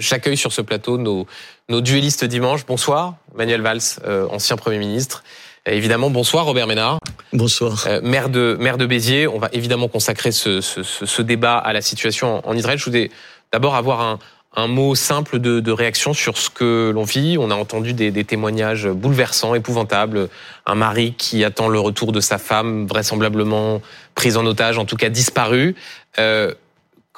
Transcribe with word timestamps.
j'accueille 0.00 0.36
sur 0.36 0.52
ce 0.52 0.60
plateau 0.62 0.98
nos, 0.98 1.26
nos 1.68 1.80
duellistes 1.80 2.24
dimanche. 2.24 2.66
Bonsoir, 2.66 3.14
Manuel 3.34 3.62
Valls, 3.62 3.80
ancien 4.30 4.56
Premier 4.56 4.78
ministre. 4.78 5.22
évidemment, 5.66 6.10
bonsoir, 6.10 6.44
Robert 6.44 6.66
Ménard. 6.66 6.98
Bonsoir. 7.32 7.86
maire, 8.02 8.28
de, 8.28 8.56
maire 8.58 8.78
de 8.78 8.86
Béziers. 8.86 9.28
On 9.28 9.38
va 9.38 9.48
évidemment 9.52 9.88
consacrer 9.88 10.32
ce, 10.32 10.60
ce, 10.60 10.82
ce, 10.82 11.22
débat 11.22 11.56
à 11.58 11.72
la 11.72 11.82
situation 11.82 12.46
en 12.48 12.56
Israël. 12.56 12.78
Je 12.78 12.84
voudrais 12.86 13.10
d'abord 13.52 13.76
avoir 13.76 14.00
un, 14.00 14.18
un 14.56 14.66
mot 14.66 14.94
simple 14.94 15.38
de, 15.38 15.60
de, 15.60 15.72
réaction 15.72 16.12
sur 16.12 16.36
ce 16.36 16.50
que 16.50 16.90
l'on 16.92 17.04
vit. 17.04 17.36
On 17.38 17.50
a 17.50 17.54
entendu 17.54 17.92
des, 17.92 18.10
des, 18.10 18.24
témoignages 18.24 18.88
bouleversants, 18.88 19.54
épouvantables. 19.54 20.28
Un 20.66 20.74
mari 20.74 21.14
qui 21.16 21.44
attend 21.44 21.68
le 21.68 21.78
retour 21.78 22.12
de 22.12 22.20
sa 22.20 22.38
femme, 22.38 22.86
vraisemblablement 22.86 23.80
prise 24.14 24.36
en 24.36 24.44
otage, 24.46 24.78
en 24.78 24.84
tout 24.84 24.96
cas 24.96 25.08
disparue. 25.08 25.76
Euh, 26.18 26.52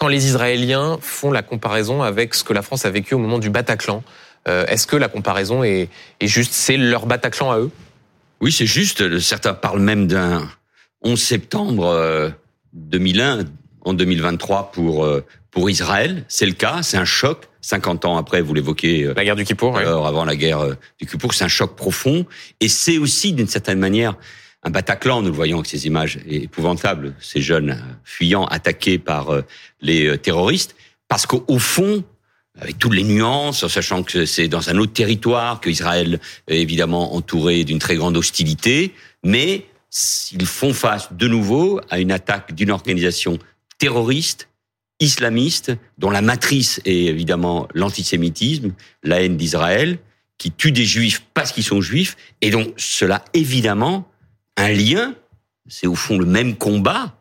quand 0.03 0.09
les 0.09 0.27
Israéliens 0.27 0.99
font 1.01 1.31
la 1.31 1.43
comparaison 1.43 2.03
avec 2.03 2.35
ce 2.35 2.43
que 2.43 2.53
la 2.53 2.63
France 2.63 2.85
a 2.85 2.91
vécu 2.91 3.15
au 3.15 3.19
moment 3.19 3.39
du 3.39 3.51
Bataclan, 3.51 4.03
euh, 4.49 4.67
est-ce 4.67 4.89
que 4.89 4.97
la 4.97 5.07
comparaison 5.07 5.63
est, 5.63 5.89
est 6.19 6.27
juste? 6.27 6.55
C'est 6.55 6.77
leur 6.77 7.07
Bataclan 7.07 7.53
à 7.53 7.59
eux? 7.61 7.71
Oui, 8.41 8.51
c'est 8.51 8.67
juste. 8.67 9.21
Certains 9.21 9.55
parlent 9.55 9.79
même 9.79 10.09
d'un 10.09 10.49
11 11.03 11.23
septembre 11.23 12.33
2001 12.73 13.39
euh, 13.39 13.45
en 13.83 13.95
2023 13.95 14.73
pour 14.73 15.05
euh, 15.05 15.25
pour 15.53 15.71
Israël, 15.71 16.25
c'est 16.27 16.47
le 16.47 16.55
cas, 16.55 16.83
c'est 16.83 16.97
un 16.97 17.05
choc. 17.05 17.49
50 17.61 18.05
ans 18.05 18.17
après, 18.17 18.41
vous 18.41 18.55
l'évoquez. 18.55 19.13
La 19.15 19.25
guerre 19.25 19.37
du 19.37 19.45
Kippour. 19.45 19.77
Alors, 19.79 20.09
avant 20.09 20.25
la 20.25 20.35
guerre 20.35 20.67
du 20.99 21.07
Kippour, 21.07 21.33
c'est 21.33 21.45
un 21.45 21.49
choc 21.49 21.77
profond. 21.77 22.27
Et 22.59 22.69
c'est 22.69 22.99
aussi, 22.99 23.35
d'une 23.35 23.47
certaine 23.47 23.79
manière, 23.79 24.17
un 24.63 24.71
Bataclan. 24.71 25.23
Nous 25.23 25.29
le 25.29 25.35
voyons 25.35 25.59
avec 25.59 25.69
ces 25.69 25.87
images 25.87 26.19
épouvantables, 26.27 27.15
ces 27.21 27.41
jeunes 27.41 27.83
fuyants 28.05 28.45
attaqués 28.47 28.99
par 28.99 29.31
les 29.81 30.17
terroristes. 30.19 30.75
Parce 31.09 31.27
qu'au 31.27 31.59
fond, 31.59 32.05
avec 32.61 32.79
toutes 32.79 32.95
les 32.95 33.05
nuances, 33.05 33.63
en 33.63 33.69
sachant 33.69 34.03
que 34.03 34.25
c'est 34.27 34.49
dans 34.49 34.69
un 34.71 34.79
autre 34.79 34.93
territoire, 34.93 35.61
qu'Israël 35.61 36.21
est 36.49 36.61
évidemment 36.61 37.15
entouré 37.15 37.65
d'une 37.65 37.79
très 37.79 37.97
grande 37.97 38.17
hostilité, 38.17 38.95
mais 39.25 39.67
ils 40.33 40.47
font 40.47 40.73
face 40.73 41.13
de 41.13 41.29
nouveau 41.29 41.81
à 41.91 41.99
une 41.99 42.13
attaque 42.13 42.55
d'une 42.55 42.71
organisation 42.71 43.39
terroriste 43.79 44.49
islamiste 45.01 45.73
dont 45.99 46.11
la 46.11 46.23
matrice 46.23 46.81
est 46.85 47.07
évidemment 47.07 47.69
l'antisémitisme, 47.75 48.73
la 49.03 49.23
haine 49.23 49.37
d'Israël, 49.37 49.99
qui 50.39 50.53
tue 50.53 50.73
des 50.73 50.85
juifs 50.85 51.23
parce 51.35 51.53
qu'ils 51.53 51.65
sont 51.65 51.81
juifs, 51.81 52.17
et 52.41 52.51
donc 52.51 52.73
cela 52.77 53.25
évidemment 53.35 54.09
un 54.57 54.69
lien, 54.69 55.15
c'est 55.69 55.87
au 55.87 55.95
fond 55.95 56.19
le 56.19 56.27
même 56.27 56.57
combat, 56.57 57.15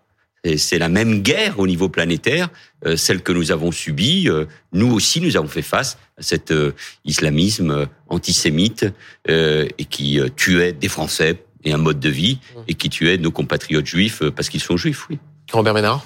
c'est 0.58 0.80
la 0.80 0.90
même 0.90 1.22
guerre 1.22 1.60
au 1.60 1.68
niveau 1.68 1.90
planétaire, 1.90 2.50
euh, 2.86 2.98
celle 2.98 3.22
que 3.22 3.32
nous 3.32 3.52
avons 3.52 3.72
subie. 3.72 4.28
Euh, 4.28 4.46
nous 4.74 4.92
aussi, 4.92 5.22
nous 5.22 5.38
avons 5.38 5.48
fait 5.48 5.62
face 5.62 5.98
à 6.18 6.24
cet 6.24 6.52
euh, 6.52 6.72
islamisme 7.06 7.88
antisémite 8.08 8.86
et 9.28 9.86
qui 9.90 10.20
tuait 10.36 10.74
des 10.74 10.88
Français 10.88 11.44
et 11.64 11.72
un 11.72 11.78
mode 11.78 12.00
de 12.00 12.10
vie, 12.10 12.40
et 12.68 12.74
qui 12.74 12.90
tuait 12.90 13.18
nos 13.18 13.30
compatriotes 13.30 13.86
juifs 13.86 14.24
parce 14.36 14.50
qu'ils 14.50 14.62
sont 14.62 14.78
juifs, 14.78 15.08
oui. 15.10 15.20
Robert 15.52 15.76
Ménard? 15.76 16.04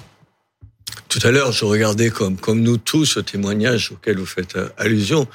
Tout 1.08 1.20
à 1.22 1.30
l'heure, 1.30 1.50
je 1.50 1.64
regardais 1.64 2.10
comme, 2.10 2.36
comme 2.36 2.60
nous 2.60 2.76
tous 2.76 3.06
ce 3.06 3.20
témoignage 3.20 3.90
auquel 3.92 4.18
vous 4.18 4.26
faites 4.26 4.58
allusion. 4.76 5.26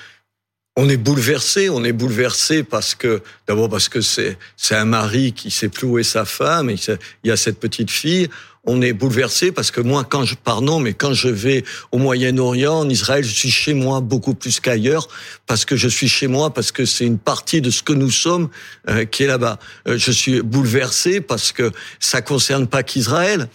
On 0.77 0.88
est 0.88 0.97
bouleversé, 0.97 1.69
on 1.69 1.83
est 1.83 1.91
bouleversé 1.91 2.64
parce 2.64 2.95
que 2.95 3.22
d'abord 3.45 3.67
parce 3.67 3.89
que 3.89 4.00
c'est 4.00 4.38
c'est 4.55 4.75
un 4.75 4.86
mari 4.86 5.33
qui 5.33 5.52
sait 5.52 5.67
plus 5.67 5.86
où 5.86 6.00
est 6.00 6.03
sa 6.03 6.23
femme 6.23 6.69
et 6.69 6.75
il 7.23 7.28
y 7.28 7.31
a 7.31 7.36
cette 7.36 7.59
petite 7.59 7.91
fille. 7.91 8.30
On 8.63 8.81
est 8.81 8.94
bouleversé 8.94 9.52
parce 9.52 9.69
que 9.69 9.81
moi, 9.81 10.05
quand 10.05 10.23
je 10.23 10.36
pardon, 10.36 10.80
mais 10.80 10.94
quand 10.94 11.13
je 11.13 11.28
vais 11.28 11.66
au 11.91 11.97
Moyen-Orient, 11.97 12.80
en 12.80 12.89
Israël, 12.89 13.23
je 13.23 13.33
suis 13.33 13.52
chez 13.52 13.73
moi 13.73 14.00
beaucoup 14.00 14.33
plus 14.33 14.61
qu'ailleurs 14.61 15.09
parce 15.45 15.66
que 15.66 15.75
je 15.75 15.89
suis 15.89 16.08
chez 16.08 16.28
moi 16.28 16.53
parce 16.53 16.72
que 16.72 16.85
c'est 16.85 17.06
une 17.06 17.17
partie 17.17 17.59
de 17.59 17.69
ce 17.69 17.83
que 17.83 17.91
nous 17.91 18.11
sommes 18.11 18.50
euh, 18.88 19.03
qui 19.03 19.23
est 19.23 19.28
là-bas. 19.28 19.59
Euh, 19.88 19.97
je 19.97 20.11
suis 20.11 20.41
bouleversé 20.41 21.19
parce 21.19 21.52
que 21.52 21.72
ça 22.00 22.22
concerne 22.22 22.67
pas 22.67 22.84
qu'Israël. 22.84 23.50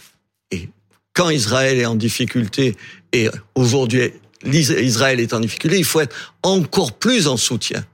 Et 0.51 0.69
quand 1.15 1.31
Israël 1.31 1.79
est 1.79 1.87
en 1.87 1.95
difficulté, 1.95 2.77
et 3.13 3.31
aujourd'hui 3.55 4.13
Israël 4.47 5.21
est 5.21 5.35
en 5.35 5.41
difficulté, 5.41 5.79
il 5.79 5.85
faut 5.85 6.01
être 6.01 6.35
encore 6.43 6.93
plus 6.93 7.27
en 7.27 7.37
soutien. 7.37 7.85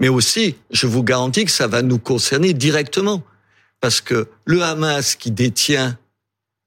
Mais 0.00 0.08
aussi, 0.08 0.56
je 0.70 0.86
vous 0.86 1.02
garantis 1.02 1.44
que 1.44 1.50
ça 1.50 1.66
va 1.66 1.82
nous 1.82 1.98
concerner 1.98 2.52
directement. 2.52 3.22
Parce 3.80 4.00
que 4.00 4.28
le 4.44 4.62
Hamas 4.62 5.14
qui 5.14 5.30
détient 5.30 5.98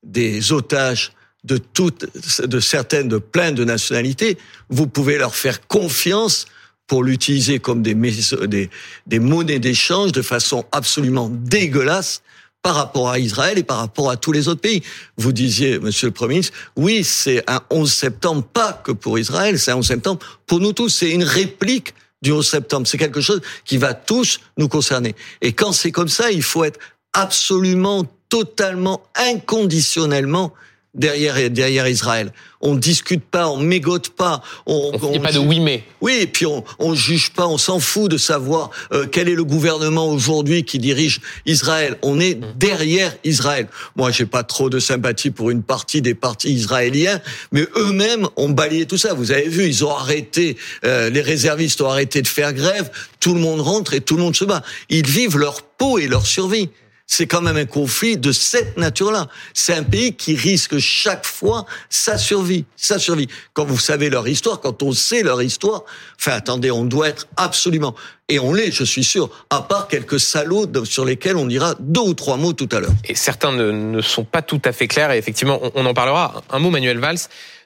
des 0.04 0.52
otages 0.52 1.14
de 1.44 1.58
toutes, 1.58 2.06
de 2.46 2.60
certaines, 2.60 3.08
de 3.08 3.18
plein 3.18 3.52
de 3.52 3.64
nationalités, 3.64 4.38
vous 4.70 4.88
pouvez 4.88 5.18
leur 5.18 5.36
faire 5.36 5.68
confiance 5.68 6.46
pour 6.88 7.04
l'utiliser 7.04 7.60
comme 7.60 7.82
des, 7.82 7.96
des, 7.96 8.70
des 9.08 9.20
monnaies 9.20 9.60
d'échange 9.60 10.12
de 10.12 10.22
façon 10.22 10.66
absolument 10.72 11.30
dégueulasse 11.30 12.22
par 12.62 12.76
rapport 12.76 13.10
à 13.10 13.20
Israël 13.20 13.58
et 13.58 13.64
par 13.64 13.78
rapport 13.78 14.10
à 14.10 14.18
tous 14.18 14.32
les 14.32 14.48
autres 14.48 14.62
pays. 14.62 14.84
Vous 15.18 15.32
disiez, 15.32 15.80
Monsieur 15.80 16.08
le 16.08 16.14
Premier 16.14 16.36
ministre, 16.36 16.54
oui, 16.76 17.04
c'est 17.04 17.44
un 17.50 17.62
11 17.70 17.92
septembre, 17.92 18.44
pas 18.44 18.74
que 18.74 18.92
pour 18.92 19.18
Israël, 19.18 19.60
c'est 19.60 19.72
un 19.72 19.78
11 19.78 19.88
septembre 19.88 20.20
pour 20.46 20.60
nous 20.60 20.74
tous. 20.74 20.90
C'est 20.90 21.12
une 21.12 21.24
réplique 21.24 21.94
du 22.22 22.32
11 22.32 22.48
septembre. 22.48 22.88
C'est 22.88 22.98
quelque 22.98 23.22
chose 23.22 23.42
qui 23.64 23.78
va 23.78 23.94
tous 23.94 24.40
nous 24.58 24.68
concerner. 24.68 25.16
Et 25.42 25.54
quand 25.54 25.72
c'est 25.72 25.92
comme 25.92 26.10
ça, 26.10 26.32
il 26.32 26.44
faut 26.44 26.64
être 26.64 26.80
absolument, 27.14 28.06
totalement, 28.30 29.04
inconditionnellement 29.16 30.54
derrière 30.94 31.50
derrière 31.50 31.88
Israël. 31.88 32.32
On 32.60 32.76
discute 32.76 33.24
pas, 33.24 33.48
on 33.48 33.58
mégote 33.58 34.10
pas. 34.10 34.42
On, 34.66 34.92
on, 35.00 35.16
on 35.16 35.20
pas 35.20 35.32
de 35.32 35.38
oui 35.38 35.60
mais. 35.60 35.84
Oui, 36.02 36.18
et 36.22 36.28
puis 36.28 36.46
on, 36.46 36.64
on 36.80 36.96
juge 36.96 37.32
pas, 37.32 37.48
on 37.48 37.58
s'en 37.58 37.80
fout 37.80 38.10
de 38.10 38.18
savoir 38.18 38.72
euh, 38.92 39.06
quel 39.12 39.30
est 39.30 39.36
le 39.36 39.44
gouvernement 39.44 40.08
aujourd'hui 40.10 40.64
qui 40.64 40.80
dirige 40.80 41.22
Israël. 41.46 41.98
On 42.02 42.20
est 42.20 42.36
mmh. 42.36 42.54
derrière 42.56 43.16
Israël. 43.24 43.68
Moi, 43.96 44.12
j'ai 44.12 44.26
pas 44.26 44.44
trop 44.44 44.70
de 44.70 44.80
sympathie 44.80 45.30
pour 45.30 45.52
une 45.52 45.62
partie 45.62 46.02
des 46.02 46.16
partis 46.16 46.52
israéliens, 46.52 47.22
mais 47.52 47.68
eux-mêmes 47.76 48.28
ont 48.36 48.50
balayé 48.50 48.86
tout 48.86 48.98
ça. 48.98 49.14
Vous 49.14 49.32
avez 49.32 49.48
vu, 49.48 49.68
ils 49.68 49.86
ont 49.86 49.96
arrêté, 49.96 50.58
euh, 50.84 51.10
les 51.10 51.22
réservistes 51.22 51.82
ont 51.82 51.90
arrêté 51.90 52.22
de 52.22 52.28
faire 52.28 52.54
grève. 52.54 52.90
Tout 53.20 53.34
le 53.34 53.40
monde 53.40 53.62
rentre 53.62 53.94
et 53.94 54.02
tout 54.02 54.16
le 54.16 54.24
monde 54.24 54.36
se 54.36 54.46
bat. 54.46 54.64
Ils 54.90 55.08
vivent 55.08 55.38
leur 55.38 55.62
peau 55.62 56.00
et 56.00 56.08
leur 56.08 56.26
survie 56.26 56.70
c'est 57.08 57.26
quand 57.26 57.42
même 57.42 57.56
un 57.56 57.66
conflit 57.66 58.18
de 58.18 58.34
cette 58.34 58.78
nature-là. 58.78 59.28
C'est 59.54 59.74
un 59.74 59.84
pays 59.84 60.14
qui 60.14 60.36
risque 60.36 60.78
chaque 60.78 61.26
fois 61.26 61.66
sa 61.90 62.18
survie, 62.18 62.66
sa 62.76 63.00
survie. 63.00 63.28
Quand 63.54 63.66
vous 63.66 63.80
savez 63.80 64.10
leur 64.10 64.28
histoire, 64.28 64.60
quand 64.60 64.84
on 64.84 64.92
sait 64.92 65.24
leur 65.24 65.42
histoire, 65.42 65.84
enfin 66.20 66.34
attendez, 66.34 66.70
on 66.70 66.84
doit 66.84 67.08
être 67.08 67.28
absolument, 67.38 67.96
et 68.30 68.40
on 68.40 68.54
l'est, 68.54 68.72
je 68.72 68.84
suis 68.84 69.06
sûr, 69.06 69.30
à 69.50 69.62
part 69.62 69.88
quelques 69.88 70.20
salauds 70.20 70.68
sur 70.84 71.06
lesquels 71.06 71.38
on 71.38 71.46
dira 71.46 71.76
deux 71.80 72.02
ou 72.02 72.14
trois 72.14 72.36
mots 72.36 72.52
tout 72.52 72.68
à 72.74 72.82
l'heure. 72.82 72.92
Et 73.06 73.16
certains 73.16 73.54
ne, 73.54 74.02
sont 74.02 74.26
pas 74.26 74.42
tout 74.42 74.62
à 74.66 74.74
fait 74.74 74.88
clairs, 74.88 75.12
et 75.12 75.18
effectivement, 75.18 75.62
on, 75.76 75.86
en 75.86 75.94
parlera. 75.94 76.44
Un 76.50 76.60
mot, 76.60 76.70
Manuel 76.70 77.00
Valls, 77.00 77.20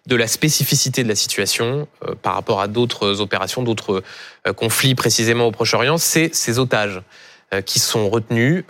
de 0.05 0.15
la 0.15 0.27
spécificité 0.27 1.03
de 1.03 1.09
la 1.09 1.15
situation 1.15 1.87
euh, 2.07 2.13
par 2.13 2.35
rapport 2.35 2.61
à 2.61 2.67
d'autres 2.67 3.21
opérations, 3.21 3.63
d'autres 3.63 4.03
euh, 4.47 4.53
conflits 4.53 4.93
précisément 4.93 5.47
au 5.47 5.51
Proche-Orient, 5.51 5.97
c'est 5.97 6.33
ces 6.33 6.59
otages 6.59 7.01
euh, 7.53 7.61
qui 7.61 7.79
sont 7.79 8.09
retenus. 8.09 8.63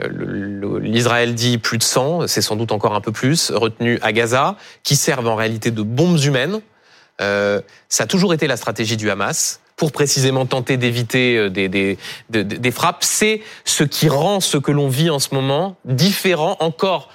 Euh, 0.00 0.80
L'Israël 0.80 1.34
dit 1.34 1.58
plus 1.58 1.78
de 1.78 1.82
100, 1.82 2.26
c'est 2.26 2.42
sans 2.42 2.56
doute 2.56 2.72
encore 2.72 2.94
un 2.94 3.00
peu 3.00 3.12
plus, 3.12 3.50
retenus 3.50 3.98
à 4.02 4.12
Gaza, 4.12 4.56
qui 4.82 4.96
servent 4.96 5.28
en 5.28 5.36
réalité 5.36 5.70
de 5.70 5.82
bombes 5.82 6.18
humaines. 6.18 6.60
Euh, 7.20 7.60
ça 7.88 8.04
a 8.04 8.06
toujours 8.06 8.34
été 8.34 8.46
la 8.46 8.56
stratégie 8.56 8.96
du 8.96 9.10
Hamas 9.10 9.60
pour 9.76 9.92
précisément 9.92 10.46
tenter 10.46 10.76
d'éviter 10.76 11.36
euh, 11.36 11.50
des, 11.50 11.68
des, 11.68 11.98
des, 12.30 12.70
frappes. 12.70 13.04
C'est 13.04 13.40
ce 13.64 13.84
qui 13.84 14.08
rend 14.08 14.40
ce 14.40 14.58
que 14.58 14.70
l'on 14.70 14.88
vit 14.88 15.10
en 15.10 15.18
ce 15.18 15.34
moment 15.34 15.76
différent, 15.84 16.56
encore 16.60 17.10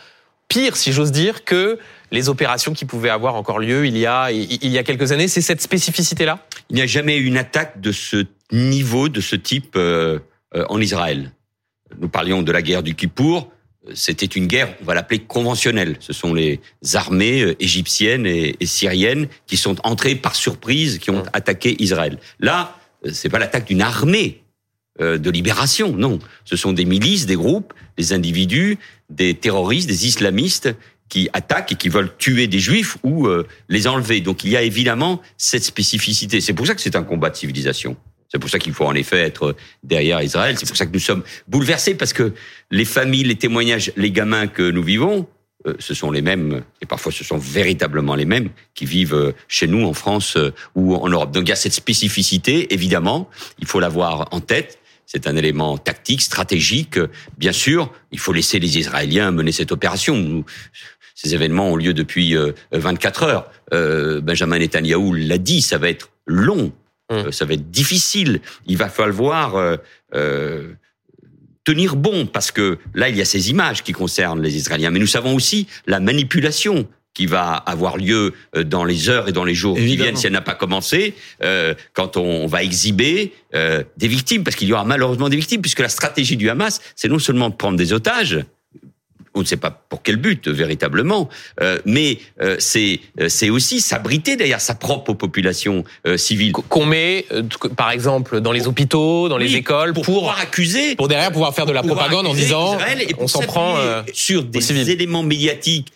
pire, 0.47 0.75
si 0.75 0.91
j'ose 0.91 1.11
dire, 1.11 1.45
que 1.45 1.79
les 2.11 2.29
opérations 2.29 2.73
qui 2.73 2.85
pouvaient 2.85 3.09
avoir 3.09 3.35
encore 3.35 3.59
lieu 3.59 3.85
il 3.85 3.97
y 3.97 4.05
a, 4.05 4.31
il 4.31 4.67
y 4.67 4.77
a 4.77 4.83
quelques 4.83 5.11
années. 5.11 5.27
C'est 5.27 5.41
cette 5.41 5.61
spécificité-là? 5.61 6.39
Il 6.69 6.75
n'y 6.75 6.81
a 6.81 6.87
jamais 6.87 7.17
eu 7.17 7.25
une 7.25 7.37
attaque 7.37 7.79
de 7.79 7.91
ce 7.91 8.25
niveau, 8.51 9.07
de 9.07 9.21
ce 9.21 9.35
type 9.35 9.75
euh, 9.75 10.19
en 10.53 10.81
Israël 10.81 11.31
nous 11.99 12.09
parlions 12.09 12.41
de 12.41 12.51
la 12.51 12.61
guerre 12.61 12.83
du 12.83 12.95
Kippour, 12.95 13.51
c'était 13.93 14.27
une 14.27 14.47
guerre, 14.47 14.75
on 14.81 14.85
va 14.85 14.93
l'appeler 14.93 15.19
conventionnelle. 15.19 15.97
Ce 15.99 16.13
sont 16.13 16.33
les 16.33 16.59
armées 16.93 17.41
euh, 17.41 17.55
égyptiennes 17.59 18.25
et, 18.25 18.55
syriennes 18.63 19.27
qui 19.47 19.57
sont 19.57 19.75
entrées 19.83 20.15
par 20.15 20.35
surprise, 20.35 20.99
qui 20.99 21.09
ont 21.09 21.23
attaqué 21.33 21.81
Israël. 21.81 22.19
Là, 22.39 22.77
euh, 23.05 23.09
c'est 23.11 23.29
pas 23.29 23.39
l'attaque 23.39 23.65
d'une 23.65 23.81
armée 23.81 24.43
euh, 24.99 25.17
de 25.17 25.31
libération, 25.31 25.95
non. 25.95 26.19
Ce 26.45 26.55
sont 26.55 26.73
des 26.73 26.85
milices, 26.85 27.25
des 27.25 27.35
groupes, 27.35 27.73
des 27.97 28.13
individus, 28.13 28.77
des 29.09 29.33
terroristes, 29.33 29.87
des 29.87 30.05
islamistes 30.05 30.75
qui 31.09 31.27
attaquent 31.33 31.71
et 31.71 31.75
qui 31.75 31.89
veulent 31.89 32.15
tuer 32.17 32.47
des 32.47 32.59
juifs 32.59 32.97
ou 33.03 33.27
les 33.67 33.85
enlever. 33.85 34.21
Donc 34.21 34.45
il 34.45 34.51
y 34.51 34.55
a 34.55 34.61
évidemment 34.61 35.21
cette 35.35 35.65
spécificité. 35.65 36.39
C'est 36.39 36.53
pour 36.53 36.65
ça 36.65 36.73
que 36.73 36.79
c'est 36.79 36.95
un 36.95 37.03
combat 37.03 37.29
de 37.29 37.35
civilisation. 37.35 37.97
C'est 38.31 38.39
pour 38.39 38.49
ça 38.49 38.59
qu'il 38.59 38.73
faut 38.73 38.85
en 38.85 38.95
effet 38.95 39.19
être 39.19 39.55
derrière 39.83 40.21
Israël. 40.21 40.55
C'est 40.57 40.67
pour 40.67 40.77
ça 40.77 40.85
que 40.85 40.93
nous 40.93 40.99
sommes 40.99 41.23
bouleversés 41.49 41.95
parce 41.95 42.13
que 42.13 42.33
les 42.69 42.85
familles, 42.85 43.25
les 43.25 43.35
témoignages, 43.35 43.91
les 43.97 44.11
gamins 44.11 44.47
que 44.47 44.71
nous 44.71 44.83
vivons, 44.83 45.27
euh, 45.67 45.73
ce 45.79 45.93
sont 45.93 46.11
les 46.11 46.21
mêmes, 46.21 46.63
et 46.81 46.85
parfois 46.85 47.11
ce 47.11 47.23
sont 47.23 47.37
véritablement 47.37 48.15
les 48.15 48.25
mêmes, 48.25 48.49
qui 48.73 48.85
vivent 48.85 49.13
euh, 49.13 49.31
chez 49.47 49.67
nous, 49.67 49.85
en 49.85 49.93
France 49.93 50.37
euh, 50.37 50.53
ou 50.75 50.95
en 50.95 51.09
Europe. 51.09 51.31
Donc 51.31 51.43
il 51.43 51.49
y 51.49 51.51
a 51.51 51.57
cette 51.57 51.73
spécificité, 51.73 52.73
évidemment, 52.73 53.29
il 53.59 53.67
faut 53.67 53.79
l'avoir 53.79 54.27
en 54.31 54.39
tête. 54.39 54.79
C'est 55.05 55.27
un 55.27 55.35
élément 55.35 55.77
tactique, 55.77 56.21
stratégique. 56.21 56.97
Bien 57.37 57.51
sûr, 57.51 57.91
il 58.11 58.19
faut 58.19 58.31
laisser 58.31 58.59
les 58.59 58.77
Israéliens 58.77 59.31
mener 59.31 59.51
cette 59.51 59.73
opération. 59.73 60.45
Ces 61.15 61.35
événements 61.35 61.69
ont 61.69 61.75
lieu 61.75 61.93
depuis 61.93 62.33
24 62.71 63.23
heures. 63.23 63.51
Benjamin 64.21 64.59
Netanyahu 64.59 65.17
l'a 65.17 65.37
dit, 65.37 65.61
ça 65.61 65.77
va 65.77 65.89
être 65.89 66.11
long, 66.25 66.71
hum. 67.11 67.31
ça 67.31 67.45
va 67.45 67.53
être 67.53 67.69
difficile. 67.69 68.41
Il 68.65 68.77
va 68.77 68.89
falloir 68.89 69.77
tenir 71.63 71.95
bon, 71.95 72.25
parce 72.25 72.51
que 72.51 72.79
là, 72.93 73.09
il 73.09 73.15
y 73.15 73.21
a 73.21 73.25
ces 73.25 73.49
images 73.49 73.83
qui 73.83 73.91
concernent 73.91 74.41
les 74.41 74.55
Israéliens. 74.55 74.89
Mais 74.91 74.99
nous 74.99 75.07
savons 75.07 75.35
aussi 75.35 75.67
la 75.85 75.99
manipulation 75.99 76.87
qui 77.13 77.25
va 77.25 77.53
avoir 77.53 77.97
lieu 77.97 78.33
euh, 78.55 78.63
dans 78.63 78.85
les 78.85 79.09
heures 79.09 79.27
et 79.27 79.31
dans 79.31 79.43
les 79.43 79.53
jours 79.53 79.75
qui 79.75 79.97
viennent, 79.97 80.15
si 80.15 80.27
elle 80.27 80.33
n'a 80.33 80.41
pas 80.41 80.55
commencé, 80.55 81.13
euh, 81.43 81.73
quand 81.93 82.15
on 82.15 82.47
va 82.47 82.63
exhiber 82.63 83.33
euh, 83.53 83.83
des 83.97 84.07
victimes, 84.07 84.43
parce 84.43 84.55
qu'il 84.55 84.69
y 84.69 84.73
aura 84.73 84.85
malheureusement 84.85 85.27
des 85.27 85.35
victimes, 85.35 85.61
puisque 85.61 85.79
la 85.79 85.89
stratégie 85.89 86.37
du 86.37 86.49
Hamas, 86.49 86.79
c'est 86.95 87.09
non 87.09 87.19
seulement 87.19 87.49
de 87.49 87.55
prendre 87.55 87.77
des 87.77 87.91
otages, 87.91 88.39
on 89.33 89.41
ne 89.41 89.45
sait 89.45 89.57
pas 89.57 89.71
pour 89.71 90.03
quel 90.03 90.17
but 90.17 90.47
véritablement, 90.47 91.29
euh, 91.61 91.79
mais 91.85 92.19
euh, 92.41 92.55
c'est 92.59 92.99
euh, 93.19 93.29
c'est 93.29 93.49
aussi 93.49 93.81
s'abriter 93.81 94.35
derrière 94.35 94.61
sa 94.61 94.75
propre 94.75 95.13
population 95.13 95.83
civile. 96.15 96.51
Qu'on 96.51 96.85
met, 96.85 97.25
par 97.77 97.91
exemple, 97.91 98.41
dans 98.41 98.51
les 98.51 98.67
hôpitaux, 98.67 99.29
dans 99.29 99.37
les 99.37 99.55
écoles, 99.55 99.93
pour, 99.93 100.03
pouvoir 100.03 100.39
accuser, 100.39 100.95
pour 100.95 101.07
derrière 101.07 101.31
pouvoir 101.31 101.53
faire 101.53 101.65
de 101.65 101.71
la 101.71 101.83
propagande 101.83 102.27
en 102.27 102.33
disant, 102.33 102.77
on 103.19 103.27
s'en 103.27 103.41
prend 103.41 103.77
sur 104.13 104.43
des 104.43 104.91
éléments 104.91 105.23
médiatiques, 105.23 105.91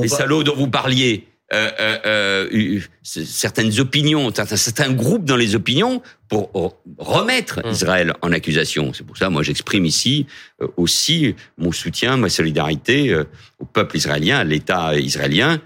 les 0.00 0.08
salauds 0.08 0.42
dont 0.42 0.56
vous 0.56 0.68
parliez. 0.68 1.26
Euh, 1.52 1.70
euh, 1.80 2.48
euh 2.52 2.80
certaines 3.02 3.78
opinions, 3.80 4.32
certains, 4.34 4.56
certains, 4.56 4.92
groupes 4.92 5.24
dans 5.24 5.36
les 5.36 5.54
opinions 5.54 6.02
pour 6.28 6.78
remettre 6.98 7.60
mmh. 7.64 7.70
Israël 7.70 8.14
en 8.22 8.32
accusation. 8.32 8.92
C'est 8.92 9.04
pour 9.04 9.16
ça, 9.16 9.28
moi, 9.28 9.42
j'exprime 9.42 9.84
ici 9.84 10.26
euh, 10.62 10.68
aussi 10.76 11.34
mon 11.58 11.72
soutien, 11.72 12.16
ma 12.16 12.28
solidarité 12.28 13.14
au 13.58 13.64
peuple 13.64 13.96
israélien, 13.96 14.38
à 14.38 14.44
l'État 14.44 14.96
israélien, 14.96 15.60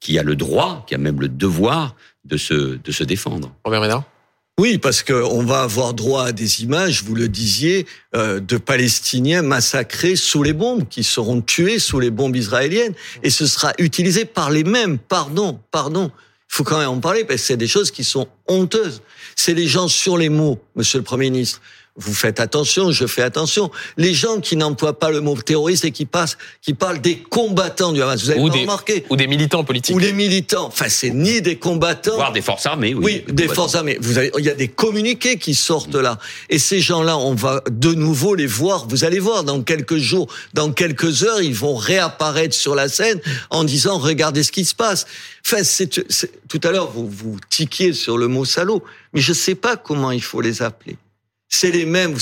qui 0.00 0.18
a 0.18 0.22
le 0.22 0.36
droit, 0.36 0.84
qui 0.86 0.94
a 0.94 0.98
même 0.98 1.20
le 1.20 1.28
devoir 1.28 1.96
de 2.24 2.36
se, 2.36 2.76
de 2.76 2.92
se 2.92 3.04
défendre. 3.04 3.52
Robert 3.64 3.80
Ménard? 3.80 4.04
Oui, 4.60 4.78
parce 4.78 5.02
qu'on 5.02 5.42
va 5.42 5.62
avoir 5.62 5.94
droit 5.94 6.26
à 6.26 6.32
des 6.32 6.62
images, 6.62 7.02
vous 7.02 7.16
le 7.16 7.28
disiez, 7.28 7.86
euh, 8.14 8.38
de 8.38 8.56
Palestiniens 8.56 9.42
massacrés 9.42 10.14
sous 10.14 10.44
les 10.44 10.52
bombes, 10.52 10.88
qui 10.88 11.02
seront 11.02 11.40
tués 11.40 11.80
sous 11.80 11.98
les 11.98 12.10
bombes 12.10 12.36
israéliennes, 12.36 12.94
et 13.24 13.30
ce 13.30 13.46
sera 13.46 13.72
utilisé 13.78 14.24
par 14.24 14.50
les 14.50 14.62
mêmes. 14.62 14.98
Pardon, 14.98 15.58
pardon. 15.72 16.12
Il 16.50 16.56
faut 16.56 16.62
quand 16.62 16.78
même 16.78 16.88
en 16.88 17.00
parler 17.00 17.24
parce 17.24 17.40
que 17.40 17.46
c'est 17.48 17.56
des 17.56 17.66
choses 17.66 17.90
qui 17.90 18.04
sont 18.04 18.28
honteuses. 18.46 19.02
C'est 19.34 19.54
les 19.54 19.66
gens 19.66 19.88
sur 19.88 20.16
les 20.16 20.28
mots, 20.28 20.60
Monsieur 20.76 20.98
le 20.98 21.04
Premier 21.04 21.30
ministre 21.30 21.60
vous 21.96 22.12
faites 22.12 22.40
attention, 22.40 22.90
je 22.90 23.06
fais 23.06 23.22
attention. 23.22 23.70
Les 23.96 24.14
gens 24.14 24.40
qui 24.40 24.56
n'emploient 24.56 24.98
pas 24.98 25.10
le 25.10 25.20
mot 25.20 25.36
terroriste 25.36 25.84
et 25.84 25.92
qui 25.92 26.06
passent, 26.06 26.36
qui 26.60 26.74
parlent 26.74 27.00
des 27.00 27.18
combattants 27.18 27.92
du 27.92 28.02
Hamas, 28.02 28.20
vous 28.20 28.30
avez 28.30 28.40
ou 28.40 28.48
pas 28.48 28.54
des, 28.54 28.60
remarqué 28.62 29.04
Ou 29.10 29.16
des 29.16 29.28
militants 29.28 29.62
politiques. 29.62 29.94
Ou 29.94 30.00
les 30.00 30.12
militants. 30.12 30.66
Enfin, 30.66 30.88
c'est 30.88 31.10
ni 31.10 31.40
des 31.40 31.56
combattants. 31.56 32.16
Voire 32.16 32.32
des 32.32 32.42
forces 32.42 32.66
armées, 32.66 32.94
oui. 32.94 33.22
Oui, 33.26 33.34
des, 33.34 33.46
forces 33.46 33.76
armées. 33.76 33.96
Vous 34.00 34.18
avez, 34.18 34.32
il 34.38 34.44
y 34.44 34.50
a 34.50 34.54
des 34.54 34.66
communiqués 34.66 35.38
qui 35.38 35.54
sortent 35.54 35.94
là. 35.94 36.18
Et 36.50 36.58
ces 36.58 36.80
gens-là, 36.80 37.16
on 37.16 37.34
va 37.34 37.62
de 37.70 37.94
nouveau 37.94 38.34
les 38.34 38.46
voir. 38.46 38.88
Vous 38.88 39.04
allez 39.04 39.20
voir 39.20 39.44
dans 39.44 39.62
quelques 39.62 39.98
jours, 39.98 40.26
dans 40.52 40.72
quelques 40.72 41.22
heures, 41.22 41.42
ils 41.42 41.54
vont 41.54 41.76
réapparaître 41.76 42.56
sur 42.56 42.74
la 42.74 42.88
scène 42.88 43.20
en 43.50 43.62
disant, 43.62 43.98
regardez 43.98 44.42
ce 44.42 44.50
qui 44.50 44.64
se 44.64 44.74
passe. 44.74 45.06
Enfin, 45.46 45.62
c'est, 45.62 45.88
tout 46.48 46.60
à 46.64 46.72
l'heure, 46.72 46.90
vous, 46.90 47.08
vous 47.08 47.36
tiquiez 47.50 47.92
sur 47.92 48.18
le 48.18 48.26
mot 48.26 48.44
salaud. 48.44 48.82
Mais 49.12 49.20
je 49.20 49.32
sais 49.32 49.54
pas 49.54 49.76
comment 49.76 50.10
il 50.10 50.22
faut 50.22 50.40
les 50.40 50.60
appeler 50.60 50.96
c'est 51.54 51.70
les 51.70 51.86
mêmes, 51.86 52.16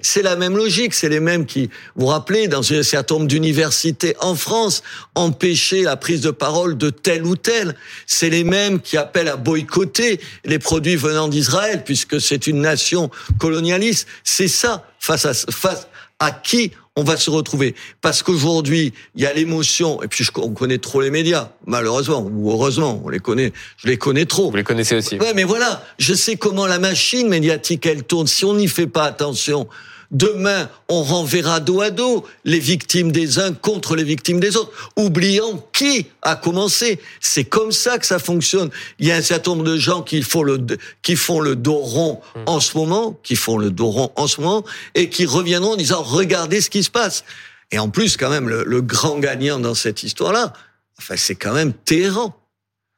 c'est 0.00 0.22
la 0.22 0.34
même 0.34 0.56
logique, 0.56 0.94
c'est 0.94 1.10
les 1.10 1.20
mêmes 1.20 1.44
qui, 1.44 1.68
vous 1.94 2.02
vous 2.02 2.06
rappelez, 2.06 2.48
dans 2.48 2.72
un 2.72 2.82
certain 2.82 3.16
nombre 3.16 3.26
d'universités 3.26 4.16
en 4.20 4.34
France, 4.34 4.82
empêcher 5.14 5.82
la 5.82 5.96
prise 5.96 6.22
de 6.22 6.30
parole 6.30 6.78
de 6.78 6.88
tel 6.88 7.26
ou 7.26 7.36
tel. 7.36 7.76
C'est 8.06 8.30
les 8.30 8.44
mêmes 8.44 8.80
qui 8.80 8.96
appellent 8.96 9.28
à 9.28 9.36
boycotter 9.36 10.20
les 10.46 10.58
produits 10.58 10.96
venant 10.96 11.28
d'Israël, 11.28 11.82
puisque 11.84 12.18
c'est 12.18 12.46
une 12.46 12.62
nation 12.62 13.10
colonialiste. 13.38 14.08
C'est 14.24 14.48
ça, 14.48 14.86
face 14.98 15.26
à, 15.26 15.34
face 15.34 15.86
à 16.18 16.30
qui 16.30 16.72
on 16.98 17.04
va 17.04 17.16
se 17.16 17.30
retrouver. 17.30 17.76
Parce 18.00 18.24
qu'aujourd'hui, 18.24 18.92
il 19.14 19.22
y 19.22 19.26
a 19.26 19.32
l'émotion, 19.32 20.02
et 20.02 20.08
puis 20.08 20.26
on 20.36 20.50
connaît 20.50 20.78
trop 20.78 21.00
les 21.00 21.10
médias, 21.10 21.50
malheureusement, 21.64 22.28
ou 22.28 22.50
heureusement, 22.50 23.00
on 23.04 23.08
les 23.08 23.20
connaît, 23.20 23.52
je 23.76 23.86
les 23.86 23.96
connais 23.96 24.26
trop. 24.26 24.50
Vous 24.50 24.56
les 24.56 24.64
connaissez 24.64 24.96
aussi. 24.96 25.16
Ouais, 25.16 25.32
mais 25.32 25.44
voilà, 25.44 25.84
je 25.98 26.12
sais 26.12 26.36
comment 26.36 26.66
la 26.66 26.80
machine 26.80 27.28
médiatique, 27.28 27.86
elle 27.86 28.02
tourne. 28.02 28.26
Si 28.26 28.44
on 28.44 28.54
n'y 28.54 28.66
fait 28.66 28.88
pas 28.88 29.04
attention, 29.04 29.68
Demain, 30.10 30.70
on 30.88 31.02
renverra 31.02 31.60
dos 31.60 31.82
à 31.82 31.90
dos 31.90 32.26
les 32.44 32.58
victimes 32.58 33.12
des 33.12 33.38
uns 33.38 33.52
contre 33.52 33.94
les 33.94 34.04
victimes 34.04 34.40
des 34.40 34.56
autres, 34.56 34.72
oubliant 34.96 35.62
qui 35.74 36.06
a 36.22 36.34
commencé. 36.34 36.98
C'est 37.20 37.44
comme 37.44 37.72
ça 37.72 37.98
que 37.98 38.06
ça 38.06 38.18
fonctionne. 38.18 38.70
Il 38.98 39.06
y 39.06 39.12
a 39.12 39.16
un 39.16 39.22
certain 39.22 39.50
nombre 39.50 39.64
de 39.64 39.76
gens 39.76 40.02
qui 40.02 40.22
font 40.22 40.42
le, 40.42 40.64
qui 41.02 41.14
font 41.14 41.40
le 41.40 41.56
dos 41.56 41.76
rond 41.76 42.20
mmh. 42.34 42.40
en 42.46 42.60
ce 42.60 42.78
moment, 42.78 43.20
qui 43.22 43.36
font 43.36 43.58
le 43.58 43.70
dos 43.70 43.90
rond 43.90 44.10
en 44.16 44.26
ce 44.26 44.40
moment, 44.40 44.64
et 44.94 45.10
qui 45.10 45.26
reviendront 45.26 45.72
en 45.72 45.76
disant, 45.76 46.02
regardez 46.02 46.62
ce 46.62 46.70
qui 46.70 46.82
se 46.82 46.90
passe. 46.90 47.24
Et 47.70 47.78
en 47.78 47.90
plus, 47.90 48.16
quand 48.16 48.30
même, 48.30 48.48
le, 48.48 48.64
le 48.64 48.80
grand 48.80 49.18
gagnant 49.18 49.58
dans 49.58 49.74
cette 49.74 50.02
histoire-là, 50.02 50.54
enfin, 50.98 51.16
c'est 51.18 51.34
quand 51.34 51.52
même 51.52 51.74
Téhéran. 51.74 52.34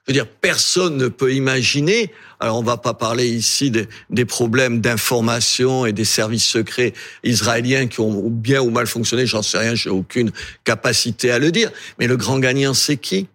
Je 0.06 0.12
veux 0.12 0.14
dire, 0.14 0.26
personne 0.26 0.96
ne 0.96 1.08
peut 1.08 1.32
imaginer. 1.32 2.10
Alors, 2.40 2.58
on 2.58 2.62
va 2.62 2.76
pas 2.76 2.94
parler 2.94 3.28
ici 3.28 3.70
des, 3.70 3.86
des 4.08 4.24
problèmes 4.24 4.80
d'information 4.80 5.86
et 5.86 5.92
des 5.92 6.04
services 6.04 6.46
secrets 6.46 6.94
israéliens 7.22 7.86
qui 7.86 8.00
ont 8.00 8.28
bien 8.28 8.60
ou 8.60 8.70
mal 8.70 8.86
fonctionné. 8.86 9.26
J'en 9.26 9.42
sais 9.42 9.58
rien, 9.58 9.74
j'ai 9.74 9.90
aucune 9.90 10.32
capacité 10.64 11.30
à 11.30 11.38
le 11.38 11.52
dire. 11.52 11.70
Mais 11.98 12.06
le 12.06 12.16
grand 12.16 12.38
gagnant, 12.38 12.74
c'est 12.74 12.96
qui? 12.96 13.28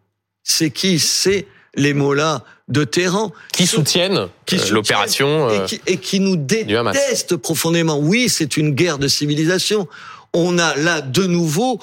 C'est 0.44 0.72
qui? 0.72 1.00
C'est 1.00 1.46
les 1.76 1.94
mots-là 1.94 2.44
de 2.68 2.84
Téhéran. 2.84 3.32
Qui 3.54 3.68
soutiennent, 3.68 4.28
qui 4.46 4.56
euh, 4.56 4.72
l'opération 4.72 5.50
et, 5.52 5.66
qui, 5.66 5.82
et 5.86 5.98
qui 5.98 6.20
nous 6.20 6.36
détestent 6.36 7.36
profondément. 7.36 8.00
Oui, 8.00 8.28
c'est 8.28 8.58
une 8.58 8.72
guerre 8.72 8.98
de 8.98 9.08
civilisation 9.08 9.88
on 10.36 10.60
a 10.60 10.76
là 10.76 11.02
de 11.02 11.24
nouveau, 11.24 11.80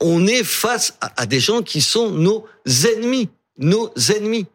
on 0.00 0.26
est 0.26 0.42
face 0.42 0.94
à, 1.00 1.24
des 1.26 1.40
gens 1.40 1.62
qui 1.62 1.80
sont 1.80 2.10
nos 2.10 2.44
ennemis 2.66 3.28
nos 3.58 3.92
ennemis. 4.16 4.46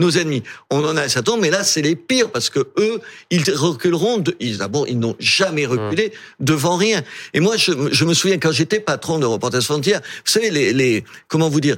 Nos 0.00 0.10
ennemis. 0.16 0.44
On 0.70 0.84
en 0.84 0.96
a 0.96 1.02
un 1.02 1.08
certain 1.08 1.32
nombre, 1.32 1.42
mais 1.42 1.50
là, 1.50 1.64
c'est 1.64 1.82
les 1.82 1.96
pires 1.96 2.30
parce 2.30 2.50
que 2.50 2.60
eux, 2.78 3.00
ils 3.30 3.42
reculeront. 3.50 4.18
De, 4.18 4.36
ils, 4.38 4.58
d'abord, 4.58 4.86
ils 4.86 4.98
n'ont 4.98 5.16
jamais 5.18 5.66
reculé 5.66 6.12
devant 6.38 6.76
rien. 6.76 7.02
Et 7.34 7.40
moi, 7.40 7.56
je, 7.56 7.72
je 7.90 8.04
me 8.04 8.14
souviens 8.14 8.38
quand 8.38 8.52
j'étais 8.52 8.78
patron 8.78 9.18
de 9.18 9.26
Reporters 9.26 9.62
Frontières, 9.62 10.00
vous 10.00 10.30
savez, 10.30 10.50
les, 10.50 10.72
les 10.72 11.04
comment 11.26 11.48
vous 11.48 11.60
dire, 11.60 11.76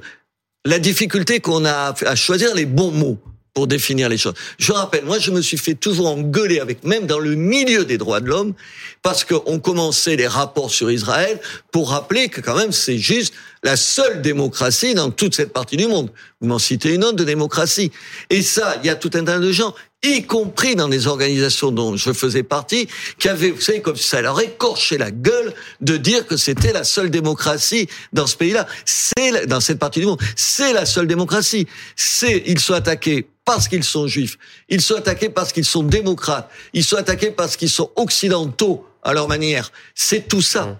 la 0.67 0.79
difficulté 0.79 1.41
qu'on 1.41 1.65
a 1.65 1.95
à 2.05 2.15
choisir 2.15 2.55
les 2.55 2.67
bons 2.67 2.91
mots 2.91 3.19
pour 3.55 3.67
définir 3.67 4.09
les 4.09 4.19
choses. 4.19 4.35
Je 4.59 4.73
rappelle, 4.73 5.05
moi, 5.05 5.19
je 5.19 5.31
me 5.31 5.41
suis 5.41 5.59
fait 5.59 5.75
toujours 5.75 6.09
engueuler 6.09 6.61
avec, 6.61 6.85
même 6.85 7.07
dans 7.07 7.19
le 7.19 7.35
milieu 7.35 7.85
des 7.85 7.99
droits 7.99 8.21
de 8.21 8.29
l'homme, 8.29 8.55
parce 9.03 9.25
qu'on 9.25 9.59
commençait 9.59 10.17
les 10.17 10.29
rapports 10.29 10.71
sur 10.71 10.91
Israël 10.91 11.41
pour 11.73 11.91
rappeler 11.91 12.29
que 12.29 12.41
quand 12.41 12.57
même 12.57 12.73
c'est 12.73 12.99
juste 12.99 13.35
la 13.63 13.77
seule 13.77 14.23
démocratie 14.23 14.95
dans 14.95 15.11
toute 15.11 15.35
cette 15.35 15.53
partie 15.53 15.77
du 15.77 15.87
monde. 15.87 16.11
Vous 16.41 16.49
m'en 16.49 16.59
citez 16.59 16.95
une 16.95 17.05
autre 17.05 17.17
de 17.17 17.25
démocratie. 17.25 17.93
Et 18.31 18.43
ça, 18.43 18.77
il 18.83 18.87
y 18.87 18.91
a 18.91 18.95
tout 18.95 19.11
un 19.15 19.25
tas 19.25 19.39
de 19.39 19.53
gens, 19.53 19.75
y 20.03 20.23
compris 20.23 20.77
dans 20.77 20.89
des 20.89 21.07
organisations 21.07 21.71
dont 21.71 21.97
je 21.97 22.13
faisais 22.13 22.43
partie, 22.43 22.89
qui 23.19 23.29
avaient, 23.29 23.51
vous 23.51 23.61
savez, 23.61 23.83
comme 23.83 23.97
ça 23.97 24.23
leur 24.23 24.41
écorché 24.41 24.97
la 24.97 25.11
gueule 25.11 25.53
de 25.83 25.99
dire 25.99 26.27
que 26.27 26.39
c'était 26.39 26.73
la 26.73 26.85
seule 26.85 27.11
démocratie 27.11 27.89
dans 28.13 28.27
ce 28.27 28.37
pays-là. 28.37 28.67
C'est, 28.87 29.47
dans 29.47 29.61
cette 29.61 29.79
partie 29.79 30.01
du 30.01 30.07
monde, 30.07 30.21
c'est 30.37 30.73
la 30.73 30.87
seule 30.87 31.07
démocratie. 31.07 31.67
C'est, 31.97 32.43
ils 32.47 32.61
sont 32.61 32.75
attaqués 32.75 33.29
parce 33.45 33.69
qu'ils 33.69 33.85
sont 33.85 34.07
juifs. 34.07 34.39
Ils 34.71 34.81
sont 34.81 34.95
attaqués 34.95 35.29
parce 35.29 35.53
qu'ils 35.53 35.67
sont 35.67 35.83
démocrates. 35.83 36.51
Ils 36.73 36.85
sont 36.85 36.97
attaqués 36.97 37.31
parce 37.31 37.57
qu'ils 37.57 37.71
sont 37.71 37.91
occidentaux 37.97 38.87
à 39.03 39.13
leur 39.13 39.29
manière. 39.29 39.71
C'est 39.95 40.29
tout 40.29 40.43
ça 40.43 40.65
mmh. 40.65 40.77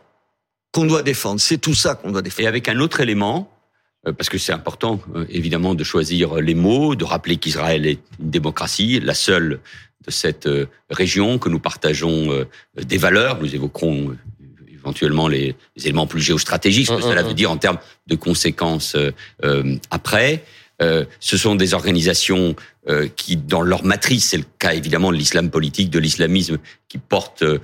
Qu'on 0.73 0.87
doit 0.87 1.03
défendre. 1.03 1.41
C'est 1.41 1.59
tout 1.59 1.75
ça 1.75 1.95
qu'on 1.95 2.11
doit 2.11 2.23
défendre. 2.23 2.45
Et 2.45 2.49
avec 2.49 2.69
un 2.69 2.79
autre 2.81 3.01
élément, 3.01 3.51
euh, 4.07 4.13
parce 4.13 4.29
que 4.29 4.39
c'est 4.39 4.53
important, 4.53 5.01
euh, 5.15 5.25
évidemment, 5.29 5.75
de 5.75 5.85
choisir 5.85 6.37
les 6.37 6.55
mots, 6.55 6.95
de 6.95 7.05
rappeler 7.05 7.37
qu'Israël 7.37 7.87
est 7.87 8.01
une 8.19 8.31
démocratie, 8.31 9.01
la 9.01 9.15
seule 9.15 9.61
de 10.07 10.11
cette 10.11 10.47
euh, 10.47 10.67
région, 10.89 11.39
que 11.39 11.49
nous 11.49 11.61
partageons 11.61 12.47
des 12.77 12.99
valeurs. 12.99 13.41
Nous 13.41 13.55
évoquerons 13.55 14.17
éventuellement 14.69 15.29
les, 15.29 15.55
éléments 15.77 16.07
plus 16.07 16.23
géostratégiques, 16.23 16.87
ce 16.87 16.93
que 16.93 16.99
mmh, 16.99 17.03
cela 17.03 17.23
mmh, 17.23 17.27
veut 17.27 17.35
dire 17.35 17.51
en 17.51 17.59
termes 17.59 17.79
de 18.07 18.17
conséquences 18.17 18.97
après. 19.91 20.43
Euh, 20.81 21.05
ce 21.21 21.37
sont 21.37 21.55
des 21.55 21.75
organisations 21.75 22.55
euh, 22.89 23.09
qui, 23.15 23.37
dans 23.37 23.61
leur 23.61 23.85
matrice, 23.85 24.31
c'est 24.31 24.39
le 24.39 24.45
cas 24.59 24.73
évidemment 24.73 25.13
de 25.13 25.17
l'islam 25.17 25.51
politique, 25.51 25.91
de 25.91 25.99
l'islamisme, 25.99 26.59
qui 26.89 26.99
portent 26.99 27.43
euh, 27.43 27.61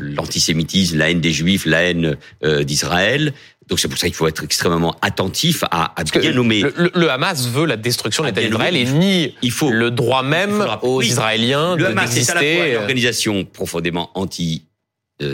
l'antisémitisme, 0.00 0.98
la 0.98 1.10
haine 1.10 1.20
des 1.20 1.32
juifs, 1.32 1.66
la 1.66 1.82
haine 1.82 2.16
d'Israël. 2.62 3.32
Donc 3.68 3.78
c'est 3.78 3.88
pour 3.88 3.98
ça 3.98 4.06
qu'il 4.06 4.16
faut 4.16 4.26
être 4.26 4.42
extrêmement 4.42 4.96
attentif 5.00 5.62
à, 5.70 5.92
à 5.98 6.04
bien 6.04 6.32
nommer. 6.32 6.62
Le, 6.62 6.90
le, 6.94 7.10
Hamas 7.10 7.46
veut 7.48 7.66
la 7.66 7.76
destruction 7.76 8.24
de 8.24 8.28
l'État 8.28 8.40
d'Israël 8.40 8.76
et 8.76 8.84
nie 8.84 9.34
il 9.42 9.52
faut, 9.52 9.70
le 9.70 9.90
droit 9.90 10.24
même 10.24 10.66
aux 10.82 11.02
Israéliens 11.02 11.76
le 11.76 11.86
Hamas, 11.86 12.10
c'est 12.10 12.30
à 12.30 12.34
la 12.34 12.40
fois 12.40 12.66
une 12.66 12.76
organisation 12.76 13.44
profondément 13.44 14.10
anti 14.14 14.64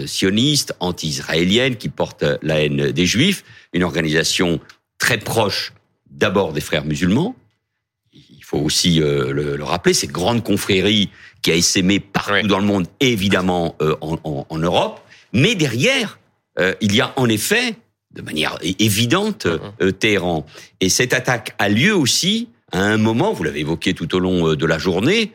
sioniste, 0.07 0.75
anti-israélienne, 0.81 1.77
qui 1.77 1.89
porte 1.89 2.25
la 2.43 2.61
haine 2.61 2.91
des 2.91 3.07
juifs, 3.07 3.45
une 3.73 3.85
organisation 3.85 4.61
très 4.99 5.19
proche 5.19 5.73
d'abord 6.11 6.53
des 6.53 6.61
frères 6.61 6.85
musulmans. 6.85 7.37
Il 8.47 8.51
faut 8.51 8.65
aussi 8.65 9.03
euh, 9.03 9.33
le, 9.33 9.57
le, 9.57 9.65
rappeler, 9.65 9.93
cette 9.93 10.13
grande 10.13 10.45
confrérie 10.45 11.11
qui 11.43 11.51
a 11.51 11.57
essaimé 11.57 11.99
partout 11.99 12.47
dans 12.47 12.61
le 12.61 12.65
monde, 12.65 12.87
évidemment 13.01 13.75
euh, 13.83 13.97
en, 14.01 14.19
en, 14.23 14.47
en, 14.49 14.59
Europe. 14.59 15.01
Mais 15.33 15.57
derrière, 15.57 16.21
euh, 16.61 16.73
il 16.81 16.95
y 16.95 17.01
a 17.01 17.13
en 17.17 17.29
effet, 17.29 17.75
de 18.15 18.23
manière 18.23 18.57
évidente, 18.63 19.47
uh-huh. 19.47 19.93
Téhéran. 19.95 20.47
Et 20.81 20.91
cette 20.91 21.13
attaque 21.13 21.57
a 21.59 21.69
lieu 21.69 21.93
aussi 21.93 22.49
à 22.71 22.83
un 22.83 22.99
moment, 22.99 23.33
vous 23.33 23.43
l'avez 23.43 23.61
évoqué 23.61 23.95
tout 23.95 24.15
au 24.15 24.21
long 24.21 24.55
de 24.55 24.67
la 24.67 24.79
journée, 24.79 25.33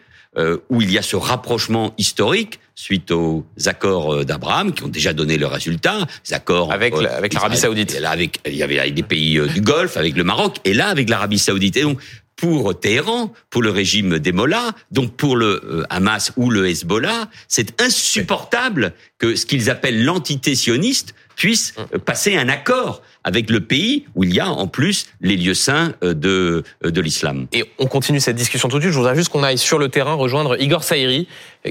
où 0.70 0.82
il 0.82 0.92
y 0.92 0.98
a 0.98 1.02
ce 1.02 1.18
rapprochement 1.18 1.94
historique 1.98 2.60
suite 2.76 3.12
aux 3.12 3.46
accords 3.66 4.26
d'Abraham 4.26 4.74
qui 4.74 4.84
ont 4.84 4.90
déjà 4.90 5.14
donné 5.14 5.38
le 5.38 5.48
résultat, 5.48 6.08
les 6.28 6.34
accords 6.34 6.72
avec 6.72 6.94
avec 6.94 7.34
l'Arabie 7.34 7.58
Saoudite. 7.58 8.00
Là, 8.00 8.12
avec 8.12 8.40
il 8.46 8.56
y 8.56 8.64
avait 8.64 8.80
avec 8.80 8.94
des 8.94 9.04
pays 9.04 9.40
du 9.54 9.62
Golfe, 9.62 9.98
avec 9.98 10.16
le 10.16 10.24
Maroc, 10.24 10.58
et 10.66 10.74
là 10.74 10.88
avec 10.88 11.10
l'Arabie 11.10 11.40
Saoudite. 11.40 11.78
Et 11.78 11.84
donc 11.84 12.00
pour 12.42 12.78
Téhéran, 12.78 13.32
pour 13.52 13.62
le 13.62 13.70
régime 13.70 14.18
des 14.18 14.32
Mollahs, 14.32 14.72
donc 14.90 15.16
pour 15.16 15.36
le 15.36 15.62
euh, 15.64 15.84
Hamas 15.92 16.32
ou 16.38 16.50
le 16.50 16.68
Hezbollah, 16.68 17.28
c'est 17.48 17.80
insupportable 17.80 18.94
que 19.20 19.36
ce 19.36 19.46
qu'ils 19.46 19.70
appellent 19.70 20.04
l'entité 20.04 20.56
sioniste 20.56 21.14
puisse 21.36 21.76
euh, 21.78 22.00
passer 22.00 22.36
un 22.36 22.50
accord 22.50 23.04
avec 23.24 23.52
le 23.52 23.60
pays 23.60 24.06
où 24.16 24.24
il 24.24 24.34
y 24.34 24.40
a 24.40 24.50
en 24.50 24.66
plus 24.66 25.06
les 25.22 25.38
lieux 25.38 25.54
saints 25.54 25.94
euh, 26.04 26.16
de, 26.16 26.64
de 26.84 27.02
l'islam. 27.02 27.46
Et 27.54 27.64
on 27.78 27.86
continue 27.86 28.20
cette 28.20 28.38
discussion 28.38 28.70
tout 28.70 28.78
de 28.78 28.82
suite. 28.82 28.94
Je 28.94 28.98
voudrais 28.98 29.16
juste 29.16 29.30
qu'on 29.30 29.44
aille 29.44 29.60
sur 29.60 29.78
le 29.78 29.90
terrain 29.90 30.16
rejoindre 30.16 30.60
Igor 30.60 30.84
Saïri, 30.84 31.28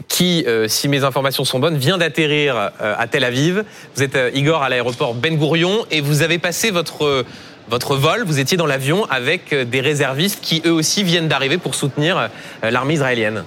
qui, 0.07 0.47
si 0.69 0.87
mes 0.87 1.03
informations 1.03 1.45
sont 1.45 1.59
bonnes, 1.59 1.77
vient 1.77 1.99
d'atterrir 1.99 2.71
à 2.79 3.09
Tel 3.09 3.25
Aviv. 3.25 3.65
Vous 3.97 4.05
êtes 4.05 4.17
Igor 4.37 4.63
à 4.63 4.69
l'aéroport 4.69 5.15
Ben 5.15 5.37
Gourion 5.37 5.85
et 5.91 6.01
vous 6.01 6.23
avez 6.23 6.39
passé 6.39 6.71
votre 6.71 7.25
votre 7.71 7.95
vol, 7.95 8.25
vous 8.25 8.41
étiez 8.41 8.57
dans 8.57 8.67
l'avion 8.67 9.07
avec 9.11 9.53
euh, 9.53 9.65
des 9.65 9.81
réservistes 9.81 10.41
qui 10.43 10.61
eux 10.67 10.73
aussi 10.73 11.05
viennent 11.05 11.29
d'arriver 11.29 11.57
pour 11.57 11.77
soutenir 11.77 12.19
euh, 12.19 12.71
l'armée 12.71 12.95
israélienne. 12.95 13.45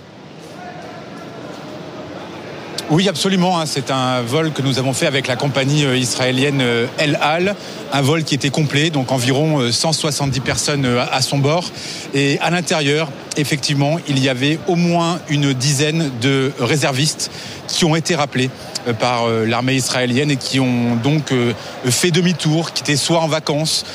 Oui, 2.89 3.09
absolument. 3.09 3.59
Hein. 3.59 3.65
C'est 3.65 3.91
un 3.91 4.21
vol 4.21 4.51
que 4.51 4.61
nous 4.61 4.79
avons 4.79 4.93
fait 4.93 5.07
avec 5.07 5.27
la 5.27 5.35
compagnie 5.35 5.85
euh, 5.85 5.97
israélienne 5.97 6.63
El 6.97 7.17
Al, 7.21 7.55
un 7.91 8.01
vol 8.01 8.23
qui 8.23 8.33
était 8.35 8.49
complet, 8.49 8.91
donc 8.91 9.11
environ 9.11 9.69
170 9.69 10.39
personnes 10.39 10.85
à 10.85 11.21
son 11.21 11.39
bord. 11.39 11.65
Et 12.13 12.39
à 12.39 12.49
l'intérieur, 12.49 13.09
effectivement, 13.37 13.97
il 14.07 14.19
y 14.19 14.29
avait 14.29 14.59
au 14.67 14.75
moins 14.75 15.19
une 15.29 15.53
dizaine 15.53 16.11
de 16.21 16.51
réservistes 16.59 17.31
qui 17.67 17.85
ont 17.85 17.95
été 17.95 18.15
rappelés 18.15 18.49
euh, 18.87 18.93
par 18.93 19.25
euh, 19.25 19.45
l'armée 19.45 19.75
israélienne 19.75 20.31
et 20.31 20.35
qui 20.35 20.59
ont 20.59 20.95
donc 20.95 21.31
euh, 21.31 21.53
fait 21.85 22.11
demi-tour, 22.11 22.73
qui 22.73 22.83
étaient 22.83 22.95
soit 22.95 23.19
en 23.19 23.27
vacances, 23.27 23.85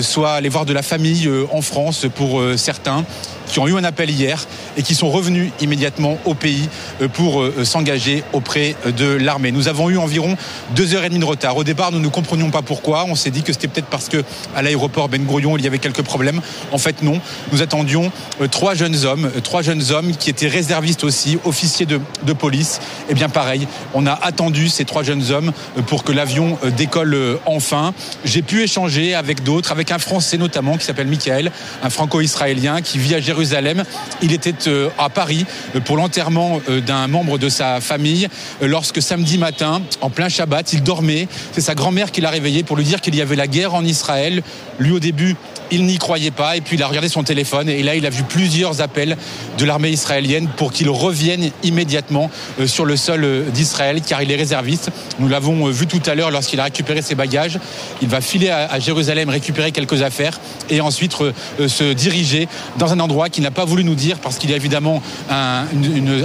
soit 0.00 0.32
allés 0.32 0.48
voir 0.48 0.64
de 0.64 0.72
la 0.72 0.82
famille 0.82 1.30
en 1.52 1.62
France 1.62 2.06
pour 2.14 2.42
certains 2.56 3.04
qui 3.46 3.58
ont 3.58 3.68
eu 3.68 3.74
un 3.74 3.84
appel 3.84 4.10
hier 4.10 4.44
et 4.76 4.82
qui 4.82 4.94
sont 4.94 5.08
revenus 5.08 5.50
immédiatement 5.60 6.18
au 6.24 6.34
pays 6.34 6.68
pour 7.14 7.44
s'engager 7.62 8.22
auprès 8.32 8.74
de 8.96 9.06
l'armée. 9.06 9.52
Nous 9.52 9.68
avons 9.68 9.88
eu 9.88 9.96
environ 9.96 10.36
deux 10.74 10.94
heures 10.94 11.04
et 11.04 11.08
demie 11.08 11.20
de 11.20 11.24
retard. 11.24 11.56
Au 11.56 11.64
départ, 11.64 11.92
nous 11.92 12.00
ne 12.00 12.08
comprenions 12.08 12.50
pas 12.50 12.62
pourquoi. 12.62 13.04
On 13.06 13.14
s'est 13.14 13.30
dit 13.30 13.42
que 13.42 13.52
c'était 13.52 13.68
peut-être 13.68 13.86
parce 13.86 14.08
que 14.08 14.22
à 14.54 14.62
l'aéroport 14.62 15.08
Ben 15.08 15.24
Gurion 15.24 15.56
il 15.56 15.64
y 15.64 15.66
avait 15.66 15.78
quelques 15.78 16.02
problèmes. 16.02 16.40
En 16.72 16.78
fait, 16.78 17.02
non. 17.02 17.20
Nous 17.52 17.62
attendions 17.62 18.12
trois 18.50 18.74
jeunes 18.74 18.87
hommes, 19.04 19.30
trois 19.42 19.62
jeunes 19.62 19.82
hommes 19.90 20.12
qui 20.16 20.30
étaient 20.30 20.48
réservistes 20.48 21.04
aussi, 21.04 21.38
officiers 21.44 21.86
de, 21.86 22.00
police. 22.32 22.78
Et 23.08 23.12
eh 23.12 23.14
bien 23.14 23.28
pareil, 23.28 23.66
on 23.94 24.06
a 24.06 24.12
attendu 24.12 24.68
ces 24.68 24.84
trois 24.84 25.02
jeunes 25.02 25.30
hommes 25.30 25.52
pour 25.86 26.04
que 26.04 26.12
l'avion 26.12 26.58
euh, 26.64 26.70
décolle 26.70 27.14
euh, 27.14 27.36
enfin. 27.46 27.94
J'ai 28.24 28.42
pu 28.42 28.62
échanger 28.62 29.14
avec 29.14 29.42
d'autres, 29.42 29.72
avec 29.72 29.90
un 29.90 29.98
Français 29.98 30.36
notamment 30.36 30.76
qui 30.76 30.84
s'appelle 30.84 31.08
Michael, 31.08 31.50
un 31.82 31.90
franco-israélien 31.90 32.80
qui 32.80 32.98
vit 32.98 33.14
à 33.14 33.20
Jérusalem. 33.20 33.84
Il 34.22 34.32
était 34.32 34.68
euh, 34.68 34.88
à 34.98 35.08
Paris 35.08 35.46
pour 35.84 35.96
l'enterrement 35.96 36.60
d'un 36.86 37.06
membre 37.08 37.38
de 37.38 37.48
sa 37.48 37.80
famille 37.80 38.28
lorsque 38.60 39.02
samedi 39.02 39.38
matin, 39.38 39.82
en 40.00 40.10
plein 40.10 40.28
Shabbat, 40.28 40.72
il 40.72 40.82
dormait. 40.82 41.28
C'est 41.52 41.60
sa 41.60 41.74
grand-mère 41.74 42.12
qui 42.12 42.20
l'a 42.20 42.30
réveillé 42.30 42.62
pour 42.62 42.76
lui 42.76 42.84
dire 42.84 43.00
qu'il 43.00 43.14
y 43.14 43.22
avait 43.22 43.36
la 43.36 43.46
guerre 43.46 43.74
en 43.74 43.84
Israël. 43.84 44.42
Lui 44.78 44.92
au 44.92 45.00
début, 45.00 45.36
il 45.70 45.84
n'y 45.84 45.98
croyait 45.98 46.30
pas 46.30 46.56
et 46.56 46.60
puis 46.60 46.76
il 46.76 46.82
a 46.82 46.86
regardé 46.86 47.08
son 47.08 47.22
téléphone 47.22 47.68
et 47.68 47.82
là 47.82 47.94
il 47.94 48.06
a 48.06 48.10
vu 48.10 48.22
plusieurs 48.22 48.80
appels 48.80 49.16
de 49.58 49.64
l'armée 49.64 49.90
israélienne 49.90 50.48
pour 50.56 50.72
qu'il 50.72 50.88
revienne 50.90 51.50
immédiatement 51.62 52.30
sur 52.66 52.84
le 52.84 52.96
sol 52.96 53.44
d'Israël 53.52 54.00
car 54.06 54.22
il 54.22 54.30
est 54.30 54.36
réserviste. 54.36 54.90
Nous 55.18 55.28
l'avons 55.28 55.66
vu 55.66 55.86
tout 55.86 56.02
à 56.06 56.14
l'heure 56.14 56.30
lorsqu'il 56.30 56.60
a 56.60 56.64
récupéré 56.64 57.02
ses 57.02 57.14
bagages. 57.14 57.58
Il 58.02 58.08
va 58.08 58.20
filer 58.20 58.50
à 58.50 58.78
Jérusalem 58.78 59.28
récupérer 59.28 59.72
quelques 59.72 60.02
affaires 60.02 60.38
et 60.70 60.80
ensuite 60.80 61.14
euh, 61.20 61.68
se 61.68 61.92
diriger 61.92 62.48
dans 62.78 62.92
un 62.92 63.00
endroit 63.00 63.28
qu'il 63.28 63.42
n'a 63.42 63.50
pas 63.50 63.64
voulu 63.64 63.84
nous 63.84 63.94
dire 63.94 64.18
parce 64.18 64.38
qu'il 64.38 64.50
y 64.50 64.52
a 64.52 64.56
évidemment 64.56 65.02
un, 65.30 65.64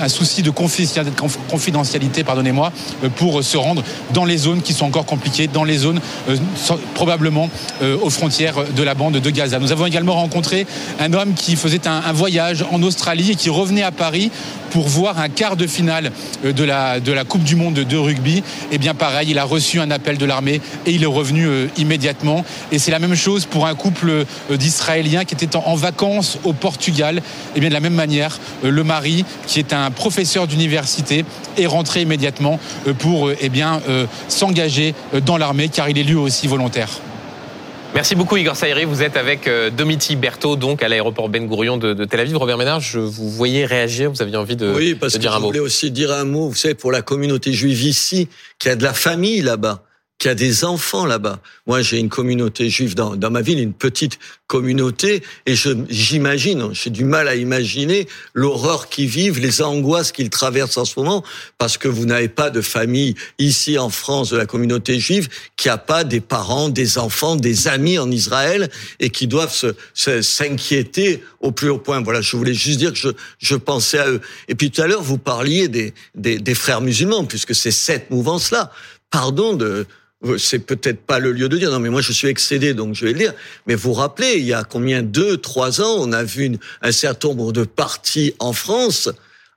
un 0.01 0.09
souci 0.09 0.41
de 0.41 0.51
confidentialité, 0.51 2.23
pardonnez-moi, 2.23 2.71
euh, 3.03 3.09
pour 3.09 3.43
se 3.43 3.57
rendre 3.57 3.83
dans 4.13 4.25
les 4.25 4.37
zones 4.37 4.61
qui 4.61 4.73
sont 4.73 4.85
encore 4.85 5.05
compliquées, 5.05 5.47
dans 5.47 5.63
les 5.63 5.77
zones 5.77 6.01
euh, 6.29 6.37
probablement 6.93 7.49
aux 8.01 8.09
frontières 8.09 8.55
de 8.75 8.83
la 8.83 8.93
bande 8.93 9.13
de 9.13 9.29
Gaza. 9.29 9.59
Nous 9.59 9.71
avons 9.71 9.85
également 9.85 10.13
rencontré 10.13 10.65
un 10.99 11.13
homme 11.13 11.33
qui 11.33 11.55
faisait 11.55 11.87
un, 11.87 12.13
voyage 12.13 12.65
en 12.71 12.81
Australie 12.83 13.31
et 13.31 13.35
qui 13.35 13.49
revenait 13.49 13.83
à 13.83 13.91
Paris 13.91 14.31
pour 14.71 14.87
voir 14.87 15.19
un 15.19 15.29
quart 15.29 15.55
de 15.55 15.67
finale 15.67 16.11
de 16.43 16.63
la, 16.63 16.99
de 16.99 17.11
la 17.11 17.23
Coupe 17.23 17.43
du 17.43 17.55
Monde 17.55 17.75
de 17.75 17.97
rugby. 17.97 18.37
Et 18.37 18.43
eh 18.73 18.77
bien 18.77 18.93
pareil, 18.93 19.29
il 19.31 19.39
a 19.39 19.43
reçu 19.43 19.79
un 19.79 19.91
appel 19.91 20.17
de 20.17 20.25
l'armée 20.25 20.61
et 20.85 20.91
il 20.91 21.03
est 21.03 21.07
revenu 21.07 21.47
immédiatement. 21.77 22.45
Et 22.71 22.79
c'est 22.79 22.91
la 22.91 22.99
même 22.99 23.15
chose 23.15 23.45
pour 23.45 23.67
un 23.67 23.75
couple 23.75 24.09
euh, 24.09 24.25
d'Israéliens 24.49 25.25
qui 25.25 25.33
étaient 25.33 25.55
en 25.55 25.75
vacances 25.75 26.37
au 26.43 26.53
Portugal. 26.53 27.17
Et 27.17 27.21
eh 27.55 27.59
bien 27.59 27.69
de 27.69 27.73
la 27.73 27.79
même 27.79 27.93
manière, 27.93 28.39
euh, 28.63 28.71
le 28.71 28.83
mari, 28.83 29.25
qui 29.47 29.59
est 29.59 29.73
un 29.73 29.91
professeur 29.91 30.47
d'université, 30.47 31.25
est 31.57 31.65
rentré 31.65 32.01
immédiatement 32.01 32.59
euh, 32.87 32.93
pour 32.93 33.31
eh 33.39 33.49
bien 33.49 33.81
s'engager 34.27 34.93
dans 35.25 35.37
l'armée 35.37 35.69
car 35.69 35.89
il 35.89 35.97
est 35.97 36.03
lui 36.03 36.15
aussi 36.15 36.47
volontaire. 36.47 36.89
Merci 37.93 38.15
beaucoup 38.15 38.37
Igor 38.37 38.55
Saïri. 38.55 38.85
Vous 38.85 39.03
êtes 39.03 39.17
avec 39.17 39.49
Domiti 39.75 40.15
Berthaud, 40.15 40.55
donc 40.55 40.81
à 40.81 40.89
l'aéroport 40.89 41.29
Ben 41.29 41.45
Gourion 41.45 41.77
de, 41.77 42.05
Tel 42.05 42.19
Aviv. 42.21 42.37
Robert 42.37 42.57
Ménard, 42.57 42.79
je 42.79 42.99
vous 42.99 43.29
voyais 43.29 43.65
réagir. 43.65 44.11
Vous 44.11 44.21
aviez 44.21 44.37
envie 44.37 44.55
de, 44.55 44.71
oui, 44.73 44.95
parce 44.95 45.13
de 45.13 45.19
dire 45.19 45.31
que 45.31 45.35
un 45.35 45.37
je 45.37 45.41
mot. 45.41 45.47
voulais 45.47 45.59
aussi 45.59 45.91
dire 45.91 46.11
un 46.11 46.23
mot. 46.23 46.49
Vous 46.49 46.55
savez, 46.55 46.73
pour 46.73 46.91
la 46.91 47.01
communauté 47.01 47.53
juive 47.53 47.83
ici, 47.83 48.29
qui 48.57 48.69
a 48.69 48.75
de 48.75 48.83
la 48.83 48.93
famille 48.93 49.41
là-bas 49.41 49.83
qu'il 50.19 50.29
y 50.29 50.31
a 50.31 50.35
des 50.35 50.63
enfants 50.63 51.05
là-bas. 51.05 51.39
Moi, 51.67 51.81
j'ai 51.81 51.97
une 51.97 52.09
communauté 52.09 52.69
juive 52.69 52.95
dans, 52.95 53.29
ma 53.29 53.41
ville, 53.41 53.59
une 53.59 53.73
petite 53.73 54.19
communauté, 54.47 55.23
et 55.45 55.55
j'imagine, 55.89 56.69
j'ai 56.73 56.91
du 56.91 57.03
mal 57.03 57.27
à 57.27 57.35
imaginer 57.35 58.07
l'horreur 58.33 58.87
qu'ils 58.87 59.07
vivent, 59.07 59.39
les 59.39 59.61
angoisses 59.61 60.11
qu'ils 60.11 60.29
traversent 60.29 60.77
en 60.77 60.85
ce 60.85 60.99
moment, 60.99 61.23
parce 61.57 61.77
que 61.77 61.87
vous 61.87 62.05
n'avez 62.05 62.29
pas 62.29 62.51
de 62.51 62.61
famille 62.61 63.15
ici 63.39 63.77
en 63.77 63.89
France 63.89 64.29
de 64.29 64.37
la 64.37 64.45
communauté 64.45 64.99
juive 64.99 65.27
qui 65.57 65.69
a 65.69 65.77
pas 65.77 66.03
des 66.03 66.21
parents, 66.21 66.69
des 66.69 66.97
enfants, 66.97 67.35
des 67.35 67.67
amis 67.67 67.97
en 67.97 68.09
Israël 68.11 68.69
et 68.99 69.09
qui 69.09 69.27
doivent 69.27 69.53
se 69.53 70.21
s'inquiéter 70.21 71.23
au 71.39 71.51
plus 71.51 71.69
haut 71.69 71.79
point. 71.79 72.01
Voilà, 72.01 72.21
je 72.21 72.37
voulais 72.37 72.53
juste 72.53 72.79
dire 72.79 72.93
que 72.93 72.99
je, 72.99 73.09
je 73.39 73.55
pensais 73.55 73.97
à 73.97 74.09
eux. 74.09 74.21
Et 74.47 74.55
puis 74.55 74.71
tout 74.71 74.81
à 74.81 74.87
l'heure, 74.87 75.03
vous 75.03 75.17
parliez 75.17 75.67
des, 75.67 75.93
des, 76.15 76.37
des 76.37 76.55
frères 76.55 76.81
musulmans, 76.81 77.25
puisque 77.25 77.55
c'est 77.55 77.71
cette 77.71 78.11
mouvance-là. 78.11 78.71
Pardon 79.09 79.53
de 79.53 79.85
c'est 80.37 80.59
peut-être 80.59 81.01
pas 81.01 81.19
le 81.19 81.31
lieu 81.31 81.49
de 81.49 81.57
dire, 81.57 81.71
non 81.71 81.79
mais 81.79 81.89
moi 81.89 82.01
je 82.01 82.11
suis 82.11 82.27
excédé 82.27 82.73
donc 82.73 82.95
je 82.95 83.05
vais 83.05 83.13
le 83.13 83.19
dire, 83.19 83.33
mais 83.67 83.75
vous 83.75 83.89
vous 83.89 83.93
rappelez, 83.93 84.35
il 84.37 84.45
y 84.45 84.53
a 84.53 84.63
combien, 84.63 85.01
deux, 85.01 85.37
trois 85.37 85.81
ans, 85.81 85.95
on 85.99 86.11
a 86.11 86.23
vu 86.23 86.57
un 86.81 86.91
certain 86.91 87.29
nombre 87.29 87.51
de 87.51 87.63
partis 87.63 88.33
en 88.39 88.53
France 88.53 89.09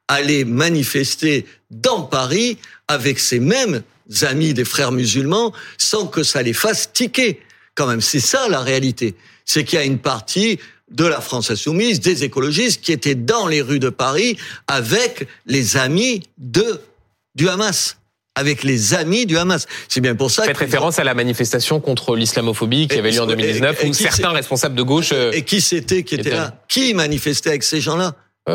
aller 0.08 0.44
manifester 0.44 1.46
dans 1.70 2.02
Paris 2.02 2.58
avec 2.88 3.18
ces 3.18 3.40
mêmes 3.40 3.82
amis 4.22 4.54
des 4.54 4.64
frères 4.64 4.92
musulmans 4.92 5.52
sans 5.78 6.06
que 6.06 6.22
ça 6.22 6.42
les 6.42 6.52
fasse 6.52 6.92
tiquer. 6.92 7.40
Quand 7.74 7.86
même, 7.86 8.00
c'est 8.00 8.20
ça 8.20 8.48
la 8.48 8.60
réalité. 8.60 9.14
C'est 9.44 9.64
qu'il 9.64 9.78
y 9.78 9.82
a 9.82 9.84
une 9.84 9.98
partie 9.98 10.58
de 10.90 11.04
la 11.04 11.20
France 11.20 11.50
insoumise, 11.50 12.00
des 12.00 12.22
écologistes, 12.22 12.80
qui 12.80 12.92
étaient 12.92 13.16
dans 13.16 13.48
les 13.48 13.60
rues 13.60 13.80
de 13.80 13.88
Paris 13.88 14.38
avec 14.68 15.26
les 15.46 15.76
amis 15.76 16.22
de 16.38 16.80
du 17.34 17.48
Hamas 17.48 17.98
avec 18.36 18.62
les 18.62 18.94
amis 18.94 19.26
du 19.26 19.36
Hamas. 19.36 19.66
C'est 19.88 20.00
bien 20.00 20.14
pour 20.14 20.30
ça. 20.30 20.44
Faites 20.44 20.56
référence 20.56 21.00
à 21.00 21.04
la 21.04 21.14
manifestation 21.14 21.80
contre 21.80 22.14
l'islamophobie 22.14 22.86
qui 22.86 22.98
avait 22.98 23.10
lieu 23.10 23.22
en 23.22 23.26
2019, 23.26 23.84
où 23.84 23.92
certains 23.92 24.30
responsables 24.30 24.76
de 24.76 24.82
gauche. 24.82 25.10
Euh, 25.12 25.32
et 25.32 25.42
qui 25.42 25.60
c'était 25.60 26.04
qui 26.04 26.14
était 26.14 26.30
là 26.30 26.62
Qui 26.68 26.94
manifestait 26.94 27.48
avec 27.48 27.64
ces 27.64 27.80
gens-là 27.80 28.14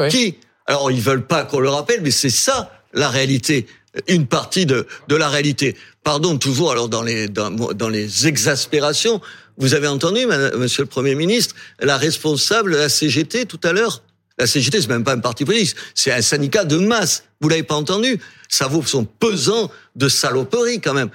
Qui 0.09 0.37
Alors 0.67 0.91
ils 0.91 1.01
veulent 1.01 1.25
pas 1.25 1.43
qu'on 1.43 1.59
le 1.59 1.69
rappelle, 1.69 2.01
mais 2.01 2.11
c'est 2.11 2.29
ça 2.29 2.71
la 2.93 3.09
réalité. 3.09 3.65
une 4.07 4.27
partie 4.27 4.65
de, 4.65 4.87
de 5.07 5.15
la 5.15 5.27
réalité. 5.29 5.75
Pardon, 6.03 6.37
toujours 6.37 6.71
alors 6.71 6.87
dans 6.87 7.03
les 7.03 7.27
dans, 7.27 7.49
dans 7.49 7.89
les 7.89 8.27
exaspérations, 8.27 9.19
vous 9.57 9.73
avez 9.73 9.87
entendu, 9.87 10.25
Monsieur 10.57 10.83
le 10.83 10.89
Premier 10.89 11.15
ministre, 11.15 11.55
la 11.79 11.97
responsable 11.97 12.71
de 12.73 12.77
la 12.77 12.89
CGT 12.89 13.45
tout 13.45 13.59
à 13.63 13.73
l'heure. 13.73 14.01
La 14.37 14.47
CGT, 14.47 14.81
c'est 14.81 14.89
même 14.89 15.03
pas 15.03 15.13
un 15.13 15.19
parti 15.19 15.45
politique, 15.45 15.75
c'est 15.93 16.11
un 16.11 16.21
syndicat 16.21 16.63
de 16.63 16.77
masse. 16.77 17.23
Vous 17.41 17.49
l'avez 17.49 17.63
pas 17.63 17.75
entendu? 17.75 18.19
Ça 18.49 18.67
vaut 18.67 18.83
son 18.83 19.05
pesant 19.05 19.69
de 19.95 20.09
saloperie 20.09 20.81
quand 20.81 20.93
même. 20.93 21.09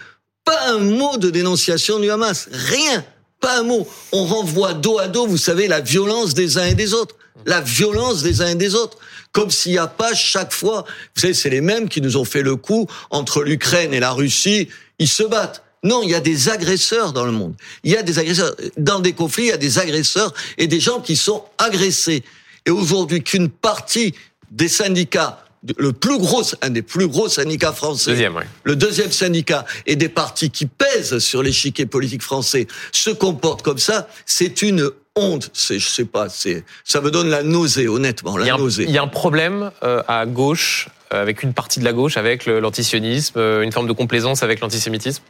Pas 0.45 0.71
un 0.71 0.79
mot 0.79 1.17
de 1.17 1.31
dénonciation 1.31 1.99
du 1.99 2.11
Hamas, 2.11 2.49
rien, 2.53 3.05
pas 3.41 3.61
un 3.61 3.63
mot. 3.65 3.89
On 4.13 4.25
renvoie 4.25 4.75
dos 4.75 4.99
à 4.99 5.09
dos, 5.09 5.27
vous 5.27 5.37
savez, 5.37 5.67
la 5.67 5.81
violence 5.81 6.35
des 6.35 6.57
uns 6.59 6.67
et 6.67 6.75
des 6.75 6.95
autres, 6.95 7.17
la 7.47 7.61
violence 7.61 8.23
des 8.23 8.43
uns 8.43 8.49
et 8.49 8.55
des 8.55 8.75
autres 8.75 8.99
comme 9.37 9.51
s'il 9.51 9.73
n'y 9.73 9.79
a 9.79 9.87
pas 9.87 10.15
chaque 10.15 10.51
fois, 10.51 10.87
vous 11.15 11.21
savez, 11.21 11.35
c'est 11.35 11.51
les 11.51 11.61
mêmes 11.61 11.91
qui 11.91 12.01
nous 12.01 12.17
ont 12.17 12.25
fait 12.25 12.41
le 12.41 12.57
coup 12.57 12.87
entre 13.11 13.43
l'Ukraine 13.43 13.93
et 13.93 14.01
la 14.01 14.13
Russie, 14.13 14.71
ils 14.99 15.09
se 15.09 15.25
battent. 15.25 15.63
Non, 15.83 16.03
il 16.03 16.09
y 16.09 16.15
a 16.15 16.21
des 16.21 16.49
agresseurs 16.49 17.13
dans 17.13 17.27
le 17.27 17.33
monde. 17.33 17.55
Il 17.85 17.93
y 17.93 17.99
a 17.99 18.03
des 18.03 18.19
agresseurs. 18.19 18.57
Dans 18.79 18.99
des 18.99 19.13
conflits, 19.13 19.45
il 19.45 19.49
y 19.49 19.53
a 19.53 19.59
des 19.59 19.79
agresseurs 19.79 20.33
et 20.57 20.67
des 20.67 20.81
gens 20.81 21.03
qui 21.03 21.17
sont 21.17 21.45
agressés. 21.59 22.25
Et 22.67 22.71
aujourd'hui, 22.71 23.23
qu'une 23.23 23.49
partie 23.49 24.15
des 24.51 24.69
syndicats 24.69 25.47
le 25.79 25.93
plus 25.93 26.19
gros, 26.19 26.43
un 26.63 26.71
des 26.71 26.83
plus 26.83 27.09
gros 27.09 27.29
syndicats 27.29 27.73
français, 27.73 28.31
le 28.65 28.77
deuxième 28.77 29.11
syndicat, 29.11 29.65
et 29.87 29.97
des 29.97 30.09
partis 30.09 30.51
qui 30.51 30.67
pèsent 30.67 31.19
sur 31.19 31.43
l'échiquier 31.43 31.87
politique 31.87 32.23
français 32.23 32.67
se 32.93 33.11
comportent 33.11 33.63
comme 33.63 33.79
ça, 33.79 34.09
c'est 34.27 34.63
une 34.63 34.91
honte. 35.17 35.51
C'est, 35.53 35.79
je 35.79 35.89
sais 35.89 36.05
pas, 36.05 36.29
c'est, 36.29 36.65
ça 36.85 37.01
me 37.01 37.11
donne 37.11 37.29
la 37.29 37.43
nausée, 37.43 37.89
honnêtement, 37.89 38.37
la 38.37 38.57
nausée. 38.57 38.85
Il 38.85 38.91
y 38.91 38.99
a 38.99 39.03
un 39.03 39.09
problème 39.09 39.71
euh, 39.83 40.03
à 40.07 40.27
gauche, 40.27 40.89
euh, 41.13 41.21
avec 41.21 41.43
une 41.43 41.55
partie 41.55 41.81
de 41.81 41.85
la 41.85 41.93
gauche, 41.93 42.17
avec 42.17 42.47
l'antisionisme, 42.47 43.39
euh, 43.39 43.63
une 43.63 43.73
forme 43.73 43.89
de 43.89 43.93
complaisance 43.93 44.43
avec 44.43 44.61
l'antisémitisme? 44.61 45.23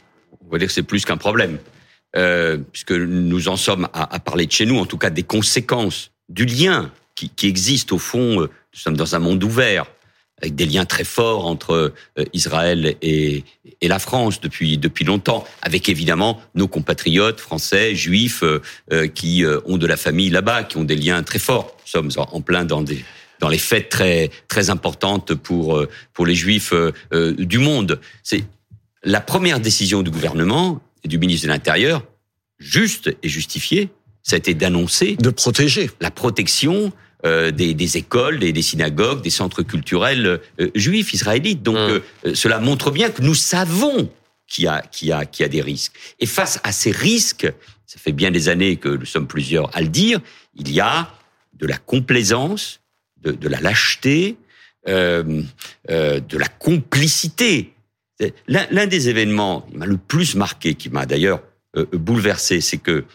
On 0.45 0.51
va 0.51 0.59
dire 0.59 0.67
que 0.67 0.73
c'est 0.73 0.83
plus 0.83 1.05
qu'un 1.05 1.17
problème, 1.17 1.57
puisque 2.71 2.91
nous 2.91 3.47
en 3.47 3.57
sommes 3.57 3.87
à, 3.93 4.13
à 4.13 4.19
parler 4.19 4.45
de 4.45 4.51
chez 4.51 4.65
nous, 4.65 4.77
en 4.77 4.85
tout 4.85 4.97
cas 4.97 5.09
des 5.09 5.23
conséquences 5.23 6.11
du 6.29 6.45
lien 6.45 6.91
qui, 7.17 7.29
qui 7.29 7.47
existe 7.47 7.91
au 7.91 7.97
fond. 7.97 8.41
Nous 8.41 8.79
sommes 8.79 8.95
dans 8.95 9.15
un 9.15 9.19
monde 9.19 9.43
ouvert 9.43 9.85
avec 10.39 10.53
des 10.53 10.67
liens 10.67 10.85
très 10.85 11.03
forts 11.03 11.47
entre 11.47 11.93
euh, 12.19 12.25
Israël 12.31 12.95
et, 13.01 13.43
et, 13.81 13.87
la 13.87 13.97
France 13.97 14.39
depuis 14.39 14.77
depuis 14.77 15.03
longtemps, 15.03 15.43
avec 15.63 15.89
évidemment 15.89 16.39
nos 16.53 16.67
compatriotes 16.67 17.39
français, 17.39 17.95
juifs, 17.95 18.43
euh, 18.43 18.61
euh, 18.93 19.07
qui 19.07 19.43
ont 19.65 19.77
de 19.77 19.87
la 19.87 19.97
famille 19.97 20.29
là-bas, 20.29 20.63
qui 20.63 20.77
ont 20.77 20.83
des 20.83 20.95
liens 20.95 21.23
très 21.23 21.39
forts. 21.39 21.75
Nous 21.85 21.91
sommes 21.91 22.11
en 22.17 22.41
plein 22.41 22.65
dans 22.65 22.83
des 22.83 23.03
dans 23.39 23.49
les 23.49 23.57
fêtes 23.57 23.89
très 23.89 24.29
très 24.47 24.69
importantes 24.69 25.33
pour 25.33 25.83
pour 26.13 26.25
les 26.25 26.35
juifs 26.35 26.73
du 27.11 27.57
monde. 27.57 27.99
C'est 28.23 28.43
la 29.03 29.21
première 29.21 29.59
décision 29.59 30.03
du 30.03 30.11
gouvernement 30.11 30.81
et 31.03 31.07
du 31.07 31.17
ministre 31.17 31.47
de 31.47 31.51
l'Intérieur, 31.51 32.03
juste 32.59 33.15
et 33.23 33.29
justifiée, 33.29 33.89
ça 34.27 34.35
a 34.35 34.37
été 34.37 34.53
d'annoncer 34.53 35.15
de 35.15 35.29
protéger 35.29 35.89
la 36.01 36.11
protection 36.11 36.91
euh, 37.25 37.49
des, 37.49 37.73
des, 37.73 37.97
écoles, 37.97 38.37
des, 38.37 38.53
des, 38.53 38.61
synagogues, 38.61 39.23
des 39.23 39.31
centres 39.31 39.63
culturels 39.63 40.39
euh, 40.61 40.69
juifs 40.75 41.13
israélites. 41.13 41.63
Donc 41.63 41.75
hum. 41.75 42.01
euh, 42.27 42.35
cela 42.35 42.59
montre 42.59 42.91
bien 42.91 43.09
que 43.09 43.23
nous 43.23 43.33
savons 43.33 44.11
qu'il 44.45 44.65
y 44.65 44.67
a, 44.67 44.83
qu'il 44.83 45.07
y 45.07 45.11
a, 45.11 45.25
qu'il 45.25 45.43
y 45.43 45.45
a 45.45 45.49
des 45.49 45.63
risques. 45.63 45.93
Et 46.19 46.27
face 46.27 46.59
à 46.63 46.71
ces 46.71 46.91
risques, 46.91 47.51
ça 47.87 47.97
fait 47.97 48.11
bien 48.11 48.29
des 48.29 48.49
années 48.49 48.75
que 48.75 48.89
nous 48.89 49.07
sommes 49.07 49.25
plusieurs 49.25 49.75
à 49.75 49.81
le 49.81 49.87
dire, 49.87 50.21
il 50.53 50.71
y 50.71 50.79
a 50.79 51.11
de 51.53 51.65
la 51.65 51.77
complaisance, 51.77 52.81
de, 53.19 53.31
de 53.31 53.49
la 53.49 53.61
lâcheté, 53.61 54.37
euh, 54.87 55.41
de 55.87 56.37
la 56.37 56.47
complicité. 56.47 57.73
L'un 58.47 58.85
des 58.85 59.09
événements 59.09 59.61
qui 59.61 59.77
m'a 59.77 59.87
le 59.87 59.97
plus 59.97 60.35
marqué, 60.35 60.75
qui 60.75 60.91
m'a 60.91 61.07
d'ailleurs 61.07 61.41
bouleversé, 61.93 62.61
c'est 62.61 62.77
que 62.77 63.05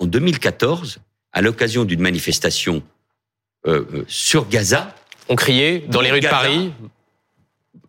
en 0.00 0.06
2014, 0.06 0.98
à 1.32 1.40
l'occasion 1.40 1.84
d'une 1.84 2.00
manifestation 2.00 2.82
euh, 3.66 3.84
euh, 3.94 4.04
sur 4.08 4.46
Gaza. 4.48 4.94
On 5.30 5.36
criait 5.36 5.84
dans 5.88 6.02
les 6.02 6.10
rues 6.10 6.20
de 6.20 6.28
Paris 6.28 6.70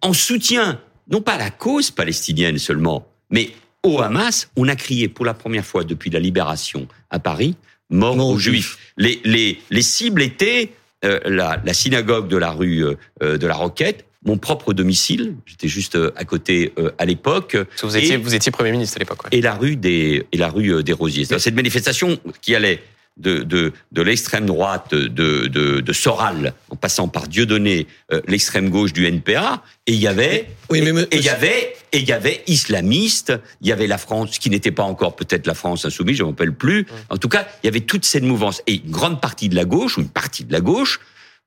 en 0.02 0.14
soutien, 0.14 0.80
non 1.12 1.20
pas 1.20 1.34
à 1.34 1.38
la 1.38 1.50
cause 1.50 1.92
palestinienne 1.92 2.58
seulement, 2.58 3.06
mais 3.30 3.52
au 3.84 4.00
Hamas. 4.00 4.50
On 4.56 4.70
a 4.70 4.76
crié 4.78 5.10
pour 5.10 5.26
la 5.26 5.34
première 5.34 5.66
fois 5.66 5.84
depuis 5.84 6.10
la 6.10 6.20
libération 6.20 6.88
à 7.10 7.20
Paris 7.20 7.56
mort 7.90 8.18
aux 8.18 8.40
Juifs. 8.40 8.78
Les, 8.98 9.20
les, 9.26 9.60
les 9.70 9.82
cibles 9.82 10.22
étaient 10.22 10.72
euh, 11.04 11.20
la, 11.26 11.62
la, 11.64 11.74
synagogue 11.74 12.30
de 12.30 12.38
la 12.38 12.52
rue 12.52 12.86
de 13.22 13.46
la 13.46 13.54
Roquette, 13.54 14.06
mon 14.26 14.38
propre 14.38 14.74
domicile, 14.74 15.36
j'étais 15.46 15.68
juste 15.68 15.98
à 16.16 16.24
côté 16.24 16.74
à 16.98 17.06
l'époque. 17.06 17.58
Vous 17.84 17.98
étiez, 17.98 18.16
vous 18.16 18.34
étiez 18.34 18.52
premier 18.52 18.72
ministre 18.72 18.98
à 18.98 19.00
l'époque. 19.00 19.20
Et 19.32 19.42
la 19.42 19.54
rue 19.54 19.76
des 19.76 20.26
et 20.32 20.38
la 20.38 20.48
rue 20.48 20.84
des 20.84 20.94
Rosiers. 20.94 21.26
Cette 21.26 21.54
manifestation 21.54 22.18
qui 22.42 22.56
allait 22.56 22.82
de, 23.18 23.44
de, 23.44 23.72
de 23.92 24.02
l'extrême 24.02 24.46
droite 24.46 24.94
de, 24.94 25.48
de, 25.48 25.80
de, 25.80 25.94
Soral, 25.94 26.54
en 26.70 26.76
passant 26.76 27.08
par 27.08 27.28
Dieudonné, 27.28 27.88
euh, 28.12 28.22
l'extrême 28.28 28.70
gauche 28.70 28.92
du 28.92 29.06
NPA, 29.06 29.64
et 29.88 29.94
il 29.94 30.00
y 30.00 30.08
avait, 30.08 30.50
oui, 30.70 30.82
mais 30.82 31.04
et 31.04 31.18
il 31.18 31.24
y 31.24 31.30
avait, 31.30 31.76
et 31.94 32.00
il 32.00 32.08
y 32.08 32.12
avait 32.12 32.44
islamistes, 32.48 33.34
il 33.62 33.68
y 33.68 33.72
avait 33.72 33.88
la 33.88 33.98
France, 33.98 34.38
qui 34.38 34.50
n'était 34.50 34.72
pas 34.72 34.84
encore 34.84 35.16
peut-être 35.16 35.48
la 35.48 35.54
France 35.54 35.86
insoumise, 35.86 36.18
je 36.18 36.24
ne 36.24 36.30
m'appelle 36.30 36.54
plus. 36.54 36.86
En 37.10 37.18
tout 37.18 37.30
cas, 37.30 37.48
il 37.64 37.68
y 37.68 37.70
avait 37.70 37.82
toute 37.82 38.04
cette 38.04 38.24
mouvance. 38.24 38.62
Et 38.68 38.82
une 38.84 38.92
grande 38.92 39.22
partie 39.22 39.48
de 39.48 39.56
la 39.56 39.66
gauche, 39.66 39.98
ou 39.98 40.02
une 40.02 40.10
partie 40.10 40.44
de 40.44 40.52
la 40.52 40.60
gauche, 40.60 41.00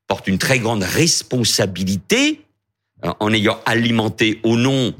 porte 0.07 0.27
une 0.27 0.39
très 0.39 0.59
grande 0.59 0.83
responsabilité 0.83 2.41
en 3.03 3.33
ayant 3.33 3.61
alimenté 3.67 4.41
au 4.43 4.57
nom 4.57 4.95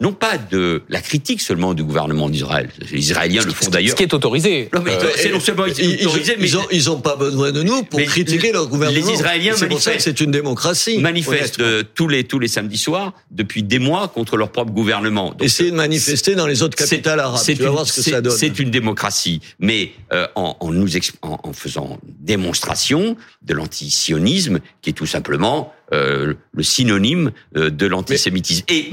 non 0.00 0.12
pas 0.12 0.38
de 0.38 0.82
la 0.88 1.00
critique 1.00 1.40
seulement 1.40 1.74
du 1.74 1.84
gouvernement 1.84 2.30
d'Israël. 2.30 2.70
Les 2.90 2.98
Israéliens 2.98 3.44
le 3.44 3.52
font 3.52 3.68
d'ailleurs. 3.68 3.90
Ce 3.90 3.96
qui 3.96 4.02
est 4.02 4.14
autorisé. 4.14 4.70
Non, 4.74 4.80
mais 4.82 4.92
euh, 4.92 5.10
c'est 5.14 5.30
non 5.30 5.40
seulement 5.40 5.64
autorisé, 5.64 6.36
mais 6.38 6.48
ils 6.72 6.90
ont, 6.90 7.00
pas 7.00 7.16
besoin 7.16 7.52
de 7.52 7.62
nous 7.62 7.82
pour 7.84 8.00
critiquer 8.00 8.52
leur 8.52 8.66
gouvernement. 8.66 9.06
Les 9.06 9.12
Israéliens 9.12 9.54
manifestent. 9.60 10.00
C'est 10.00 10.20
une 10.20 10.30
démocratie. 10.30 10.98
Manifestent 10.98 11.60
euh, 11.60 11.82
tous 11.94 12.08
les 12.08 12.24
tous 12.24 12.38
les 12.38 12.48
samedis 12.48 12.78
soirs 12.78 13.12
depuis 13.30 13.62
des 13.62 13.78
mois 13.78 14.08
contre 14.08 14.36
leur 14.36 14.50
propre 14.50 14.72
gouvernement. 14.72 15.30
Donc, 15.30 15.42
Essayez 15.42 15.70
de 15.70 15.76
manifester 15.76 16.34
dans 16.34 16.46
les 16.46 16.62
autres 16.62 16.76
capitales 16.76 17.20
arabes. 17.20 17.40
Tu 17.44 17.54
vas 17.54 17.70
voir 17.70 17.86
ce 17.86 18.00
que 18.00 18.02
ça 18.02 18.20
donne. 18.20 18.36
C'est 18.36 18.58
une 18.58 18.70
démocratie, 18.70 19.40
mais 19.58 19.92
euh, 20.12 20.26
en, 20.34 20.56
en, 20.60 20.72
nous 20.72 20.96
en, 21.22 21.40
en 21.42 21.52
faisant 21.52 21.98
démonstration 22.20 23.16
de 23.42 23.54
l'antisionisme, 23.54 24.60
qui 24.82 24.90
est 24.90 24.94
tout 24.94 25.06
simplement 25.06 25.72
euh, 25.92 26.34
le 26.52 26.62
synonyme 26.62 27.32
euh, 27.56 27.68
de 27.68 27.86
l'antisémitisme. 27.86 28.64
Et, 28.68 28.90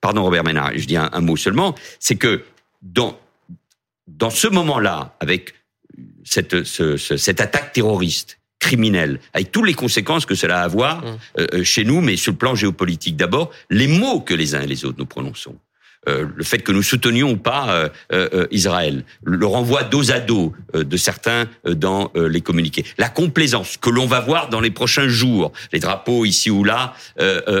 pardon 0.00 0.22
Robert 0.22 0.44
Ménard, 0.44 0.72
je 0.74 0.86
dis 0.86 0.96
un, 0.96 1.20
mot 1.20 1.36
seulement, 1.36 1.74
c'est 1.98 2.16
que 2.16 2.44
dans, 2.82 3.18
dans 4.06 4.30
ce 4.30 4.48
moment-là, 4.48 5.16
avec 5.20 5.54
cette, 6.24 6.64
ce, 6.64 6.96
cette 6.96 7.40
attaque 7.40 7.72
terroriste, 7.72 8.38
criminelle, 8.58 9.20
avec 9.32 9.52
toutes 9.52 9.66
les 9.66 9.74
conséquences 9.74 10.26
que 10.26 10.34
cela 10.34 10.58
a 10.58 10.62
à 10.62 10.64
avoir 10.64 11.04
mmh. 11.04 11.18
euh, 11.38 11.64
chez 11.64 11.84
nous, 11.84 12.00
mais 12.00 12.16
sur 12.16 12.32
le 12.32 12.38
plan 12.38 12.54
géopolitique 12.54 13.16
d'abord, 13.16 13.50
les 13.70 13.86
mots 13.86 14.20
que 14.20 14.34
les 14.34 14.54
uns 14.54 14.62
et 14.62 14.66
les 14.66 14.84
autres 14.84 14.98
nous 14.98 15.06
prononçons. 15.06 15.56
Euh, 16.08 16.26
le 16.34 16.44
fait 16.44 16.58
que 16.58 16.72
nous 16.72 16.82
soutenions 16.82 17.32
ou 17.32 17.36
pas 17.36 17.70
euh, 17.70 17.88
euh, 18.12 18.46
Israël, 18.50 19.04
le 19.24 19.46
renvoi 19.46 19.82
dos 19.82 20.10
à 20.10 20.20
dos 20.20 20.52
de 20.74 20.96
certains 20.96 21.46
dans 21.64 22.12
les 22.14 22.40
communiqués, 22.40 22.84
la 22.98 23.08
complaisance 23.08 23.76
que 23.76 23.90
l'on 23.90 24.06
va 24.06 24.20
voir 24.20 24.48
dans 24.48 24.60
les 24.60 24.70
prochains 24.70 25.08
jours, 25.08 25.52
les 25.72 25.80
drapeaux 25.80 26.24
ici 26.24 26.50
ou 26.50 26.64
là 26.64 26.94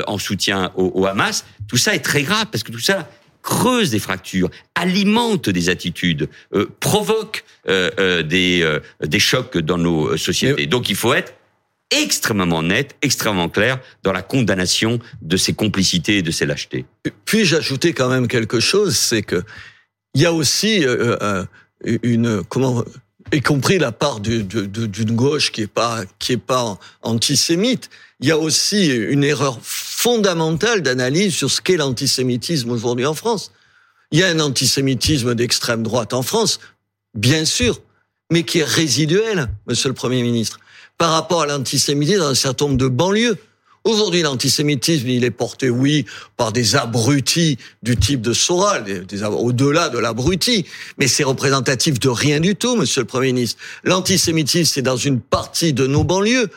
en 0.06 0.18
soutien 0.18 0.72
au, 0.76 1.06
Hamas, 1.06 1.44
tout 1.66 1.76
ça 1.76 1.94
est 1.94 2.00
très 2.04 2.22
grave 2.22 2.46
parce 2.50 2.62
que 2.62 2.72
tout 2.72 2.78
ça 2.78 3.08
creuse 3.42 3.90
des 3.90 3.98
fractures, 3.98 4.50
alimente 4.74 5.48
des 5.48 5.68
attitudes, 5.68 6.28
provoque 6.80 7.44
des, 7.66 8.78
des 9.00 9.18
chocs 9.18 9.58
dans 9.58 9.78
nos 9.78 10.16
sociétés. 10.16 10.66
Donc 10.66 10.90
il 10.90 10.96
faut 10.96 11.14
être 11.14 11.34
extrêmement 11.90 12.62
net, 12.62 12.96
extrêmement 13.02 13.48
clair 13.48 13.80
dans 14.02 14.12
la 14.12 14.22
condamnation 14.22 14.98
de 15.22 15.36
ces 15.36 15.54
complicités 15.54 16.18
et 16.18 16.22
de 16.22 16.30
ces 16.30 16.46
lâchetés. 16.46 16.84
Puis-je 17.24 17.56
ajouter 17.56 17.92
quand 17.92 18.08
même 18.08 18.28
quelque 18.28 18.60
chose, 18.60 18.96
c'est 18.96 19.22
que 19.22 19.42
il 20.14 20.22
y 20.22 20.26
a 20.26 20.32
aussi 20.32 20.84
euh, 20.84 21.16
euh, 21.22 21.44
une 22.02 22.42
comment 22.44 22.84
y 23.32 23.40
compris 23.40 23.78
la 23.78 23.92
part 23.92 24.20
d'une 24.20 25.14
gauche 25.14 25.52
qui 25.52 25.62
est 25.62 25.66
pas 25.66 26.02
qui 26.18 26.32
est 26.32 26.36
pas 26.36 26.78
antisémite, 27.02 27.90
il 28.20 28.28
y 28.28 28.30
a 28.30 28.38
aussi 28.38 28.88
une 28.88 29.24
erreur 29.24 29.58
fondamentale 29.62 30.82
d'analyse 30.82 31.34
sur 31.34 31.50
ce 31.50 31.60
qu'est 31.60 31.76
l'antisémitisme 31.76 32.70
aujourd'hui 32.70 33.06
en 33.06 33.14
France. 33.14 33.52
Il 34.10 34.18
y 34.18 34.22
a 34.22 34.28
un 34.28 34.40
antisémitisme 34.40 35.34
d'extrême 35.34 35.82
droite 35.82 36.14
en 36.14 36.22
France, 36.22 36.60
bien 37.14 37.44
sûr, 37.44 37.82
mais 38.32 38.42
qui 38.42 38.60
est 38.60 38.64
résiduel, 38.64 39.48
monsieur 39.66 39.88
le 39.88 39.94
Premier 39.94 40.22
ministre 40.22 40.58
par 40.98 41.12
rapport 41.12 41.42
à 41.42 41.46
l'antisémitisme 41.46 42.20
dans 42.20 42.28
un 42.28 42.34
certain 42.34 42.66
nombre 42.66 42.76
de 42.76 42.88
banlieues. 42.88 43.36
Aujourd'hui, 43.84 44.22
l'antisémitisme, 44.22 45.08
il 45.08 45.24
est 45.24 45.30
porté, 45.30 45.70
oui, 45.70 46.04
par 46.36 46.52
des 46.52 46.76
abrutis 46.76 47.56
du 47.82 47.96
type 47.96 48.20
de 48.20 48.32
Soral, 48.32 48.84
au-delà 49.30 49.88
de 49.88 49.98
l'abruti, 49.98 50.66
mais 50.98 51.06
c'est 51.06 51.24
représentatif 51.24 51.98
de 51.98 52.08
rien 52.08 52.40
du 52.40 52.54
tout, 52.56 52.76
monsieur 52.76 53.00
le 53.02 53.06
Premier 53.06 53.28
ministre. 53.28 53.58
L'antisémitisme, 53.84 54.70
c'est 54.74 54.82
dans 54.82 54.96
une 54.96 55.20
partie 55.20 55.72
de 55.72 55.86
nos 55.86 56.04
banlieues 56.04 56.50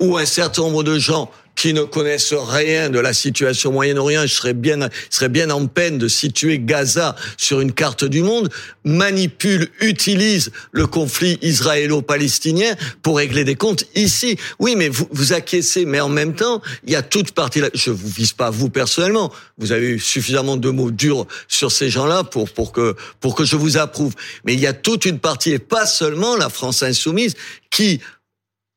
où 0.00 0.16
un 0.16 0.24
certain 0.24 0.62
nombre 0.62 0.82
de 0.82 0.98
gens 0.98 1.30
qui 1.62 1.74
ne 1.74 1.84
connaissent 1.84 2.34
rien 2.34 2.90
de 2.90 2.98
la 2.98 3.12
situation 3.12 3.70
au 3.70 3.72
Moyen-Orient, 3.74 4.22
je 4.22 4.34
serais 4.34 4.52
bien, 4.52 4.88
serais 5.10 5.28
bien 5.28 5.48
en 5.50 5.68
peine 5.68 5.96
de 5.96 6.08
situer 6.08 6.58
Gaza 6.58 7.14
sur 7.36 7.60
une 7.60 7.72
carte 7.72 8.04
du 8.04 8.20
monde, 8.22 8.48
manipulent, 8.82 9.68
utilisent 9.80 10.50
le 10.72 10.88
conflit 10.88 11.38
israélo-palestinien 11.40 12.74
pour 13.02 13.18
régler 13.18 13.44
des 13.44 13.54
comptes 13.54 13.84
ici. 13.94 14.36
Oui, 14.58 14.74
mais 14.74 14.88
vous, 14.88 15.06
vous 15.12 15.34
acquiescez, 15.34 15.84
mais 15.84 16.00
en 16.00 16.08
même 16.08 16.34
temps, 16.34 16.60
il 16.84 16.94
y 16.94 16.96
a 16.96 17.02
toute 17.02 17.30
partie, 17.30 17.62
je 17.74 17.92
vous 17.92 18.08
vise 18.08 18.32
pas 18.32 18.50
vous 18.50 18.68
personnellement, 18.68 19.32
vous 19.56 19.70
avez 19.70 19.90
eu 19.90 20.00
suffisamment 20.00 20.56
de 20.56 20.68
mots 20.68 20.90
durs 20.90 21.28
sur 21.46 21.70
ces 21.70 21.90
gens-là 21.90 22.24
pour, 22.24 22.50
pour 22.50 22.72
que, 22.72 22.96
pour 23.20 23.36
que 23.36 23.44
je 23.44 23.54
vous 23.54 23.76
approuve. 23.76 24.14
Mais 24.44 24.54
il 24.54 24.58
y 24.58 24.66
a 24.66 24.72
toute 24.72 25.04
une 25.04 25.20
partie, 25.20 25.52
et 25.52 25.60
pas 25.60 25.86
seulement 25.86 26.34
la 26.34 26.48
France 26.48 26.82
insoumise, 26.82 27.36
qui, 27.70 28.00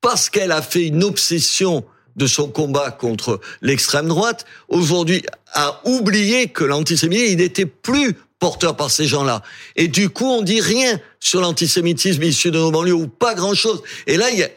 parce 0.02 0.30
qu'elle 0.30 0.52
a 0.52 0.62
fait 0.62 0.86
une 0.86 1.04
obsession 1.04 1.84
de 2.16 2.28
son 2.28 2.50
combat 2.50 2.92
contre 2.92 3.40
l'extrême 3.62 4.08
droite, 4.08 4.46
aujourd'hui 4.68 5.24
a 5.54 5.82
oublié 5.86 6.48
que 6.48 6.64
l'antisémitisme, 6.64 7.32
il 7.32 7.38
n'était 7.38 7.66
plus 7.66 8.16
porteur 8.40 8.76
par 8.76 8.92
ces 8.92 9.06
gens-là. 9.06 9.42
Et 9.76 9.88
du 9.88 10.10
coup, 10.10 10.26
on 10.26 10.42
dit 10.42 10.62
rien 10.62 11.00
sur 11.20 11.42
l'antisémitisme 11.42 12.24
issu 12.24 12.52
de 12.52 12.60
nos 12.60 12.72
banlieues, 12.72 12.94
ou 12.94 13.08
pas 13.08 13.34
grand-chose. 13.34 13.82
Et 14.08 14.18
là, 14.18 14.30
il 14.32 14.40
y 14.40 14.44
a 14.44 14.50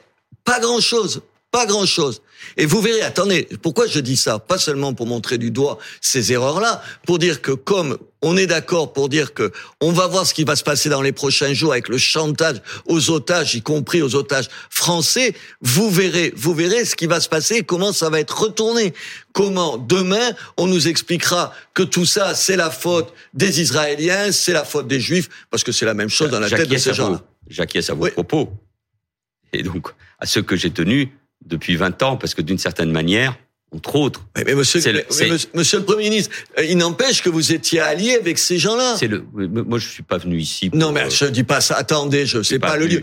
pas 0.44 0.61
grand-chose, 0.61 1.23
pas 1.51 1.66
grand-chose. 1.66 2.23
Et 2.57 2.66
vous 2.66 2.81
verrez, 2.81 3.03
attendez, 3.03 3.48
pourquoi 3.62 3.87
je 3.87 4.01
dis 4.01 4.16
ça? 4.16 4.38
Pas 4.38 4.59
seulement 4.59 4.94
pour 4.94 5.07
montrer 5.07 5.38
du 5.38 5.51
doigt 5.51 5.79
ces 6.01 6.33
erreurs-là, 6.33 6.83
pour 7.07 7.18
dire 7.18 7.40
que 7.42 7.53
comme 7.53 7.98
on 8.22 8.37
est 8.37 8.46
d'accord 8.46 8.92
pour 8.92 9.09
dire 9.09 9.33
que 9.33 9.53
on 9.81 9.92
va 9.92 10.07
voir 10.07 10.27
ce 10.27 10.35
qui 10.35 10.44
va 10.44 10.57
se 10.57 10.64
passer 10.64 10.88
dans 10.88 11.03
les 11.03 11.12
prochains 11.12 11.53
jours 11.53 11.72
avec 11.72 11.88
le 11.88 11.98
chantage 11.98 12.61
aux 12.87 13.11
otages, 13.11 13.55
y 13.55 13.62
compris 13.62 14.03
aux 14.03 14.14
otages 14.14 14.48
français, 14.70 15.35
vous 15.61 15.90
verrez, 15.90 16.33
vous 16.37 16.55
verrez 16.55 16.85
ce 16.85 16.96
qui 16.96 17.07
va 17.07 17.20
se 17.20 17.29
passer, 17.29 17.62
comment 17.62 17.92
ça 17.92 18.11
va 18.11 18.20
être 18.20 18.37
retourné. 18.37 18.92
Comment 19.33 19.79
demain 19.79 20.33
on 20.57 20.66
nous 20.66 20.88
expliquera 20.88 21.55
que 21.74 21.85
tout 21.85 22.07
ça 22.07 22.35
c'est 22.35 22.57
la 22.57 22.70
faute 22.70 23.12
des 23.35 23.61
Israéliens, 23.61 24.33
c'est 24.33 24.53
la 24.53 24.64
faute 24.64 24.88
des 24.88 25.01
Juifs, 25.01 25.29
parce 25.51 25.62
que 25.62 25.70
c'est 25.70 25.87
la 25.87 25.94
même 25.94 26.09
chose 26.09 26.31
dans 26.31 26.40
la 26.40 26.51
tête 26.51 26.68
de 26.68 26.77
ces 26.77 26.94
gens-là. 26.94 27.22
J'acquiesce 27.48 27.90
à 27.90 27.94
vos 27.94 28.09
propos. 28.09 28.53
Et 29.53 29.62
donc, 29.62 29.88
à 30.18 30.27
ceux 30.27 30.42
que 30.42 30.57
j'ai 30.57 30.70
tenus, 30.70 31.09
depuis 31.44 31.77
20 31.77 32.03
ans, 32.03 32.16
parce 32.16 32.35
que 32.35 32.42
d'une 32.42 32.59
certaine 32.59 32.90
manière, 32.90 33.37
entre 33.74 33.96
autres. 33.96 34.22
Mais, 34.35 34.54
monsieur, 34.54 34.81
le, 34.92 35.04
monsieur, 35.54 35.78
le 35.78 35.85
Premier 35.85 36.09
ministre, 36.09 36.35
euh, 36.59 36.64
il 36.64 36.78
n'empêche 36.78 37.22
que 37.22 37.28
vous 37.28 37.52
étiez 37.52 37.81
allié 37.81 38.14
avec 38.14 38.38
ces 38.38 38.59
gens-là. 38.59 38.96
C'est 38.98 39.09
le. 39.09 39.24
Moi, 39.35 39.78
je 39.78 39.88
suis 39.88 40.02
pas 40.02 40.16
venu 40.16 40.38
ici. 40.38 40.70
non, 40.72 40.90
mais 40.90 41.11
je 41.11 41.26
dis 41.26 41.42
pas 41.42 41.61
ça. 41.61 41.76
Attendez, 41.76 42.24
je 42.24 42.42
sais 42.42 42.59
pas, 42.59 42.68
pas, 42.68 42.76
le 42.76 42.87
lieu. 42.87 43.02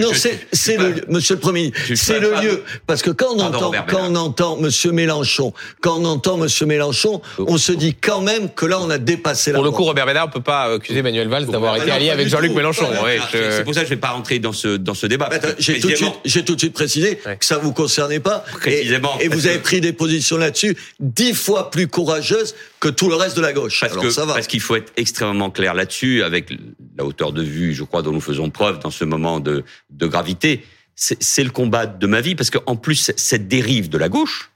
non, 0.00 0.10
c'est 0.14 0.46
c'est 0.52 0.78
le. 0.78 0.94
Monsieur 1.08 1.34
le 1.34 1.40
Premier 1.40 1.60
ministre, 1.64 1.94
c'est 1.94 2.20
le 2.20 2.30
lieu. 2.40 2.62
Parce 2.86 3.02
que 3.02 3.10
quand 3.10 3.34
on 3.34 3.40
entend, 3.40 3.72
quand 3.86 4.10
on 4.10 4.14
entend 4.16 4.56
Monsieur 4.56 4.90
Mélenchon, 4.90 5.52
quand 5.80 5.98
on 5.98 6.04
entend 6.06 6.38
Monsieur 6.38 6.64
Mélenchon, 6.64 7.20
oh. 7.38 7.44
on 7.48 7.58
se 7.58 7.72
dit 7.72 7.94
quand 7.94 8.22
même 8.22 8.48
que 8.48 8.64
là, 8.64 8.80
on 8.80 8.88
a 8.88 8.98
dépassé 8.98 9.52
la. 9.52 9.58
Pour 9.58 9.64
le 9.64 9.70
coup, 9.70 9.84
Robert 9.84 10.06
Bédard, 10.06 10.28
on 10.28 10.30
peut 10.30 10.40
pas 10.40 10.74
accuser 10.74 11.02
Manuel 11.02 11.28
Valls 11.28 11.46
d'avoir 11.46 11.76
été 11.76 11.90
allié 11.90 12.08
avec 12.10 12.28
Jean-Luc 12.28 12.52
Mélenchon. 12.52 12.86
C'est 13.30 13.64
pour 13.64 13.74
ça 13.74 13.80
que 13.80 13.86
je 13.86 13.90
vais 13.90 14.00
pas 14.00 14.10
rentrer 14.10 14.38
dans 14.38 14.52
ce 14.52 14.76
dans 14.78 14.94
ce 14.94 15.06
débat. 15.06 15.28
J'ai 15.58 15.78
tout 15.78 15.90
de 15.90 15.94
suite, 15.94 16.14
j'ai 16.24 16.42
tout 16.42 16.54
de 16.54 16.60
suite 16.60 16.72
précisé 16.72 17.16
que 17.16 17.44
ça 17.44 17.58
vous 17.58 17.72
concernait 17.72 18.20
pas. 18.20 18.44
Précisément. 18.60 19.18
Et 19.20 19.28
vous 19.28 19.46
avez 19.46 19.58
pris 19.58 19.82
des 19.82 19.92
positions 19.92 20.05
là-dessus 20.38 20.76
dix 21.00 21.34
fois 21.34 21.70
plus 21.70 21.88
courageuse 21.88 22.54
que 22.80 22.88
tout 22.88 23.08
le 23.08 23.14
reste 23.16 23.36
de 23.36 23.42
la 23.42 23.52
gauche. 23.52 23.80
Parce 23.80 23.96
que, 23.96 24.10
ça 24.10 24.24
va. 24.24 24.34
Parce 24.34 24.46
qu'il 24.46 24.60
faut 24.60 24.76
être 24.76 24.92
extrêmement 24.96 25.50
clair 25.50 25.74
là-dessus, 25.74 26.22
avec 26.22 26.52
la 26.96 27.04
hauteur 27.04 27.32
de 27.32 27.42
vue, 27.42 27.74
je 27.74 27.84
crois, 27.84 28.02
dont 28.02 28.12
nous 28.12 28.20
faisons 28.20 28.50
preuve 28.50 28.78
dans 28.78 28.90
ce 28.90 29.04
moment 29.04 29.40
de, 29.40 29.64
de 29.90 30.06
gravité. 30.06 30.64
C'est 30.94 31.44
le 31.44 31.50
combat 31.50 31.86
de 31.86 32.06
ma 32.06 32.20
vie, 32.22 32.34
parce 32.34 32.50
qu'en 32.50 32.76
plus, 32.76 33.12
cette 33.16 33.48
dérive 33.48 33.90
de 33.90 33.98
la 33.98 34.08
gauche, 34.08 34.50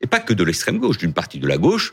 et 0.00 0.06
pas 0.06 0.20
que 0.20 0.32
de 0.32 0.42
l'extrême 0.42 0.78
gauche, 0.78 0.98
d'une 0.98 1.12
partie 1.12 1.38
de 1.38 1.46
la 1.46 1.58
gauche, 1.58 1.92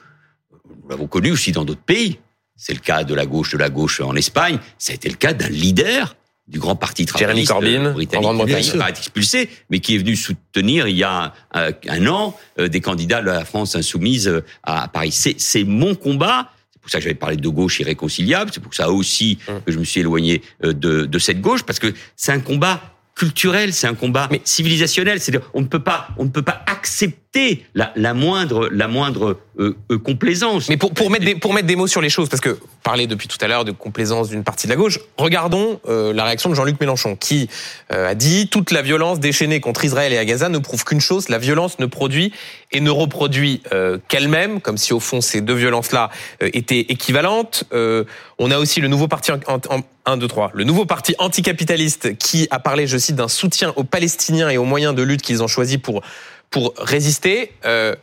nous 0.52 0.89
l'avons 0.89 1.08
connu 1.08 1.32
aussi 1.32 1.52
dans 1.52 1.65
d'autres 1.65 1.82
pays. 1.82 2.19
C'est 2.56 2.74
le 2.74 2.80
cas 2.80 3.04
de 3.04 3.13
la 3.13 3.26
gauche 3.26 3.52
de 3.52 3.58
la 3.58 3.69
gauche 3.69 4.02
en 4.02 4.15
Espagne. 4.15 4.60
Ça 4.78 4.91
a 4.91 4.95
été 4.95 5.10
le 5.10 5.15
cas 5.15 5.34
d'un 5.34 5.50
leader 5.50 6.15
du 6.50 6.60
grand 6.60 6.76
parti 6.76 7.06
travailliste 7.06 7.52
Corbyn, 7.52 7.92
britannique, 7.92 8.72
qui 8.72 8.82
a 8.82 8.90
été 8.90 9.00
expulsé, 9.00 9.50
mais 9.70 9.80
qui 9.80 9.96
est 9.96 9.98
venu 10.00 10.16
soutenir 10.16 10.88
il 10.88 10.98
y 10.98 11.04
a 11.04 11.34
un, 11.54 12.08
an 12.08 12.36
euh, 12.60 12.68
des 12.68 12.82
candidats 12.82 13.22
de 13.22 13.28
la 13.28 13.46
France 13.46 13.76
insoumise 13.76 14.28
euh, 14.28 14.44
à 14.64 14.88
Paris. 14.88 15.12
C'est 15.12 15.64
mon 15.64 15.94
combat. 15.94 16.52
C'est 16.74 16.82
pour 16.82 16.90
ça 16.90 16.98
que 16.98 17.04
j'avais 17.04 17.16
parlé 17.16 17.38
de 17.38 17.50
gauche 17.50 17.80
irréconciliable. 17.80 18.50
C'est 18.54 18.64
pour 18.64 18.74
ça 18.74 18.90
aussi 18.90 19.38
hum. 19.48 19.62
que 19.64 19.72
je 19.72 19.78
me 19.78 19.84
suis 19.84 20.02
éloigné 20.02 20.42
euh, 20.64 20.74
de, 20.74 21.06
de 21.06 21.20
cette 21.20 21.40
gauche, 21.40 21.64
parce 21.64 21.78
que 21.78 21.94
c'est 22.16 22.32
un 22.32 22.40
combat 22.40 22.82
culturel, 23.16 23.74
c'est 23.74 23.88
un 23.88 23.96
combat 23.96 24.28
mais 24.32 24.42
civilisationnel. 24.44 25.20
C'est 25.20 25.38
on 25.54 25.62
ne 25.62 25.68
peut 25.68 25.84
pas, 25.84 26.08
on 26.18 26.24
ne 26.24 26.30
peut 26.30 26.42
pas 26.42 26.64
accepter 26.66 27.29
la, 27.76 28.13
moindre, 28.13 28.70
la 28.72 28.88
moindre 28.88 29.38
euh, 29.60 29.76
euh, 29.92 30.00
complaisance. 30.00 30.68
Mais 30.68 30.78
pour, 30.78 30.94
pour 30.94 31.12
mettre 31.12 31.26
des, 31.26 31.36
pour 31.36 31.54
mettre 31.54 31.68
des 31.68 31.76
mots 31.76 31.88
sur 31.88 32.02
les 32.02 32.10
choses, 32.10 32.28
parce 32.28 32.42
que 32.42 32.58
parler 32.84 33.06
depuis 33.06 33.28
tout 33.28 33.38
à 33.42 33.48
l'heure 33.48 33.65
de 33.65 33.72
complaisance 33.72 34.30
d'une 34.30 34.44
partie 34.44 34.65
de 34.65 34.72
la 34.72 34.76
gauche, 34.76 35.00
regardons 35.18 35.80
euh, 35.88 36.12
la 36.12 36.26
réaction 36.26 36.50
de 36.50 36.56
Jean-Luc 36.56 36.80
Mélenchon, 36.80 37.15
qui 37.15 37.50
a 37.89 38.15
dit 38.15 38.48
toute 38.50 38.72
la 38.72 38.82
violence 38.82 39.20
déchaînée 39.20 39.60
contre 39.60 39.86
Israël 39.86 40.13
et 40.13 40.18
à 40.18 40.26
Gaza 40.26 40.50
ne 40.50 40.58
prouve 40.58 40.84
qu'une 40.86 41.02
chose 41.02 41.30
la 41.30 41.38
violence 41.38 41.80
ne 41.80 41.86
produit 41.86 42.32
et 42.72 42.82
ne 42.82 42.89
reproduit 42.92 43.63
qu'elle-même, 44.08 44.62
comme 44.62 44.78
si 44.78 44.94
au 44.94 45.00
fond 45.00 45.22
ces 45.22 45.42
deux 45.42 45.56
violences-là 45.56 46.10
étaient 46.42 46.80
équivalentes. 46.80 47.63
on 47.72 48.52
a 48.52 48.58
aussi 48.58 48.80
le 48.80 48.88
nouveau 48.88 49.08
parti 49.08 49.32
en, 49.32 49.39
en, 49.48 49.82
1, 50.06 50.18
2, 50.18 50.28
3. 50.28 50.52
Le 50.54 50.63
nouveau 50.63 50.86
parti 50.86 51.15
anticapitaliste 51.18 52.18
qui 52.18 52.48
a 52.52 52.60
parlé, 52.60 52.88
je 52.88 52.98
cite, 52.98 53.15
d'un 53.15 53.28
soutien 53.28 53.74
aux 53.76 53.84
Palestiniens 53.84 54.50
et 54.50 54.58
aux 54.58 54.65
moyens 54.65 54.96
de 54.96 55.02
lutte 55.02 55.22
qu'ils 55.22 55.44
ont 55.44 55.48
choisi 55.48 55.78
pour, 55.78 56.02
pour 56.50 56.74
résister. 56.78 57.52
Euh, 57.66 57.96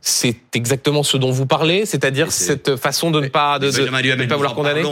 c'est 0.00 0.36
exactement 0.54 1.02
ce 1.02 1.16
dont 1.16 1.30
vous 1.30 1.46
parlez, 1.46 1.84
c'est-à-dire 1.84 2.30
cette 2.30 2.76
façon 2.76 3.10
de 3.10 3.20
ne 3.20 3.28
pas, 3.28 3.58
de, 3.58 3.70
de, 3.70 4.26
pas 4.26 4.36
vouloir 4.36 4.54
condamner 4.54 4.82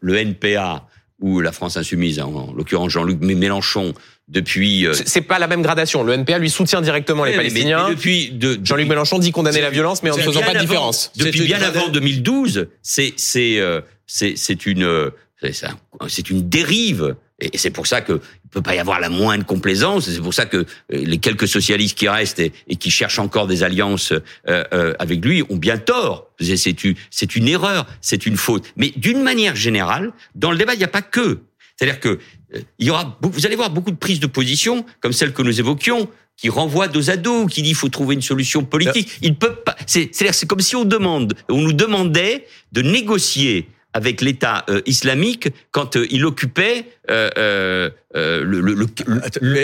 Le 0.00 0.16
NPA 0.16 0.86
ou 1.20 1.40
la 1.40 1.52
France 1.52 1.76
insoumise, 1.76 2.20
en 2.20 2.52
l'occurrence 2.54 2.92
Jean-Luc 2.92 3.20
Mélenchon, 3.20 3.94
depuis. 4.28 4.86
Euh, 4.86 4.92
c'est 4.92 5.22
pas 5.22 5.38
la 5.38 5.46
même 5.46 5.62
gradation. 5.62 6.04
Le 6.04 6.12
NPA 6.12 6.38
lui 6.38 6.50
soutient 6.50 6.80
directement 6.80 7.24
les 7.24 7.34
Palestiniens. 7.34 7.88
depuis 7.88 8.30
de, 8.30 8.58
Jean-Luc 8.62 8.88
Mélenchon 8.88 9.18
dit 9.18 9.32
condamner 9.32 9.60
la 9.60 9.70
violence, 9.70 10.02
mais 10.02 10.10
en 10.10 10.16
ne 10.16 10.22
faisant 10.22 10.42
pas 10.42 10.54
de 10.54 10.60
différence. 10.60 11.12
Depuis 11.16 11.42
bien 11.42 11.62
avant 11.62 11.88
2012, 11.88 12.68
c'est 12.82 13.14
c'est 13.16 13.58
euh, 13.58 13.80
c'est 14.06 14.34
c'est 14.36 14.66
une 14.66 15.10
c'est 15.40 16.30
une 16.30 16.48
dérive. 16.48 17.16
Et 17.40 17.56
c'est 17.56 17.70
pour 17.70 17.86
ça 17.86 18.00
que 18.00 18.20
il 18.48 18.50
peut 18.50 18.62
pas 18.62 18.74
y 18.74 18.78
avoir 18.78 18.98
la 18.98 19.10
moindre 19.10 19.44
complaisance. 19.44 20.08
C'est 20.08 20.22
pour 20.22 20.32
ça 20.32 20.46
que 20.46 20.56
euh, 20.56 20.64
les 20.90 21.18
quelques 21.18 21.46
socialistes 21.46 21.98
qui 21.98 22.08
restent 22.08 22.40
et, 22.40 22.52
qui 22.76 22.90
cherchent 22.90 23.18
encore 23.18 23.46
des 23.46 23.62
alliances 23.62 24.12
euh, 24.12 24.64
euh, 24.72 24.94
avec 24.98 25.22
lui 25.22 25.42
ont 25.50 25.56
bien 25.56 25.76
tort. 25.76 26.30
C'est 26.40 26.82
une, 26.82 26.94
c'est 27.10 27.36
une 27.36 27.46
erreur, 27.46 27.86
c'est 28.00 28.24
une 28.24 28.38
faute. 28.38 28.72
Mais 28.76 28.90
d'une 28.96 29.22
manière 29.22 29.54
générale, 29.54 30.12
dans 30.34 30.50
le 30.50 30.56
débat, 30.56 30.72
il 30.72 30.78
n'y 30.78 30.84
a 30.84 30.88
pas 30.88 31.02
que. 31.02 31.40
C'est-à-dire 31.76 32.00
que 32.00 32.18
il 32.78 32.86
y 32.86 32.90
aura, 32.90 33.18
vous 33.20 33.44
allez 33.44 33.56
voir 33.56 33.68
beaucoup 33.68 33.90
de 33.90 33.96
prises 33.96 34.20
de 34.20 34.26
position, 34.26 34.86
comme 35.00 35.12
celle 35.12 35.34
que 35.34 35.42
nous 35.42 35.60
évoquions, 35.60 36.08
qui 36.38 36.48
renvoie 36.48 36.88
dos 36.88 37.10
à 37.10 37.18
dos, 37.18 37.46
qui 37.46 37.60
dit 37.60 37.70
il 37.70 37.74
faut 37.74 37.90
trouver 37.90 38.14
une 38.14 38.22
solution 38.22 38.64
politique. 38.64 39.18
Il 39.20 39.34
peut 39.34 39.56
pas. 39.56 39.76
C'est-à-dire 39.86 40.32
c'est 40.32 40.46
comme 40.46 40.60
si 40.60 40.74
on 40.74 40.86
demande, 40.86 41.34
on 41.50 41.60
nous 41.60 41.74
demandait 41.74 42.46
de 42.72 42.80
négocier 42.80 43.68
avec 43.94 44.20
l'État 44.20 44.64
euh, 44.68 44.80
islamique 44.86 45.48
quand 45.70 45.96
euh, 45.96 46.06
il 46.10 46.24
occupait 46.24 46.84
euh, 47.10 47.30
euh 47.36 47.90
le, 48.14 48.60
le, 48.60 48.74
le, 48.74 48.86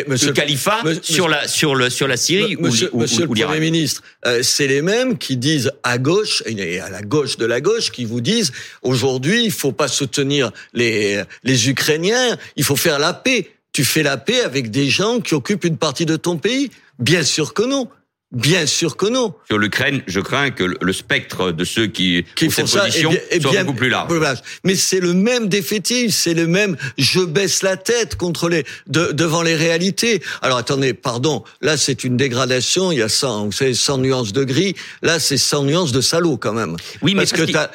le 0.06 0.32
califat 0.32 0.82
sur 1.02 1.28
la 1.28 1.48
sur 1.48 1.74
le 1.74 1.90
sur 1.90 2.06
la 2.06 2.16
Syrie 2.16 2.56
monsieur, 2.58 2.90
ou, 2.92 3.00
monsieur 3.00 3.26
le 3.26 3.28
Premier 3.28 3.60
ministre, 3.60 4.02
c'est 4.42 4.66
les 4.66 4.82
mêmes 4.82 5.16
qui 5.16 5.36
disent 5.36 5.72
à 5.82 5.98
gauche 5.98 6.42
et 6.46 6.78
à 6.78 6.90
la 6.90 7.02
gauche 7.02 7.36
de 7.36 7.46
la 7.46 7.60
gauche 7.60 7.90
qui 7.90 8.04
vous 8.04 8.20
disent 8.20 8.52
aujourd'hui 8.82 9.44
il 9.44 9.50
faut 9.50 9.72
pas 9.72 9.88
soutenir 9.88 10.52
les 10.74 11.22
les 11.42 11.68
Ukrainiens, 11.70 12.36
il 12.56 12.64
faut 12.64 12.76
faire 12.76 12.98
la 12.98 13.14
paix. 13.14 13.50
Tu 13.72 13.84
fais 13.84 14.04
la 14.04 14.18
paix 14.18 14.40
avec 14.42 14.70
des 14.70 14.88
gens 14.88 15.20
qui 15.20 15.34
occupent 15.34 15.64
une 15.64 15.78
partie 15.78 16.06
de 16.06 16.16
ton 16.16 16.36
pays? 16.36 16.70
Bien 16.98 17.24
sûr 17.24 17.54
que 17.54 17.62
non. 17.62 17.88
Bien 18.34 18.66
sûr 18.66 18.96
que 18.96 19.06
non. 19.06 19.32
Sur 19.46 19.58
l'Ukraine, 19.58 20.02
je 20.08 20.18
crains 20.18 20.50
que 20.50 20.64
le 20.80 20.92
spectre 20.92 21.52
de 21.52 21.64
ceux 21.64 21.86
qui, 21.86 22.24
qui 22.34 22.50
font 22.50 22.66
cette 22.66 22.80
position 22.80 23.12
soit 23.40 23.62
beaucoup 23.62 23.74
plus 23.74 23.88
large. 23.88 24.40
Mais 24.64 24.74
c'est 24.74 24.98
le 24.98 25.14
même 25.14 25.48
défaitisme, 25.48 26.10
c'est 26.10 26.34
le 26.34 26.48
même 26.48 26.76
je 26.98 27.20
baisse 27.20 27.62
la 27.62 27.76
tête 27.76 28.16
contre 28.16 28.48
les 28.48 28.64
devant 28.86 29.42
les 29.42 29.54
réalités. 29.54 30.20
Alors 30.42 30.58
attendez, 30.58 30.94
pardon, 30.94 31.44
là 31.60 31.76
c'est 31.76 32.02
une 32.02 32.16
dégradation, 32.16 32.90
il 32.90 32.98
y 32.98 33.02
a 33.02 33.08
100, 33.08 33.46
vous 33.46 33.52
savez, 33.52 33.74
100 33.74 33.98
nuances 33.98 34.32
de 34.32 34.42
gris, 34.42 34.74
là 35.02 35.20
c'est 35.20 35.38
100 35.38 35.64
nuances 35.64 35.92
de 35.92 36.00
salaud 36.00 36.36
quand 36.36 36.52
même. 36.52 36.76
Oui, 37.02 37.14
mais 37.14 37.22
parce, 37.22 37.32
que 37.32 37.44
t'as, 37.44 37.68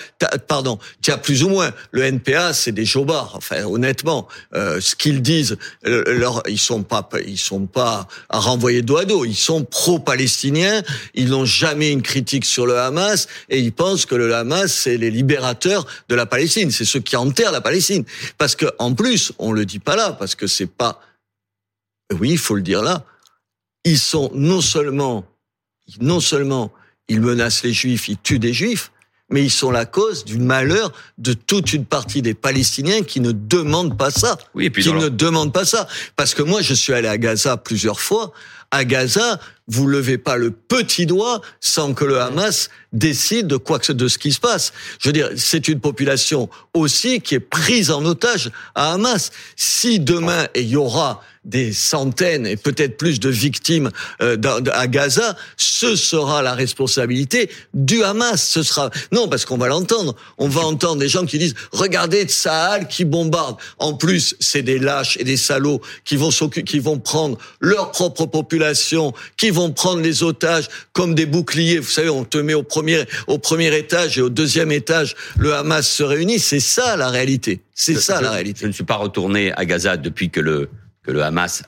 pardon, 0.47 0.77
tu 1.01 1.11
as 1.11 1.17
plus 1.17 1.43
ou 1.43 1.49
moins 1.49 1.71
le 1.91 2.03
NPA, 2.03 2.53
c'est 2.53 2.73
des 2.73 2.85
jobards. 2.85 3.33
Enfin, 3.35 3.63
honnêtement, 3.63 4.27
euh, 4.55 4.81
ce 4.81 4.95
qu'ils 4.95 5.21
disent, 5.21 5.57
leur, 5.83 6.43
ils 6.47 6.59
sont 6.59 6.83
pas, 6.83 7.07
ils 7.25 7.37
sont 7.37 7.65
pas 7.65 8.07
à 8.29 8.39
renvoyer 8.39 8.81
dos 8.81 8.97
à 8.97 9.05
dos, 9.05 9.23
ils 9.23 9.35
sont 9.35 9.63
pro-palestiniens 9.63 10.48
ils 11.13 11.29
n'ont 11.29 11.45
jamais 11.45 11.91
une 11.91 12.01
critique 12.01 12.45
sur 12.45 12.65
le 12.65 12.77
Hamas 12.77 13.27
et 13.49 13.59
ils 13.59 13.73
pensent 13.73 14.05
que 14.05 14.15
le 14.15 14.33
Hamas 14.33 14.71
c'est 14.71 14.97
les 14.97 15.11
libérateurs 15.11 15.85
de 16.07 16.15
la 16.15 16.25
Palestine, 16.25 16.71
c'est 16.71 16.85
ceux 16.85 16.99
qui 16.99 17.15
enterrent 17.15 17.51
la 17.51 17.61
Palestine. 17.61 18.05
Parce 18.37 18.55
que 18.55 18.65
en 18.79 18.93
plus, 18.93 19.31
on 19.39 19.51
le 19.51 19.65
dit 19.65 19.79
pas 19.79 19.95
là 19.95 20.11
parce 20.11 20.35
que 20.35 20.47
c'est 20.47 20.69
pas 20.69 21.01
oui, 22.19 22.31
il 22.31 22.37
faut 22.37 22.55
le 22.55 22.61
dire 22.61 22.81
là. 22.81 23.05
Ils 23.83 23.99
sont 23.99 24.31
non 24.33 24.61
seulement 24.61 25.25
non 26.01 26.19
seulement 26.19 26.71
ils 27.07 27.21
menacent 27.21 27.63
les 27.63 27.73
juifs, 27.73 28.07
ils 28.07 28.17
tuent 28.17 28.39
des 28.39 28.53
juifs, 28.53 28.91
mais 29.29 29.43
ils 29.43 29.51
sont 29.51 29.71
la 29.71 29.85
cause 29.85 30.25
du 30.25 30.37
malheur 30.37 30.91
de 31.17 31.33
toute 31.33 31.73
une 31.73 31.85
partie 31.85 32.21
des 32.21 32.33
Palestiniens 32.33 33.03
qui 33.03 33.19
ne 33.19 33.31
demandent 33.31 33.97
pas 33.97 34.11
ça. 34.11 34.37
Oui, 34.55 34.65
et 34.65 34.69
puis 34.69 34.83
qui 34.83 34.93
ne 34.93 35.09
demandent 35.09 35.53
pas 35.53 35.65
ça. 35.65 35.87
Parce 36.15 36.33
que 36.33 36.41
moi, 36.41 36.61
je 36.61 36.73
suis 36.73 36.93
allé 36.93 37.07
à 37.07 37.17
Gaza 37.17 37.57
plusieurs 37.57 37.99
fois. 37.99 38.31
À 38.71 38.85
Gaza, 38.85 39.39
vous 39.67 39.87
levez 39.87 40.17
pas 40.19 40.37
le 40.37 40.51
petit 40.51 41.07
doigt 41.07 41.41
sans 41.59 41.93
que 41.95 42.05
le 42.05 42.21
Hamas 42.21 42.69
décide 42.93 43.47
de 43.47 43.57
quoi 43.57 43.79
que 43.79 43.85
ce- 43.87 43.91
de 43.93 44.07
ce 44.07 44.17
qui 44.19 44.31
se 44.31 44.39
passe. 44.39 44.73
Je 44.99 45.09
veux 45.09 45.13
dire, 45.13 45.29
c'est 45.37 45.67
une 45.67 45.79
population 45.79 46.49
aussi 46.75 47.19
qui 47.19 47.35
est 47.35 47.39
prise 47.39 47.89
en 47.89 48.05
otage 48.05 48.51
à 48.75 48.93
Hamas. 48.93 49.31
Si 49.55 49.99
demain 49.99 50.47
et 50.53 50.61
il 50.61 50.69
y 50.69 50.75
aura 50.75 51.21
des 51.45 51.71
centaines 51.73 52.45
et 52.45 52.57
peut-être 52.57 52.97
plus 52.97 53.19
de 53.19 53.29
victimes 53.29 53.91
euh, 54.21 54.37
à 54.73 54.87
Gaza, 54.87 55.37
ce 55.57 55.95
sera 55.95 56.41
la 56.41 56.53
responsabilité 56.53 57.49
du 57.73 58.03
Hamas. 58.03 58.43
Ce 58.43 58.63
sera 58.63 58.89
non 59.11 59.27
parce 59.27 59.45
qu'on 59.45 59.57
va 59.57 59.67
l'entendre. 59.67 60.15
On 60.37 60.47
va 60.47 60.61
entendre 60.61 60.97
des 60.97 61.09
gens 61.09 61.25
qui 61.25 61.37
disent 61.37 61.55
regardez 61.71 62.23
Tsahal 62.23 62.87
qui 62.87 63.05
bombarde. 63.05 63.57
En 63.77 63.93
plus, 63.93 64.35
c'est 64.39 64.61
des 64.61 64.79
lâches 64.79 65.17
et 65.17 65.23
des 65.23 65.37
salauds 65.37 65.81
qui 66.03 66.17
vont 66.17 66.29
qui 66.29 66.79
vont 66.79 66.99
prendre 66.99 67.37
leur 67.59 67.91
propre 67.91 68.25
population, 68.25 69.13
qui 69.37 69.49
vont 69.49 69.71
prendre 69.71 70.01
les 70.01 70.23
otages 70.23 70.67
comme 70.93 71.15
des 71.15 71.25
boucliers. 71.25 71.79
Vous 71.79 71.89
savez, 71.89 72.09
on 72.09 72.25
te 72.25 72.37
met 72.37 72.53
au 72.53 72.63
premier 72.63 73.05
au 73.27 73.37
premier 73.37 73.75
étage 73.75 74.17
et 74.17 74.21
au 74.21 74.29
deuxième 74.29 74.71
étage, 74.71 75.15
le 75.37 75.53
Hamas 75.53 75.87
se 75.87 76.03
réunit. 76.03 76.39
C'est 76.39 76.59
ça 76.59 76.97
la 76.97 77.09
réalité. 77.09 77.61
C'est 77.73 77.95
ça 77.95 78.17
je, 78.17 78.23
la 78.23 78.31
réalité. 78.31 78.59
Je 78.63 78.67
ne 78.67 78.71
suis 78.73 78.83
pas 78.83 78.97
retourné 78.97 79.53
à 79.53 79.65
Gaza 79.65 79.95
depuis 79.95 80.29
que 80.29 80.41
le, 80.41 80.69
que 81.03 81.11
le 81.11 81.23
Hamas 81.23 81.63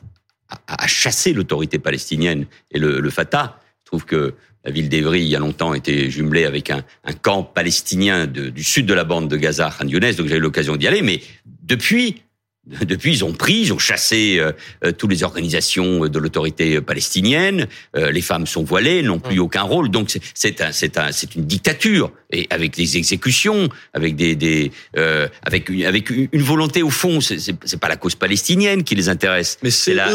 a, 0.49 0.83
a 0.83 0.87
chassé 0.87 1.33
l'autorité 1.33 1.79
palestinienne 1.79 2.45
et 2.71 2.79
le, 2.79 2.99
le 2.99 3.09
Fatah. 3.09 3.59
Je 3.79 3.85
trouve 3.85 4.05
que 4.05 4.33
la 4.63 4.71
ville 4.71 4.89
d'Evry, 4.89 5.21
il 5.21 5.27
y 5.27 5.35
a 5.35 5.39
longtemps, 5.39 5.73
était 5.73 6.09
jumelée 6.09 6.45
avec 6.45 6.69
un, 6.69 6.83
un 7.03 7.13
camp 7.13 7.43
palestinien 7.43 8.27
de- 8.27 8.49
du 8.49 8.63
sud 8.63 8.85
de 8.85 8.93
la 8.93 9.03
bande 9.03 9.27
de 9.27 9.35
Gaza, 9.37 9.73
Khan 9.75 9.87
Younes, 9.87 10.13
donc 10.13 10.27
j'ai 10.27 10.37
eu 10.37 10.39
l'occasion 10.39 10.75
d'y 10.75 10.87
aller. 10.87 11.01
Mais 11.01 11.21
depuis, 11.63 12.21
depuis, 12.85 13.11
ils 13.13 13.25
ont 13.25 13.33
pris, 13.33 13.55
ils 13.61 13.73
ont 13.73 13.79
chassé 13.79 14.37
euh, 14.39 14.51
euh, 14.85 14.91
toutes 14.91 15.09
les 15.11 15.23
organisations 15.23 16.07
de 16.07 16.19
l'autorité 16.19 16.79
palestinienne. 16.81 17.67
Euh, 17.95 18.11
les 18.11 18.21
femmes 18.21 18.45
sont 18.45 18.63
voilées, 18.63 18.99
elles 18.99 19.05
n'ont 19.05 19.19
plus 19.19 19.39
aucun 19.39 19.63
rôle. 19.63 19.89
Donc 19.89 20.11
c'est- 20.35 20.61
un, 20.61 20.71
c'est 20.71 20.97
un, 20.97 21.11
c'est 21.11 21.33
une 21.35 21.45
dictature 21.45 22.11
et 22.31 22.47
avec 22.51 22.75
des 22.75 22.97
exécutions, 22.97 23.67
avec 23.93 24.15
des, 24.15 24.35
des 24.35 24.71
euh, 24.95 25.27
avec 25.43 25.69
une, 25.69 25.85
avec 25.85 26.09
une 26.11 26.41
volonté 26.41 26.83
au 26.83 26.89
fond. 26.91 27.19
C'est 27.19 27.79
pas 27.79 27.89
la 27.89 27.97
cause 27.97 28.15
palestinienne 28.15 28.83
qui 28.83 28.95
les 28.95 29.09
intéresse. 29.09 29.57
Mais 29.63 29.71
c'est 29.71 29.93
la, 29.95 30.09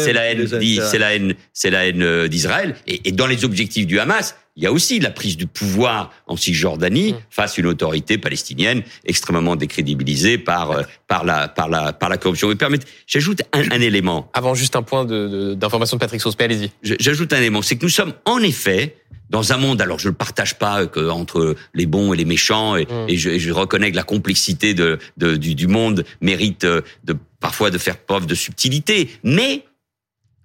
c'est 0.00 0.12
la 0.12 0.24
haine, 0.32 0.46
c'est 0.90 0.98
la 0.98 1.14
haine, 1.14 1.34
c'est 1.52 1.70
la 1.70 1.86
haine 1.86 2.26
d'Israël. 2.28 2.74
Et, 2.88 3.08
et 3.08 3.12
dans 3.12 3.26
les 3.28 3.44
objectifs 3.44 3.86
du 3.86 3.98
Hamas, 4.00 4.34
il 4.56 4.62
y 4.62 4.66
a 4.66 4.72
aussi 4.72 5.00
la 5.00 5.10
prise 5.10 5.36
du 5.36 5.46
pouvoir 5.46 6.10
en 6.26 6.36
Cisjordanie 6.36 7.12
Mm. 7.14 7.16
face 7.30 7.58
à 7.58 7.60
une 7.62 7.68
autorité 7.68 8.18
palestinienne 8.18 8.82
extrêmement 9.04 9.56
décrédibilisée 9.56 10.36
par 10.38 10.70
euh, 10.72 10.82
par 11.08 11.24
la 11.24 11.48
par 11.48 11.68
la 11.68 11.92
par 11.92 12.08
la 12.08 12.18
corruption. 12.18 12.54
Permettez, 12.56 12.86
j'ajoute 13.06 13.42
un, 13.52 13.62
un 13.70 13.80
élément. 13.80 14.30
Avant, 14.34 14.54
juste 14.54 14.76
un 14.76 14.82
point 14.82 15.04
de- 15.04 15.28
de- 15.28 15.54
d'information 15.54 15.96
de, 15.96 16.00
Patrick 16.00 16.22
mais 16.38 16.44
allez-y. 16.44 16.70
J'ajoute 16.82 17.32
un 17.32 17.38
élément, 17.38 17.62
c'est 17.62 17.76
que 17.76 17.84
nous 17.84 17.88
sommes 17.90 18.12
en 18.26 18.38
effet 18.40 18.96
dans 19.30 19.54
un 19.54 19.56
monde, 19.56 19.80
alors 19.80 19.98
je 19.98 20.08
ne 20.08 20.10
le 20.10 20.16
partage 20.16 20.58
pas 20.58 20.86
que 20.86 21.08
entre 21.08 21.56
les 21.72 21.86
bons 21.86 22.12
et 22.12 22.18
les 22.18 22.26
méchants, 22.26 22.76
et, 22.76 22.84
Mm. 22.84 23.08
et 23.08 23.16
je, 23.16 23.30
et 23.30 23.38
je 23.38 23.50
reconnais 23.50 23.90
que 23.90 23.96
la 23.96 24.02
complexité 24.02 24.74
de, 24.74 24.98
de- 25.16 25.36
du, 25.36 25.54
du 25.54 25.66
monde 25.68 26.04
mérite 26.20 26.64
euh, 26.64 26.82
de 27.04 27.16
parfois 27.40 27.70
de 27.70 27.78
faire 27.78 27.96
preuve 27.96 28.26
de 28.26 28.34
subtilité, 28.34 29.08
mais 29.24 29.64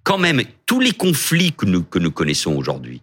quand 0.04 0.16
même, 0.16 0.40
tous 0.64 0.80
les 0.80 0.92
conflits 0.92 1.52
que 1.52 1.66
nous, 1.66 1.82
que 1.82 1.98
nous 1.98 2.10
connaissons 2.10 2.56
aujourd'hui, 2.56 3.02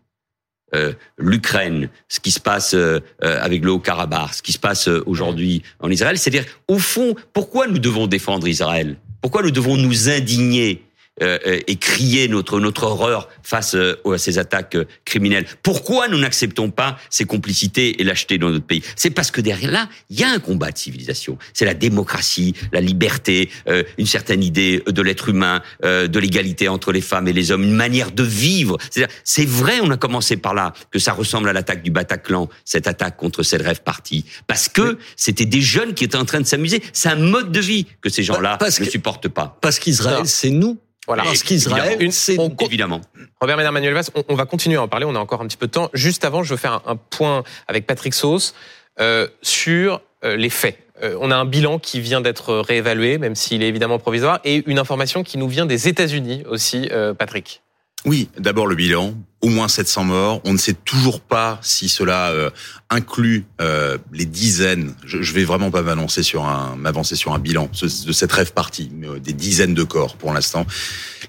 euh, 0.75 0.93
l'Ukraine, 1.17 1.89
ce 2.07 2.19
qui 2.19 2.31
se 2.31 2.39
passe 2.39 2.73
euh, 2.73 2.99
euh, 3.23 3.39
avec 3.41 3.63
le 3.63 3.71
Haut-Karabakh, 3.71 4.35
ce 4.35 4.41
qui 4.41 4.51
se 4.51 4.59
passe 4.59 4.87
aujourd'hui 4.87 5.63
en 5.79 5.89
Israël, 5.89 6.17
c'est-à-dire, 6.17 6.45
au 6.67 6.77
fond, 6.77 7.15
pourquoi 7.33 7.67
nous 7.67 7.79
devons 7.79 8.07
défendre 8.07 8.47
Israël? 8.47 8.97
Pourquoi 9.21 9.41
nous 9.41 9.51
devons 9.51 9.77
nous 9.77 10.09
indigner 10.09 10.83
et 11.21 11.75
crier 11.77 12.27
notre 12.27 12.59
notre 12.59 12.83
horreur 12.83 13.29
face 13.43 13.75
euh, 13.75 13.95
à 14.11 14.17
ces 14.17 14.37
attaques 14.37 14.75
euh, 14.75 14.85
criminelles. 15.05 15.45
Pourquoi 15.63 16.07
nous 16.07 16.17
n'acceptons 16.17 16.71
pas 16.71 16.97
ces 17.09 17.25
complicités 17.25 18.01
et 18.01 18.03
lâchetés 18.03 18.37
dans 18.37 18.49
notre 18.49 18.65
pays? 18.65 18.81
C'est 18.95 19.11
parce 19.11 19.31
que 19.31 19.41
derrière 19.41 19.71
là, 19.71 19.89
il 20.09 20.19
y 20.19 20.23
a 20.23 20.29
un 20.29 20.39
combat 20.39 20.71
de 20.71 20.77
civilisation. 20.77 21.37
C'est 21.53 21.65
la 21.65 21.73
démocratie, 21.73 22.53
la 22.73 22.81
liberté, 22.81 23.49
euh, 23.67 23.83
une 23.97 24.07
certaine 24.07 24.43
idée 24.43 24.83
de 24.87 25.01
l'être 25.01 25.29
humain, 25.29 25.61
euh, 25.83 26.07
de 26.07 26.19
l'égalité 26.19 26.67
entre 26.67 26.91
les 26.91 27.01
femmes 27.01 27.27
et 27.27 27.33
les 27.33 27.51
hommes, 27.51 27.63
une 27.63 27.75
manière 27.75 28.11
de 28.11 28.23
vivre. 28.23 28.77
C'est 29.23 29.45
vrai, 29.45 29.79
on 29.81 29.91
a 29.91 29.97
commencé 29.97 30.37
par 30.37 30.53
là 30.53 30.73
que 30.91 30.99
ça 30.99 31.13
ressemble 31.13 31.49
à 31.49 31.53
l'attaque 31.53 31.83
du 31.83 31.91
Bataclan, 31.91 32.49
cette 32.63 32.87
attaque 32.87 33.17
contre 33.17 33.43
cette 33.43 33.61
rêve 33.61 33.81
partie, 33.81 34.25
parce 34.47 34.69
que 34.69 34.97
c'était 35.15 35.45
des 35.45 35.61
jeunes 35.61 35.93
qui 35.93 36.03
étaient 36.03 36.17
en 36.17 36.25
train 36.25 36.41
de 36.41 36.45
s'amuser. 36.45 36.81
C'est 36.93 37.09
un 37.09 37.15
mode 37.15 37.51
de 37.51 37.59
vie 37.59 37.85
que 38.01 38.09
ces 38.09 38.23
gens-là 38.23 38.57
ne 38.61 38.85
supportent 38.85 39.29
pas. 39.29 39.57
Parce 39.61 39.79
qu'Israël, 39.79 40.25
c'est 40.25 40.49
nous. 40.49 40.79
Voilà. 41.07 41.23
Parce 41.23 41.43
qu'Israël, 41.43 42.11
c'est. 42.11 42.37
Évidemment. 42.61 43.01
Robert 43.39 43.57
Ménard, 43.57 43.71
Manuel 43.71 43.93
Valls, 43.93 44.05
on, 44.15 44.23
on 44.29 44.35
va 44.35 44.45
continuer 44.45 44.77
à 44.77 44.81
en 44.81 44.87
parler, 44.87 45.05
on 45.05 45.15
a 45.15 45.19
encore 45.19 45.41
un 45.41 45.47
petit 45.47 45.57
peu 45.57 45.67
de 45.67 45.71
temps. 45.71 45.89
Juste 45.93 46.25
avant, 46.25 46.43
je 46.43 46.51
veux 46.51 46.57
faire 46.57 46.73
un, 46.73 46.93
un 46.93 46.95
point 46.95 47.43
avec 47.67 47.85
Patrick 47.85 48.13
Sauce 48.13 48.55
euh, 48.99 49.27
sur 49.41 50.01
euh, 50.23 50.35
les 50.35 50.49
faits. 50.49 50.79
Euh, 51.03 51.17
on 51.19 51.29
a 51.29 51.35
un 51.35 51.45
bilan 51.45 51.77
qui 51.77 51.99
vient 51.99 52.21
d'être 52.21 52.55
réévalué, 52.55 53.17
même 53.17 53.35
s'il 53.35 53.61
est 53.63 53.67
évidemment 53.67 53.99
provisoire, 53.99 54.39
et 54.45 54.63
une 54.65 54.79
information 54.79 55.23
qui 55.23 55.37
nous 55.37 55.47
vient 55.47 55.65
des 55.65 55.87
États-Unis 55.87 56.43
aussi, 56.49 56.87
euh, 56.91 57.13
Patrick. 57.13 57.61
Oui, 58.05 58.29
d'abord 58.37 58.67
le 58.67 58.75
bilan, 58.75 59.15
au 59.41 59.49
moins 59.49 59.67
700 59.67 60.03
morts. 60.03 60.41
On 60.43 60.53
ne 60.53 60.57
sait 60.59 60.75
toujours 60.75 61.21
pas 61.21 61.59
si 61.63 61.89
cela 61.89 62.29
euh, 62.29 62.51
inclut 62.91 63.45
euh, 63.61 63.97
les 64.13 64.25
dizaines. 64.25 64.93
Je, 65.03 65.23
je 65.23 65.33
vais 65.33 65.43
vraiment 65.43 65.71
pas 65.71 65.81
m'avancer 65.81 66.21
sur 66.21 66.45
un 66.45 66.75
m'avancer 66.75 67.15
sur 67.15 67.33
un 67.33 67.39
bilan 67.39 67.69
de 67.81 68.11
cette 68.11 68.31
rêve 68.31 68.53
partie, 68.53 68.91
euh, 69.03 69.19
des 69.19 69.33
dizaines 69.33 69.73
de 69.73 69.83
corps 69.83 70.17
pour 70.17 70.33
l'instant. 70.33 70.67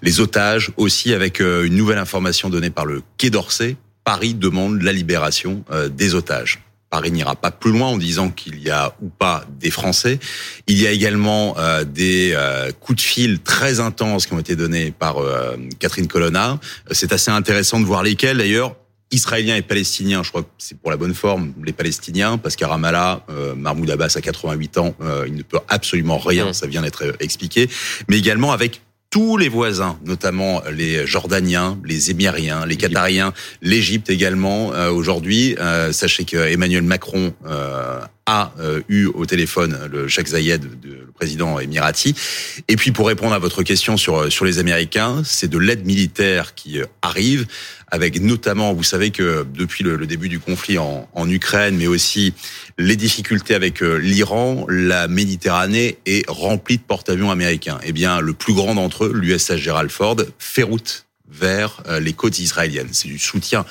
Les 0.02 0.20
otages 0.20 0.70
aussi 0.76 1.14
avec 1.14 1.40
euh, 1.40 1.64
une 1.64 1.76
nouvelle 1.76 1.98
information 1.98 2.50
donnée 2.50 2.70
par 2.70 2.84
le 2.84 3.02
Quai 3.16 3.30
d'Orsay. 3.30 3.76
Paris 4.04 4.34
demande 4.34 4.82
la 4.82 4.92
libération 4.92 5.64
euh, 5.70 5.88
des 5.88 6.14
otages. 6.14 6.60
Paris 6.96 7.12
n'ira 7.12 7.36
pas 7.36 7.50
plus 7.50 7.72
loin 7.72 7.88
en 7.88 7.98
disant 7.98 8.30
qu'il 8.30 8.58
y 8.58 8.70
a 8.70 8.94
ou 9.02 9.10
pas 9.10 9.44
des 9.60 9.68
Français. 9.68 10.18
Il 10.66 10.80
y 10.80 10.86
a 10.86 10.92
également 10.92 11.54
euh, 11.58 11.84
des 11.84 12.32
euh, 12.34 12.72
coups 12.72 12.96
de 12.96 13.02
fil 13.02 13.40
très 13.40 13.80
intenses 13.80 14.24
qui 14.24 14.32
ont 14.32 14.38
été 14.38 14.56
donnés 14.56 14.92
par 14.98 15.18
euh, 15.18 15.58
Catherine 15.78 16.08
Colonna. 16.08 16.58
C'est 16.92 17.12
assez 17.12 17.30
intéressant 17.30 17.80
de 17.80 17.84
voir 17.84 18.02
lesquels 18.02 18.38
d'ailleurs. 18.38 18.76
Israéliens 19.12 19.56
et 19.56 19.62
Palestiniens, 19.62 20.22
je 20.24 20.30
crois 20.30 20.42
que 20.42 20.48
c'est 20.58 20.76
pour 20.78 20.90
la 20.90 20.96
bonne 20.96 21.14
forme, 21.14 21.52
les 21.64 21.72
Palestiniens, 21.72 22.38
parce 22.38 22.56
qu'à 22.56 22.66
Ramallah, 22.66 23.24
euh, 23.30 23.54
Mahmoud 23.54 23.88
Abbas 23.88 24.14
a 24.16 24.20
88 24.20 24.78
ans, 24.78 24.94
euh, 25.00 25.24
il 25.28 25.34
ne 25.34 25.42
peut 25.42 25.60
absolument 25.68 26.18
rien, 26.18 26.48
Mm. 26.48 26.52
ça 26.52 26.66
vient 26.66 26.82
d'être 26.82 27.04
euh, 27.04 27.12
expliqué, 27.20 27.70
mais 28.08 28.18
également 28.18 28.52
avec 28.52 28.80
tous 29.16 29.38
les 29.38 29.48
voisins, 29.48 29.98
notamment 30.04 30.62
les 30.70 31.06
Jordaniens, 31.06 31.78
les 31.86 32.10
Émiriens, 32.10 32.66
les 32.66 32.76
Qatariens, 32.76 33.32
l'Égypte 33.62 34.10
également. 34.10 34.74
Euh, 34.74 34.90
Aujourd'hui, 34.90 35.56
euh, 35.58 35.90
sachez 35.90 36.26
que 36.26 36.36
Emmanuel 36.36 36.82
Macron 36.82 37.32
euh, 37.46 37.98
a 38.26 38.52
euh, 38.58 38.82
eu 38.88 39.06
au 39.06 39.24
téléphone 39.24 39.78
le 39.90 40.08
Sheikh 40.08 40.26
Zayed, 40.26 40.64
le 40.84 41.06
président 41.14 41.58
émirati. 41.60 42.14
Et 42.68 42.76
puis 42.76 42.90
pour 42.90 43.06
répondre 43.06 43.32
à 43.32 43.38
votre 43.38 43.62
question 43.62 43.96
sur 43.96 44.30
sur 44.30 44.44
les 44.44 44.58
Américains, 44.58 45.22
c'est 45.24 45.48
de 45.48 45.58
l'aide 45.58 45.86
militaire 45.86 46.54
qui 46.54 46.80
euh, 46.80 46.86
arrive, 47.00 47.46
avec 47.96 48.20
notamment, 48.20 48.74
vous 48.74 48.82
savez 48.82 49.10
que 49.10 49.46
depuis 49.54 49.82
le, 49.82 50.06
début 50.06 50.28
du 50.28 50.38
conflit 50.38 50.76
en, 50.76 51.28
Ukraine, 51.28 51.76
mais 51.76 51.86
aussi 51.86 52.34
les 52.76 52.94
difficultés 52.94 53.54
avec 53.54 53.82
euh, 53.82 53.96
l'Iran, 53.96 54.66
la 54.68 55.08
Méditerranée 55.08 55.96
est 56.04 56.28
remplie 56.28 56.76
de 56.76 56.82
porte-avions 56.82 57.30
américains. 57.30 57.78
Eh 57.84 57.92
bien, 57.92 58.20
le 58.20 58.34
plus 58.34 58.52
grand 58.52 58.74
d'entre 58.74 59.06
eux, 59.06 59.12
l'USS 59.14 59.56
Gerald 59.56 59.90
Ford, 59.90 60.16
fait 60.38 60.62
route 60.62 61.06
vers 61.28 61.82
euh, 61.88 61.98
les 61.98 62.12
côtes 62.12 62.38
israéliennes. 62.38 62.90
C'est 62.92 63.08
du 63.08 63.18
soutien. 63.18 63.64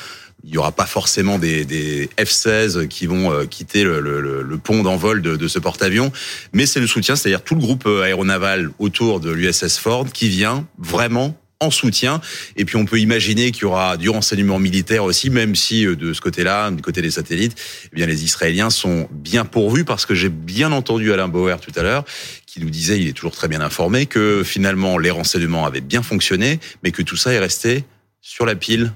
Il 0.44 0.52
n'y 0.52 0.58
aura 0.58 0.72
pas 0.72 0.88
forcément 0.88 1.38
des, 1.38 1.64
des 1.64 2.10
F-16 2.18 2.88
qui 2.88 3.06
vont 3.06 3.32
euh, 3.32 3.46
quitter 3.46 3.84
le, 3.84 4.60
pont 4.64 4.82
d'envol 4.82 5.22
de, 5.22 5.36
de 5.36 5.48
ce 5.48 5.60
porte-avions, 5.60 6.12
mais 6.52 6.66
c'est 6.66 6.80
le 6.80 6.88
soutien, 6.88 7.16
c'est-à-dire 7.16 7.44
tout 7.44 7.54
le 7.54 7.62
groupe 7.62 7.86
aéronaval 7.86 8.72
autour 8.80 9.20
de 9.20 9.30
l'USS 9.32 9.78
Ford 9.78 10.08
qui 10.12 10.30
vient 10.30 10.68
vraiment 10.80 11.38
en 11.60 11.72
soutien. 11.72 12.22
Et 12.58 12.66
puis 12.66 12.76
on 12.76 12.86
peut 12.86 13.00
imaginer 13.00 13.52
qu'il 13.52 13.64
y 13.64 13.66
aura 13.66 13.98
du 13.98 14.10
renseignement 14.10 14.60
militaire 14.60 15.04
aussi, 15.04 15.30
même 15.30 15.56
si 15.56 15.86
euh, 15.86 15.96
de 15.96 16.14
ce 16.14 16.22
côté-là, 16.22 16.72
du 16.72 16.82
côté 16.82 17.02
des 17.02 17.12
satellites, 17.12 17.56
eh 17.92 17.96
bien 17.96 18.06
les 18.06 18.24
Israéliens 18.24 18.70
sont 18.70 19.08
bien 19.12 19.46
pourvus 19.46 19.86
parce 19.86 20.06
que 20.06 20.16
j'ai 20.16 20.30
bien 20.30 20.72
entendu 20.72 21.14
Alain 21.14 21.28
Bauer 21.28 21.60
tout 21.60 21.72
à 21.76 21.84
l'heure 21.84 22.06
qui 22.46 22.60
nous 22.62 22.70
disait, 22.70 23.00
il 23.00 23.08
est 23.08 23.14
toujours 23.14 23.36
très 23.36 23.50
bien 23.50 23.60
informé, 23.60 24.06
que 24.06 24.42
finalement 24.46 24.98
les 24.98 25.12
renseignements 25.12 25.66
avaient 25.66 25.82
bien 25.82 26.02
fonctionné, 26.02 26.60
mais 26.84 26.92
que 26.92 27.02
tout 27.02 27.18
ça 27.18 27.34
est 27.34 27.40
resté 27.40 27.84
sur 28.22 28.46
la 28.46 28.56
pile 28.56 28.94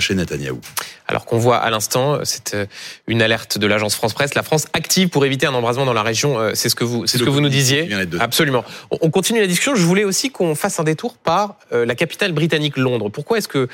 chez 0.00 0.14
Netanyahou. 0.14 0.60
Alors 1.08 1.24
qu'on 1.24 1.38
voit 1.38 1.58
à 1.58 1.70
l'instant, 1.70 2.18
c'est 2.24 2.54
euh, 2.54 2.66
une 3.06 3.22
alerte 3.22 3.58
de 3.58 3.66
l'agence 3.66 3.94
France 3.94 4.12
Presse, 4.12 4.34
la 4.34 4.42
France 4.42 4.66
active 4.72 5.08
pour 5.08 5.24
éviter 5.24 5.46
un 5.46 5.54
embrasement 5.54 5.84
dans 5.84 5.92
la 5.92 6.02
région. 6.02 6.38
Euh, 6.38 6.50
c'est 6.54 6.68
ce 6.68 6.74
que 6.74 6.82
vous, 6.82 7.06
c'est 7.06 7.18
ce 7.18 7.22
que 7.22 7.30
vous 7.30 7.40
nous 7.40 7.48
disiez. 7.48 7.88
Absolument. 8.18 8.64
On 8.90 9.10
continue 9.10 9.40
la 9.40 9.46
discussion. 9.46 9.76
Je 9.76 9.82
voulais 9.82 10.04
aussi 10.04 10.30
qu'on 10.30 10.54
fasse 10.56 10.80
un 10.80 10.84
détour 10.84 11.16
par 11.16 11.56
euh, 11.72 11.86
la 11.86 11.94
capitale 11.94 12.32
britannique, 12.32 12.76
Londres. 12.76 13.08
Pourquoi 13.08 13.38
est-ce 13.38 13.48
que 13.48 13.68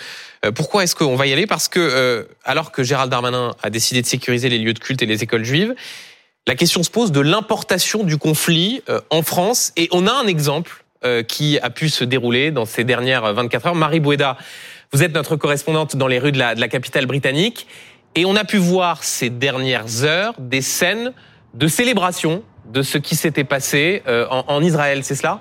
pourquoi 0.57 0.83
est-ce 0.83 0.97
qu'on 0.97 1.15
va 1.15 1.29
y 1.29 1.33
aller? 1.33 1.47
Parce 1.47 1.69
que 1.69 2.27
alors 2.43 2.73
que 2.73 2.83
Gérald 2.83 3.09
Darmanin 3.09 3.53
a 3.63 3.71
décidé 3.71 4.03
de 4.03 4.07
sécuriser 4.09 4.49
les 4.49 4.59
lieux 4.59 4.75
de 4.75 4.81
culte 4.81 5.01
et 5.01 5.07
les 5.07 5.23
écoles 5.23 5.45
juives, 5.45 5.73
la 6.49 6.57
question 6.57 6.83
se 6.83 6.91
pose 6.91 7.13
de 7.13 7.21
l'importation 7.21 8.03
du 8.03 8.19
conflit 8.19 8.83
en 9.11 9.23
France. 9.23 9.73
Et 9.77 9.89
on 9.93 10.09
a 10.09 10.13
un 10.13 10.27
exemple 10.27 10.83
qui 11.29 11.61
a 11.61 11.71
pu 11.71 11.91
se 11.91 12.03
dérouler 12.03 12.51
dans 12.51 12.65
ces 12.65 12.83
dernières 12.83 13.33
24 13.33 13.67
heures. 13.69 13.75
Marie 13.77 14.01
Boueda 14.01 14.37
vous 14.93 15.03
êtes 15.03 15.15
notre 15.15 15.37
correspondante 15.37 15.97
dans 15.97 16.07
les 16.07 16.19
rues 16.19 16.33
de 16.33 16.39
la, 16.39 16.69
capitale 16.69 17.07
britannique 17.07 17.67
et 18.15 18.27
on 18.27 18.37
a 18.37 18.45
pu 18.45 18.59
voir 18.59 19.05
ces 19.05 19.31
dernières 19.31 20.05
heures 20.05 20.35
des 20.39 20.61
scènes 20.61 21.13
de 21.55 21.67
célébration 21.67 22.43
de 22.67 22.83
ce 22.83 22.99
qui 22.99 23.17
s'était 23.17 23.45
passé 23.45 24.03
euh, 24.07 24.27
en, 24.31 24.45
en 24.49 24.63
Israël, 24.63 25.03
c'est 25.03 25.15
cela? 25.15 25.41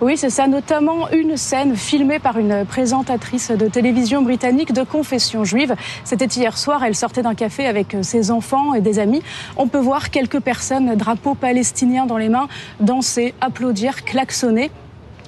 Oui, 0.00 0.16
c'est 0.16 0.30
ça, 0.30 0.46
notamment 0.46 1.10
une 1.10 1.36
scène 1.36 1.76
filmée 1.76 2.20
par 2.20 2.38
une 2.38 2.64
présentatrice 2.64 3.50
de 3.50 3.66
télévision 3.66 4.22
britannique 4.22 4.72
de 4.72 4.82
confession 4.82 5.44
juive. 5.44 5.74
C'était 6.04 6.26
hier 6.26 6.56
soir, 6.56 6.84
elle 6.84 6.94
sortait 6.94 7.22
d'un 7.22 7.34
café 7.34 7.66
avec 7.66 7.96
ses 8.02 8.30
enfants 8.30 8.74
et 8.74 8.80
des 8.80 8.98
amis. 9.00 9.22
On 9.56 9.66
peut 9.66 9.78
voir 9.80 10.10
quelques 10.10 10.40
personnes, 10.40 10.94
drapeaux 10.94 11.34
palestiniens 11.34 12.06
dans 12.06 12.16
les 12.16 12.28
mains, 12.28 12.48
danser, 12.78 13.34
applaudir, 13.40 14.04
klaxonner. 14.04 14.70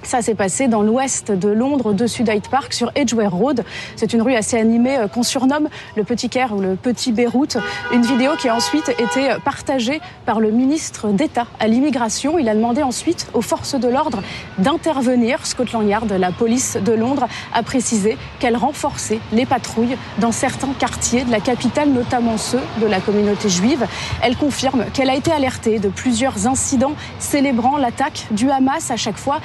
Ça 0.02 0.20
s'est 0.20 0.34
passé 0.34 0.66
dans 0.66 0.82
l'ouest 0.82 1.30
de 1.30 1.48
Londres, 1.48 1.90
au-dessus 1.90 2.24
d'Hyde 2.24 2.48
Park, 2.48 2.72
sur 2.72 2.90
Edgware 2.96 3.32
Road. 3.32 3.64
C'est 3.94 4.12
une 4.12 4.20
rue 4.22 4.34
assez 4.34 4.58
animée 4.58 4.98
euh, 4.98 5.06
qu'on 5.06 5.22
surnomme 5.22 5.68
le 5.96 6.02
Petit 6.02 6.28
Caire 6.28 6.52
ou 6.54 6.60
le 6.60 6.74
Petit 6.74 7.12
Beyrouth. 7.12 7.56
Une 7.92 8.02
vidéo 8.02 8.32
qui 8.36 8.48
a 8.48 8.54
ensuite 8.54 8.88
été 8.88 9.36
partagée 9.44 10.00
par 10.26 10.40
le 10.40 10.50
ministre 10.50 11.08
d'État 11.08 11.46
à 11.60 11.68
l'immigration. 11.68 12.38
Il 12.38 12.48
a 12.48 12.54
demandé 12.54 12.82
ensuite 12.82 13.28
aux 13.32 13.42
forces 13.42 13.76
de 13.76 13.88
l'ordre 13.88 14.22
d'intervenir. 14.58 15.46
Scotland 15.46 15.88
Yard, 15.88 16.10
la 16.10 16.32
police 16.32 16.76
de 16.76 16.92
Londres, 16.92 17.28
a 17.54 17.62
précisé 17.62 18.16
qu'elle 18.40 18.56
renforçait 18.56 19.20
les 19.32 19.46
patrouilles 19.46 19.96
dans 20.18 20.32
certains 20.32 20.72
quartiers 20.78 21.24
de 21.24 21.30
la 21.30 21.40
capitale, 21.40 21.90
notamment 21.90 22.38
ceux 22.38 22.60
de 22.80 22.86
la 22.86 23.00
communauté 23.00 23.48
juive. 23.48 23.86
Elle 24.20 24.36
confirme 24.36 24.84
qu'elle 24.92 25.10
a 25.10 25.14
été 25.14 25.30
alertée 25.30 25.78
de 25.78 25.88
plusieurs 25.88 26.48
incidents 26.48 26.94
célébrant 27.20 27.76
l'attaque 27.76 28.26
du 28.32 28.50
Hamas 28.50 28.90
à 28.90 28.96
chaque 28.96 29.16
fois. 29.16 29.40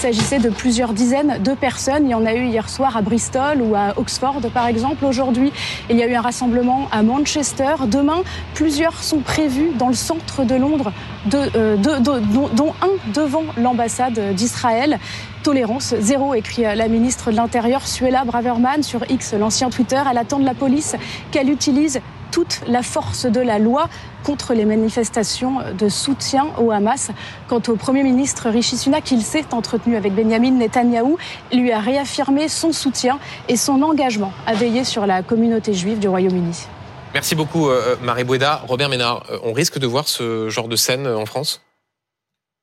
S'agissait 0.00 0.38
de 0.38 0.48
plusieurs 0.48 0.94
dizaines 0.94 1.42
de 1.42 1.52
personnes. 1.52 2.06
Il 2.06 2.10
y 2.12 2.14
en 2.14 2.24
a 2.24 2.32
eu 2.32 2.46
hier 2.46 2.70
soir 2.70 2.96
à 2.96 3.02
Bristol 3.02 3.60
ou 3.60 3.74
à 3.74 3.92
Oxford, 3.98 4.40
par 4.54 4.66
exemple. 4.66 5.04
Aujourd'hui, 5.04 5.52
il 5.90 5.96
y 5.96 6.02
a 6.02 6.06
eu 6.06 6.14
un 6.14 6.22
rassemblement 6.22 6.88
à 6.90 7.02
Manchester. 7.02 7.74
Demain, 7.86 8.22
plusieurs 8.54 9.02
sont 9.02 9.18
prévus 9.18 9.72
dans 9.78 9.88
le 9.88 9.94
centre 9.94 10.44
de 10.44 10.54
Londres, 10.54 10.90
euh, 11.34 11.76
dont 11.76 12.72
un 12.80 13.12
devant 13.12 13.44
l'ambassade 13.58 14.34
d'Israël. 14.34 14.98
Tolérance 15.42 15.94
zéro, 15.98 16.32
écrit 16.32 16.62
la 16.62 16.88
ministre 16.88 17.30
de 17.30 17.36
l'Intérieur, 17.36 17.86
Suella 17.86 18.24
Braverman, 18.24 18.82
sur 18.82 19.04
X, 19.10 19.34
l'ancien 19.34 19.68
Twitter. 19.68 20.00
Elle 20.10 20.18
attend 20.18 20.38
de 20.38 20.46
la 20.46 20.54
police 20.54 20.96
qu'elle 21.30 21.50
utilise 21.50 22.00
toute 22.30 22.60
la 22.66 22.82
force 22.82 23.26
de 23.26 23.40
la 23.40 23.58
loi 23.58 23.88
contre 24.24 24.54
les 24.54 24.64
manifestations 24.64 25.58
de 25.76 25.88
soutien 25.88 26.46
au 26.58 26.70
Hamas. 26.70 27.10
Quant 27.48 27.62
au 27.68 27.76
Premier 27.76 28.02
ministre 28.02 28.48
Rishi 28.50 28.76
Sunak, 28.76 29.10
il 29.10 29.22
s'est 29.22 29.46
entretenu 29.52 29.96
avec 29.96 30.14
Benjamin 30.14 30.52
Netanyahou, 30.52 31.18
lui 31.52 31.72
a 31.72 31.80
réaffirmé 31.80 32.48
son 32.48 32.72
soutien 32.72 33.18
et 33.48 33.56
son 33.56 33.82
engagement 33.82 34.32
à 34.46 34.54
veiller 34.54 34.84
sur 34.84 35.06
la 35.06 35.22
communauté 35.22 35.74
juive 35.74 35.98
du 35.98 36.08
Royaume-Uni. 36.08 36.66
Merci 37.14 37.34
beaucoup 37.34 37.68
euh, 37.68 37.96
Marie 38.02 38.24
Boueda. 38.24 38.62
Robert 38.68 38.88
Ménard, 38.88 39.24
euh, 39.30 39.38
on 39.42 39.52
risque 39.52 39.78
de 39.78 39.86
voir 39.86 40.06
ce 40.06 40.48
genre 40.48 40.68
de 40.68 40.76
scène 40.76 41.08
en 41.08 41.26
France? 41.26 41.60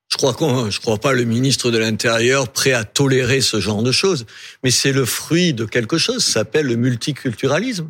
Je 0.09 0.15
crois 0.15 0.33
qu'on, 0.33 0.69
je 0.69 0.79
crois 0.79 0.97
pas 0.97 1.11
le 1.11 1.25
ministre 1.25 1.69
de 1.69 1.77
l'Intérieur 1.77 2.47
prêt 2.47 2.71
à 2.71 2.85
tolérer 2.85 3.41
ce 3.41 3.59
genre 3.59 3.83
de 3.83 3.91
choses. 3.91 4.25
Mais 4.63 4.71
c'est 4.71 4.93
le 4.93 5.03
fruit 5.03 5.53
de 5.53 5.65
quelque 5.65 5.97
chose. 5.97 6.23
Ça 6.23 6.31
s'appelle 6.31 6.65
le 6.65 6.77
multiculturalisme. 6.77 7.89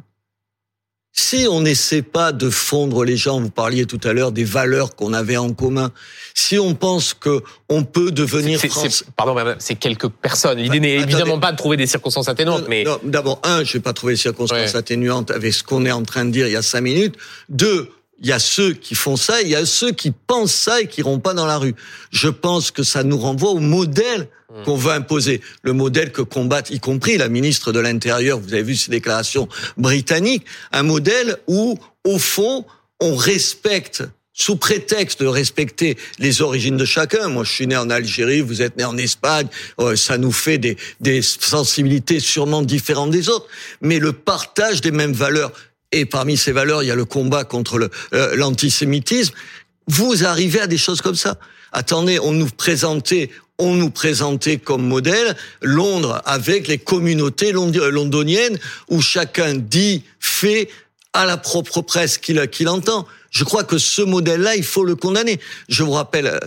Si 1.19 1.47
on 1.49 1.61
n'essaie 1.61 2.03
pas 2.03 2.31
de 2.31 2.47
fondre 2.51 3.03
les 3.03 3.17
gens, 3.17 3.41
vous 3.41 3.49
parliez 3.49 3.87
tout 3.87 3.99
à 4.03 4.13
l'heure 4.13 4.31
des 4.31 4.43
valeurs 4.43 4.95
qu'on 4.95 5.13
avait 5.13 5.35
en 5.35 5.51
commun. 5.51 5.91
Si 6.35 6.59
on 6.59 6.75
pense 6.75 7.15
que 7.15 7.41
on 7.69 7.83
peut 7.83 8.11
devenir 8.11 8.59
français, 8.59 9.03
pardon, 9.15 9.35
c'est 9.57 9.75
quelques 9.75 10.09
personnes. 10.09 10.59
L'idée 10.59 10.79
n'est 10.79 10.93
évidemment 10.93 11.39
pas 11.39 11.51
de 11.51 11.57
trouver 11.57 11.75
des 11.75 11.87
circonstances 11.87 12.29
atténuantes, 12.29 12.65
mais 12.69 12.85
d'abord 13.03 13.41
un, 13.43 13.63
je 13.63 13.73
vais 13.73 13.79
pas 13.79 13.93
trouver 13.93 14.13
des 14.13 14.19
circonstances 14.19 14.75
atténuantes 14.75 15.31
avec 15.31 15.53
ce 15.53 15.63
qu'on 15.63 15.85
est 15.87 15.91
en 15.91 16.03
train 16.03 16.23
de 16.23 16.29
dire 16.29 16.45
il 16.45 16.53
y 16.53 16.55
a 16.55 16.61
cinq 16.61 16.81
minutes. 16.81 17.15
Deux, 17.49 17.89
il 18.19 18.27
y 18.27 18.31
a 18.31 18.39
ceux 18.39 18.73
qui 18.73 18.95
font 18.95 19.15
ça, 19.15 19.41
il 19.41 19.49
y 19.49 19.55
a 19.55 19.65
ceux 19.65 19.91
qui 19.91 20.11
pensent 20.11 20.53
ça 20.53 20.81
et 20.81 20.87
qui 20.87 21.01
iront 21.01 21.19
pas 21.19 21.33
dans 21.33 21.45
la 21.45 21.57
rue. 21.57 21.75
Je 22.11 22.29
pense 22.29 22.71
que 22.71 22.83
ça 22.83 23.03
nous 23.03 23.17
renvoie 23.17 23.51
au 23.51 23.59
modèle 23.59 24.27
mmh. 24.49 24.63
qu'on 24.63 24.75
veut 24.75 24.91
imposer, 24.91 25.41
le 25.61 25.73
modèle 25.73 26.11
que 26.11 26.21
combattent, 26.21 26.69
y 26.71 26.79
compris 26.79 27.17
la 27.17 27.29
ministre 27.29 27.71
de 27.71 27.79
l'Intérieur, 27.79 28.39
vous 28.39 28.53
avez 28.53 28.63
vu 28.63 28.75
ses 28.75 28.91
déclarations 28.91 29.47
britanniques, 29.77 30.45
un 30.71 30.83
modèle 30.83 31.37
où, 31.47 31.77
au 32.03 32.17
fond, 32.17 32.65
on 32.99 33.15
respecte 33.15 34.03
sous 34.33 34.55
prétexte 34.55 35.21
de 35.21 35.27
respecter 35.27 35.97
les 36.19 36.43
origines 36.43 36.77
de 36.77 36.85
chacun. 36.85 37.27
Moi, 37.27 37.43
je 37.43 37.51
suis 37.51 37.67
né 37.67 37.75
en 37.75 37.89
Algérie, 37.89 38.41
vous 38.41 38.61
êtes 38.61 38.77
né 38.77 38.85
en 38.85 38.95
Espagne, 38.95 39.47
euh, 39.79 39.95
ça 39.95 40.19
nous 40.19 40.31
fait 40.31 40.59
des, 40.59 40.77
des 41.01 41.23
sensibilités 41.23 42.19
sûrement 42.19 42.61
différentes 42.61 43.09
des 43.09 43.29
autres, 43.29 43.47
mais 43.81 43.97
le 43.97 44.13
partage 44.13 44.81
des 44.81 44.91
mêmes 44.91 45.13
valeurs, 45.13 45.51
et 45.91 46.05
parmi 46.05 46.37
ces 46.37 46.51
valeurs, 46.51 46.83
il 46.83 46.87
y 46.87 46.91
a 46.91 46.95
le 46.95 47.05
combat 47.05 47.43
contre 47.43 47.89
euh, 48.13 48.35
l'antisémitisme. 48.35 49.33
Vous 49.87 50.25
arrivez 50.25 50.59
à 50.59 50.67
des 50.67 50.77
choses 50.77 51.01
comme 51.01 51.15
ça. 51.15 51.37
Attendez, 51.71 52.19
on 52.19 52.33
nous 52.33 52.49
présentait, 52.49 53.29
on 53.57 53.73
nous 53.73 53.89
présentait 53.89 54.57
comme 54.57 54.85
modèle 54.85 55.35
Londres 55.61 56.21
avec 56.25 56.67
les 56.67 56.77
communautés 56.77 57.51
londoniennes 57.51 58.57
où 58.89 59.01
chacun 59.01 59.53
dit, 59.53 60.03
fait 60.19 60.69
à 61.13 61.25
la 61.25 61.37
propre 61.37 61.81
presse 61.81 62.17
qu'il 62.17 62.69
entend. 62.69 63.07
Je 63.31 63.43
crois 63.43 63.63
que 63.63 63.77
ce 63.77 64.01
modèle-là, 64.01 64.55
il 64.55 64.63
faut 64.63 64.83
le 64.83 64.95
condamner. 64.95 65.39
Je 65.69 65.83
vous 65.83 65.91
rappelle 65.91 66.27
euh, 66.27 66.39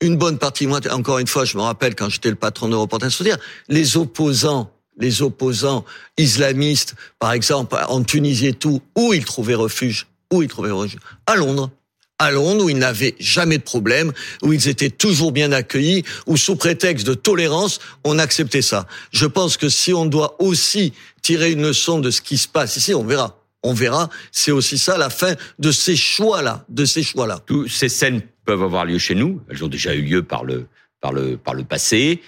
une 0.00 0.16
bonne 0.16 0.38
partie, 0.38 0.66
moi, 0.66 0.80
encore 0.90 1.18
une 1.18 1.26
fois, 1.26 1.44
je 1.44 1.56
me 1.56 1.62
rappelle 1.62 1.94
quand 1.94 2.08
j'étais 2.08 2.30
le 2.30 2.36
patron 2.36 2.68
de 2.68 2.76
Reporters 2.76 3.10
dire 3.20 3.38
les 3.68 3.96
opposants 3.96 4.70
les 5.00 5.22
opposants 5.22 5.84
islamistes, 6.16 6.94
par 7.18 7.32
exemple, 7.32 7.76
en 7.88 8.02
Tunisie 8.04 8.48
et 8.48 8.52
tout, 8.52 8.80
où 8.96 9.12
ils 9.12 9.24
trouvaient 9.24 9.54
refuge 9.54 10.06
Où 10.32 10.42
ils 10.42 10.48
trouvaient 10.48 10.70
refuge? 10.70 11.00
À 11.26 11.36
Londres. 11.36 11.70
À 12.18 12.30
Londres, 12.30 12.64
où 12.64 12.68
ils 12.68 12.76
n'avaient 12.76 13.14
jamais 13.18 13.56
de 13.56 13.62
problème, 13.62 14.12
où 14.42 14.52
ils 14.52 14.68
étaient 14.68 14.90
toujours 14.90 15.32
bien 15.32 15.52
accueillis, 15.52 16.04
où 16.26 16.36
sous 16.36 16.54
prétexte 16.54 17.06
de 17.06 17.14
tolérance, 17.14 17.80
on 18.04 18.18
acceptait 18.18 18.62
ça. 18.62 18.86
Je 19.10 19.24
pense 19.24 19.56
que 19.56 19.70
si 19.70 19.94
on 19.94 20.04
doit 20.04 20.36
aussi 20.38 20.92
tirer 21.22 21.52
une 21.52 21.62
leçon 21.62 21.98
de 21.98 22.10
ce 22.10 22.20
qui 22.20 22.36
se 22.36 22.46
passe 22.46 22.76
ici, 22.76 22.94
on 22.94 23.04
verra. 23.04 23.38
On 23.62 23.72
verra. 23.72 24.10
C'est 24.32 24.52
aussi 24.52 24.78
ça 24.78 24.98
la 24.98 25.10
fin 25.10 25.34
de 25.58 25.72
ces 25.72 25.96
choix-là, 25.96 26.64
de 26.68 26.84
ces 26.84 27.02
choix-là. 27.02 27.40
Toutes 27.46 27.70
ces 27.70 27.88
scènes 27.88 28.22
peuvent 28.44 28.62
avoir 28.62 28.84
lieu 28.84 28.98
chez 28.98 29.14
nous. 29.14 29.40
Elles 29.50 29.64
ont 29.64 29.68
déjà 29.68 29.94
eu 29.94 30.02
lieu 30.02 30.22
par 30.22 30.44
le 30.44 30.66
par 31.00 31.12
le 31.12 31.36
par 31.36 31.54
le 31.54 31.64
passé. 31.64 32.20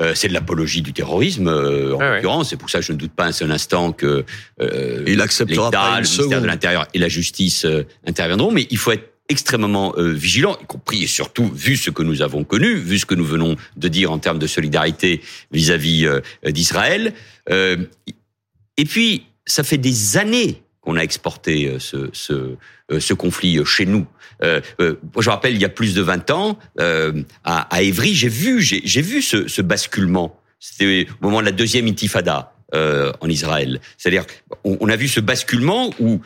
Euh, 0.00 0.14
c'est 0.14 0.28
de 0.28 0.32
l'apologie 0.32 0.82
du 0.82 0.92
terrorisme 0.92 1.48
euh, 1.48 1.94
en 1.94 2.14
l'occurrence. 2.14 2.50
C'est 2.50 2.56
pour 2.56 2.70
ça 2.70 2.78
que 2.78 2.84
je 2.84 2.92
ne 2.92 2.98
doute 2.98 3.12
pas 3.12 3.26
un 3.26 3.32
seul 3.32 3.50
instant 3.50 3.92
que 3.92 4.24
euh, 4.60 5.04
il 5.06 5.20
acceptera 5.20 5.70
le 6.00 6.02
ministère 6.02 6.40
de 6.40 6.46
l'Intérieur 6.46 6.86
et 6.94 6.98
la 6.98 7.08
Justice 7.08 7.64
euh, 7.64 7.82
interviendront. 8.06 8.52
Mais 8.52 8.66
il 8.70 8.78
faut 8.78 8.92
être 8.92 9.12
extrêmement 9.30 9.92
vigilant, 9.98 10.56
y 10.62 10.64
compris 10.64 11.02
et 11.02 11.06
surtout 11.06 11.50
vu 11.52 11.76
ce 11.76 11.90
que 11.90 12.02
nous 12.02 12.22
avons 12.22 12.44
connu, 12.44 12.76
vu 12.76 12.98
ce 12.98 13.04
que 13.04 13.14
nous 13.14 13.26
venons 13.26 13.56
de 13.76 13.88
dire 13.88 14.10
en 14.10 14.18
termes 14.18 14.38
de 14.38 14.46
solidarité 14.46 15.20
vis-à-vis 15.52 16.08
d'Israël. 16.46 17.12
et 17.50 18.84
puis, 18.86 19.26
ça 19.44 19.64
fait 19.64 19.76
des 19.76 20.16
années 20.16 20.62
qu'on 20.88 20.96
a 20.96 21.02
exporté 21.02 21.76
ce, 21.78 22.08
ce, 22.14 22.56
ce 22.98 23.12
conflit 23.12 23.60
chez 23.66 23.84
nous. 23.84 24.06
Euh, 24.42 24.62
euh, 24.80 24.96
je 25.18 25.28
rappelle, 25.28 25.54
il 25.54 25.60
y 25.60 25.64
a 25.66 25.68
plus 25.68 25.94
de 25.94 26.00
20 26.00 26.30
ans, 26.30 26.58
euh, 26.80 27.22
à, 27.44 27.82
Évry, 27.82 28.14
j'ai 28.14 28.28
vu, 28.28 28.62
j'ai 28.62 29.02
vu 29.02 29.20
ce, 29.20 29.60
basculement. 29.60 30.40
C'était 30.60 31.06
au 31.20 31.26
moment 31.26 31.40
de 31.40 31.46
la 31.46 31.52
deuxième 31.52 31.86
intifada 31.86 32.54
euh, 32.74 33.12
en 33.20 33.28
Israël. 33.28 33.80
C'est-à-dire, 33.98 34.24
on, 34.64 34.78
on, 34.80 34.88
a 34.88 34.96
vu 34.96 35.08
ce 35.08 35.20
basculement 35.20 35.90
où 36.00 36.20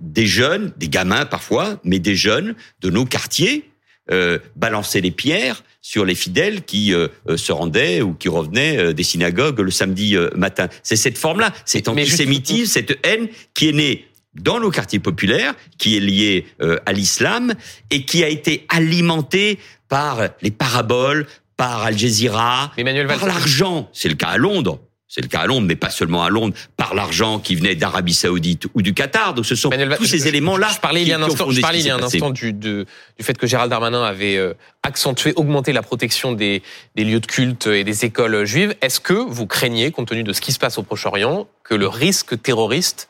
des 0.00 0.26
jeunes, 0.26 0.72
des 0.76 0.88
gamins 0.88 1.24
parfois, 1.24 1.80
mais 1.82 1.98
des 1.98 2.14
jeunes 2.14 2.54
de 2.82 2.90
nos 2.90 3.06
quartiers 3.06 3.71
euh, 4.12 4.38
balançaient 4.54 5.00
les 5.00 5.10
pierres 5.10 5.64
sur 5.80 6.04
les 6.04 6.14
fidèles 6.14 6.62
qui 6.62 6.94
euh, 6.94 7.08
se 7.36 7.50
rendaient 7.50 8.02
ou 8.02 8.14
qui 8.14 8.28
revenaient 8.28 8.94
des 8.94 9.02
synagogues 9.02 9.58
le 9.58 9.70
samedi 9.70 10.16
matin. 10.36 10.68
C'est 10.82 10.96
cette 10.96 11.18
forme-là, 11.18 11.52
cet 11.64 11.88
antisémitisme, 11.88 12.66
cette 12.66 12.98
haine 13.04 13.28
qui 13.54 13.68
est 13.68 13.72
née 13.72 14.06
dans 14.34 14.60
nos 14.60 14.70
quartiers 14.70 14.98
populaires, 14.98 15.54
qui 15.78 15.96
est 15.96 16.00
lié 16.00 16.46
euh, 16.60 16.78
à 16.86 16.92
l'islam 16.92 17.54
et 17.90 18.04
qui 18.04 18.24
a 18.24 18.28
été 18.28 18.66
alimenté 18.68 19.58
par 19.88 20.28
les 20.40 20.50
paraboles, 20.50 21.26
par 21.56 21.82
Al 21.82 21.98
Jazeera, 21.98 22.72
Emmanuel 22.76 23.06
par 23.06 23.26
l'argent. 23.26 23.88
C'est 23.92 24.08
le 24.08 24.14
cas 24.14 24.28
à 24.28 24.36
Londres. 24.38 24.80
C'est 25.14 25.20
le 25.20 25.28
cas 25.28 25.40
à 25.40 25.46
Londres, 25.46 25.66
mais 25.68 25.76
pas 25.76 25.90
seulement 25.90 26.24
à 26.24 26.30
Londres, 26.30 26.54
par 26.78 26.94
l'argent 26.94 27.38
qui 27.38 27.54
venait 27.54 27.74
d'Arabie 27.74 28.14
Saoudite 28.14 28.64
ou 28.72 28.80
du 28.80 28.94
Qatar. 28.94 29.34
Donc 29.34 29.44
ce 29.44 29.54
sont 29.54 29.68
tous 29.98 30.06
ces 30.06 30.26
éléments-là. 30.26 30.70
Je 30.74 30.80
parlais 30.80 31.02
il 31.02 31.08
y 31.08 31.12
a 31.12 31.18
un 31.18 31.22
instant, 31.22 31.50
je 31.50 31.60
parlais 31.60 31.80
il 31.80 31.86
y 31.86 31.90
a 31.90 31.96
un 31.96 32.02
instant 32.02 32.30
du, 32.30 32.54
de- 32.54 32.86
du 33.18 33.22
fait 33.22 33.36
que 33.36 33.46
Gérald 33.46 33.68
Darmanin 33.68 34.02
avait 34.04 34.38
euh, 34.38 34.54
accentué, 34.82 35.34
augmenté 35.36 35.74
la 35.74 35.82
protection 35.82 36.32
des, 36.32 36.62
des 36.96 37.04
lieux 37.04 37.20
de 37.20 37.26
culte 37.26 37.66
et 37.66 37.84
des 37.84 38.06
écoles 38.06 38.46
juives. 38.46 38.74
Est-ce 38.80 39.00
que 39.00 39.12
vous 39.12 39.46
craignez, 39.46 39.90
compte 39.90 40.08
tenu 40.08 40.22
de 40.22 40.32
ce 40.32 40.40
qui 40.40 40.50
se 40.50 40.58
passe 40.58 40.78
au 40.78 40.82
Proche-Orient, 40.82 41.46
que 41.62 41.74
le 41.74 41.88
risque 41.88 42.40
terroriste 42.40 43.06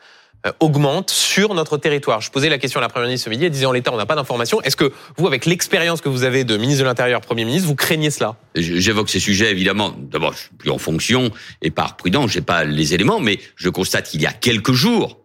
augmente 0.59 1.09
sur 1.09 1.53
notre 1.53 1.77
territoire 1.77 2.21
Je 2.21 2.29
posais 2.29 2.49
la 2.49 2.57
question 2.57 2.79
à 2.79 2.81
la 2.81 2.89
Première 2.89 3.07
ministre 3.07 3.25
ce 3.25 3.29
midi, 3.29 3.45
elle 3.45 3.51
disait 3.51 3.65
en 3.65 3.71
l'état, 3.71 3.93
on 3.93 3.97
n'a 3.97 4.05
pas 4.05 4.15
d'informations. 4.15 4.61
Est-ce 4.61 4.75
que 4.75 4.91
vous, 5.17 5.27
avec 5.27 5.45
l'expérience 5.45 6.01
que 6.01 6.09
vous 6.09 6.23
avez 6.23 6.43
de 6.43 6.57
ministre 6.57 6.81
de 6.81 6.87
l'Intérieur, 6.87 7.21
Premier 7.21 7.45
ministre, 7.45 7.67
vous 7.67 7.75
craignez 7.75 8.11
cela? 8.11 8.35
J'évoque 8.55 9.09
ces 9.09 9.19
sujets 9.19 9.51
évidemment. 9.51 9.95
D'abord, 9.97 10.33
je 10.33 10.39
suis 10.39 10.49
plus 10.57 10.69
en 10.69 10.77
fonction 10.77 11.31
et 11.61 11.71
par 11.71 11.95
prudence. 11.95 12.31
J'ai 12.31 12.41
pas 12.41 12.63
les 12.63 12.93
éléments, 12.93 13.19
mais 13.19 13.39
je 13.55 13.69
constate 13.69 14.09
qu'il 14.09 14.21
y 14.21 14.25
a 14.25 14.33
quelques 14.33 14.73
jours, 14.73 15.19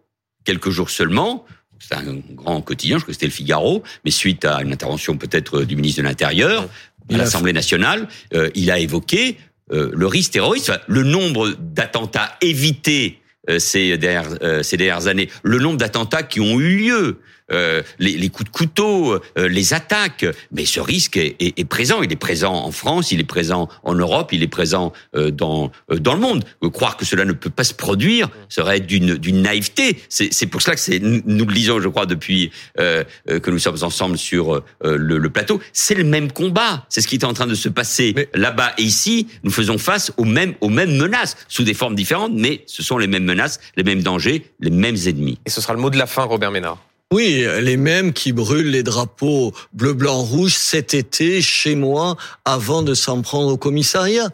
quelques 0.45 0.69
jours 0.69 0.89
seulement, 0.89 1.45
c'est 1.79 1.95
un 1.95 2.17
grand 2.35 2.61
quotidien, 2.61 2.97
je 2.97 3.03
crois 3.03 3.13
que 3.13 3.13
c'était 3.13 3.25
le 3.25 3.31
Figaro, 3.31 3.83
mais 4.05 4.11
suite 4.11 4.45
à 4.45 4.61
une 4.61 4.73
intervention 4.73 5.17
peut-être 5.17 5.63
du 5.63 5.75
ministre 5.75 6.01
de 6.01 6.07
l'Intérieur 6.07 6.67
à 7.11 7.17
l'Assemblée 7.17 7.53
nationale, 7.53 8.07
euh, 8.33 8.49
il 8.53 8.69
a 8.69 8.79
évoqué 8.79 9.37
euh, 9.71 9.89
le 9.93 10.07
risque 10.07 10.31
terroriste, 10.31 10.69
enfin, 10.69 10.79
le 10.87 11.03
nombre 11.03 11.55
d'attentats 11.59 12.37
évités 12.41 13.19
euh, 13.19 13.28
ces 13.57 13.97
dernières, 13.97 14.37
euh, 14.43 14.61
ces 14.61 14.77
dernières 14.77 15.07
années, 15.07 15.29
le 15.43 15.57
nombre 15.57 15.77
d'attentats 15.77 16.21
qui 16.23 16.39
ont 16.39 16.59
eu 16.59 16.77
lieu, 16.77 17.17
euh, 17.51 17.81
les, 17.99 18.17
les 18.17 18.29
coups 18.29 18.49
de 18.51 18.55
couteau, 18.55 19.13
euh, 19.37 19.47
les 19.47 19.73
attaques. 19.73 20.25
Mais 20.51 20.65
ce 20.65 20.79
risque 20.79 21.17
est, 21.17 21.35
est- 21.39 21.57
est 21.59 21.65
présent. 21.65 22.01
Il 22.01 22.11
est 22.11 22.15
présent 22.15 22.53
en 22.53 22.71
France, 22.71 23.11
il 23.11 23.19
est 23.19 23.23
présent 23.23 23.69
en 23.83 23.95
Europe, 23.95 24.31
il 24.33 24.43
est 24.43 24.47
présent 24.47 24.93
euh, 25.15 25.31
dans 25.31 25.71
euh, 25.91 25.97
dans 25.99 26.13
le 26.13 26.19
monde. 26.19 26.43
Croire 26.73 26.97
que 26.97 27.05
cela 27.05 27.25
ne 27.25 27.33
peut 27.33 27.49
pas 27.49 27.63
se 27.63 27.73
produire 27.73 28.29
serait 28.49 28.79
d'une 28.79 29.15
d'une 29.15 29.41
naïveté. 29.41 29.97
C'est 30.09 30.45
pour 30.47 30.61
cela 30.61 30.75
que 30.75 30.81
c'est 30.81 30.99
nous 30.99 31.45
le 31.45 31.53
lisons, 31.53 31.79
je 31.81 31.87
crois, 31.87 32.05
depuis 32.05 32.51
euh, 32.79 33.03
euh, 33.29 33.39
que 33.39 33.49
nous 33.51 33.59
sommes 33.59 33.77
ensemble 33.83 34.17
sur 34.17 34.53
euh, 34.55 34.63
le, 34.83 35.17
le 35.17 35.29
plateau. 35.29 35.59
C'est 35.73 35.95
le 35.95 36.03
même 36.03 36.31
combat. 36.31 36.85
C'est 36.89 37.01
ce 37.01 37.07
qui 37.07 37.15
est 37.15 37.23
en 37.25 37.33
train 37.33 37.47
de 37.47 37.55
se 37.55 37.69
passer 37.69 38.13
Mais- 38.15 38.29
là-bas 38.33 38.73
et 38.77 38.83
ici. 38.83 39.27
Nous 39.43 39.51
faisons 39.51 39.77
face 39.77 40.11
aux 40.17 40.25
mêmes 40.25 40.53
aux 40.61 40.69
mêmes 40.69 40.95
menaces 40.97 41.37
sous 41.47 41.63
des 41.63 41.73
formes 41.73 41.95
différentes, 41.95 42.33
mais 42.35 42.63
ce 42.67 42.83
sont 42.83 42.97
les 42.97 43.07
mêmes 43.07 43.23
menaces, 43.25 43.59
les 43.75 43.83
mêmes 43.83 44.03
dangers, 44.03 44.45
les 44.59 44.69
mêmes 44.69 44.97
ennemis. 45.07 45.39
Et 45.45 45.49
ce 45.49 45.61
sera 45.61 45.73
le 45.73 45.79
mot 45.79 45.89
de 45.89 45.97
la 45.97 46.05
fin, 46.05 46.23
Robert 46.23 46.51
Ménard. 46.51 46.77
Oui, 47.11 47.43
les 47.61 47.75
mêmes 47.75 48.13
qui 48.13 48.33
brûlent 48.33 48.69
les 48.69 48.83
drapeaux 48.83 49.51
bleu, 49.73 49.93
blanc, 49.93 50.21
rouge 50.21 50.53
cet 50.53 50.93
été 50.93 51.41
chez 51.41 51.73
moi 51.73 52.17
avant 52.45 52.83
de 52.83 52.93
s'en 52.93 53.23
prendre 53.23 53.51
au 53.51 53.57
commissariat. 53.57 54.29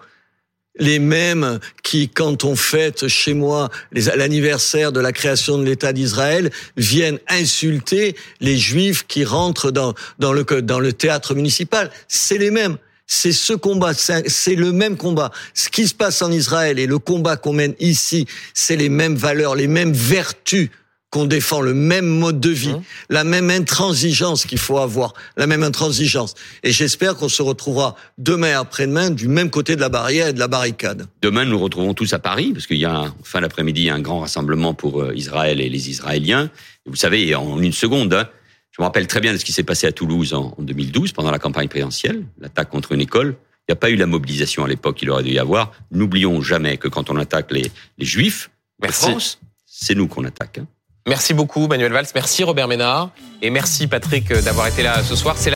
Les 0.78 1.00
mêmes 1.00 1.62
qui, 1.84 2.10
quand 2.10 2.44
on 2.44 2.58
fête 2.58 3.08
chez 3.08 3.34
moi 3.34 3.70
l'anniversaire 3.94 4.92
de 4.92 5.00
la 5.00 5.14
création 5.14 5.58
de 5.58 5.64
l'État 5.64 5.94
d'Israël, 5.94 6.52
viennent 6.76 7.20
insulter 7.30 8.18
les 8.42 8.58
Juifs 8.58 9.08
qui 9.08 9.24
rentrent 9.24 9.72
dans, 9.72 9.94
dans, 10.20 10.34
le, 10.34 10.92
théâtre 10.92 11.34
municipal. 11.34 11.90
C'est 12.10 12.38
les 12.38 12.52
mêmes. 12.52 12.78
C'est 13.08 13.32
ce 13.32 13.54
combat, 13.54 13.94
c'est 13.94 14.56
le 14.56 14.74
même 14.74 14.98
combat. 14.98 15.32
Ce 15.54 15.70
qui 15.70 15.88
se 15.88 15.94
passe 15.94 16.22
en 16.22 16.30
Israël 16.30 16.78
et 16.78 16.88
le 16.88 17.00
combat 17.00 17.38
qu'on 17.38 17.54
mène 17.54 17.76
ici, 17.80 18.28
c'est 18.54 18.76
les 18.76 18.90
mêmes 18.90 19.16
valeurs, 19.16 19.56
les 19.56 19.68
mêmes 19.68 19.94
vertus 19.94 20.72
qu'on 21.16 21.26
défend, 21.26 21.62
le 21.62 21.74
même 21.74 22.06
mode 22.06 22.42
de 22.42 22.50
vie, 22.50 22.74
Mmh. 22.74 22.84
la 23.10 23.24
même 23.24 23.50
intransigeance 23.50 24.46
qu'il 24.46 24.58
faut 24.58 24.80
avoir, 24.80 25.14
la 25.38 25.48
même 25.48 25.64
intransigeance. 25.64 26.34
Et 26.62 26.74
j'espère 26.74 27.16
qu'on 27.16 27.30
se 27.30 27.42
retrouvera 27.42 27.96
demain 28.18 28.48
et 28.50 28.54
après-demain 28.54 29.12
du 29.12 29.30
même 29.30 29.50
côté 29.50 29.78
de 29.78 29.82
la 29.82 29.88
barrière 29.88 30.28
et 30.28 30.34
de 30.34 30.40
la 30.40 30.50
barricade. 30.50 31.08
Demain, 31.22 31.46
nous 31.46 31.52
nous 31.52 31.60
retrouvons 31.60 31.94
tous 31.94 32.12
à 32.12 32.20
Paris, 32.20 32.52
parce 32.54 32.68
qu'il 32.68 32.76
y 32.78 32.84
a 32.86 33.06
fin 33.24 33.40
d'après-midi 33.40 33.90
un 33.90 34.02
grand 34.02 34.20
rassemblement 34.20 34.74
pour 34.74 35.02
euh, 35.02 35.16
Israël 35.16 35.62
et 35.62 35.70
les 35.70 35.90
Israéliens. 35.90 36.50
Et 36.86 36.90
vous 36.90 36.98
savez, 36.98 37.34
en 37.34 37.62
une 37.62 37.72
seconde, 37.72 38.14
hein, 38.14 38.28
je 38.72 38.82
me 38.82 38.86
rappelle 38.86 39.08
très 39.08 39.22
bien 39.22 39.32
de 39.32 39.38
ce 39.38 39.46
qui 39.46 39.54
s'est 39.54 39.64
passé 39.64 39.88
à 39.88 39.94
Toulouse 39.94 40.34
en, 40.34 40.54
en 40.58 40.62
2012, 40.64 41.14
pendant 41.14 41.32
la 41.32 41.40
campagne 41.40 41.70
présidentielle, 41.70 42.24
l'attaque 42.40 42.70
contre 42.70 42.92
une 42.92 43.00
école. 43.00 43.38
Il 43.68 43.72
n'y 43.72 43.74
a 43.74 43.78
pas 43.78 43.90
eu 43.90 43.96
la 43.96 44.06
mobilisation 44.06 44.66
à 44.66 44.68
l'époque 44.68 44.98
qu'il 44.98 45.10
aurait 45.10 45.24
dû 45.24 45.32
y 45.32 45.40
avoir. 45.40 45.72
N'oublions 45.92 46.42
jamais 46.42 46.76
que 46.76 46.90
quand 46.90 47.10
on 47.10 47.16
attaque 47.16 47.52
les, 47.52 47.72
les 47.98 48.06
Juifs 48.06 48.50
Merci. 48.82 49.12
France, 49.12 49.40
c'est 49.66 49.96
nous 49.96 50.08
qu'on 50.08 50.26
attaque. 50.26 50.58
hein. 50.58 50.68
Merci 51.08 51.36
beaucoup, 51.36 51.68
Manuel 51.68 51.92
Valls. 51.92 52.08
Merci, 52.16 52.44
Robert 52.44 52.68
Ménard. 52.68 53.12
Et 53.42 53.52
merci, 53.52 53.86
Patrick, 53.86 54.34
d'avoir 54.34 54.68
été 54.68 54.82
là 54.82 55.04
ce 55.04 55.16
soir. 55.16 55.36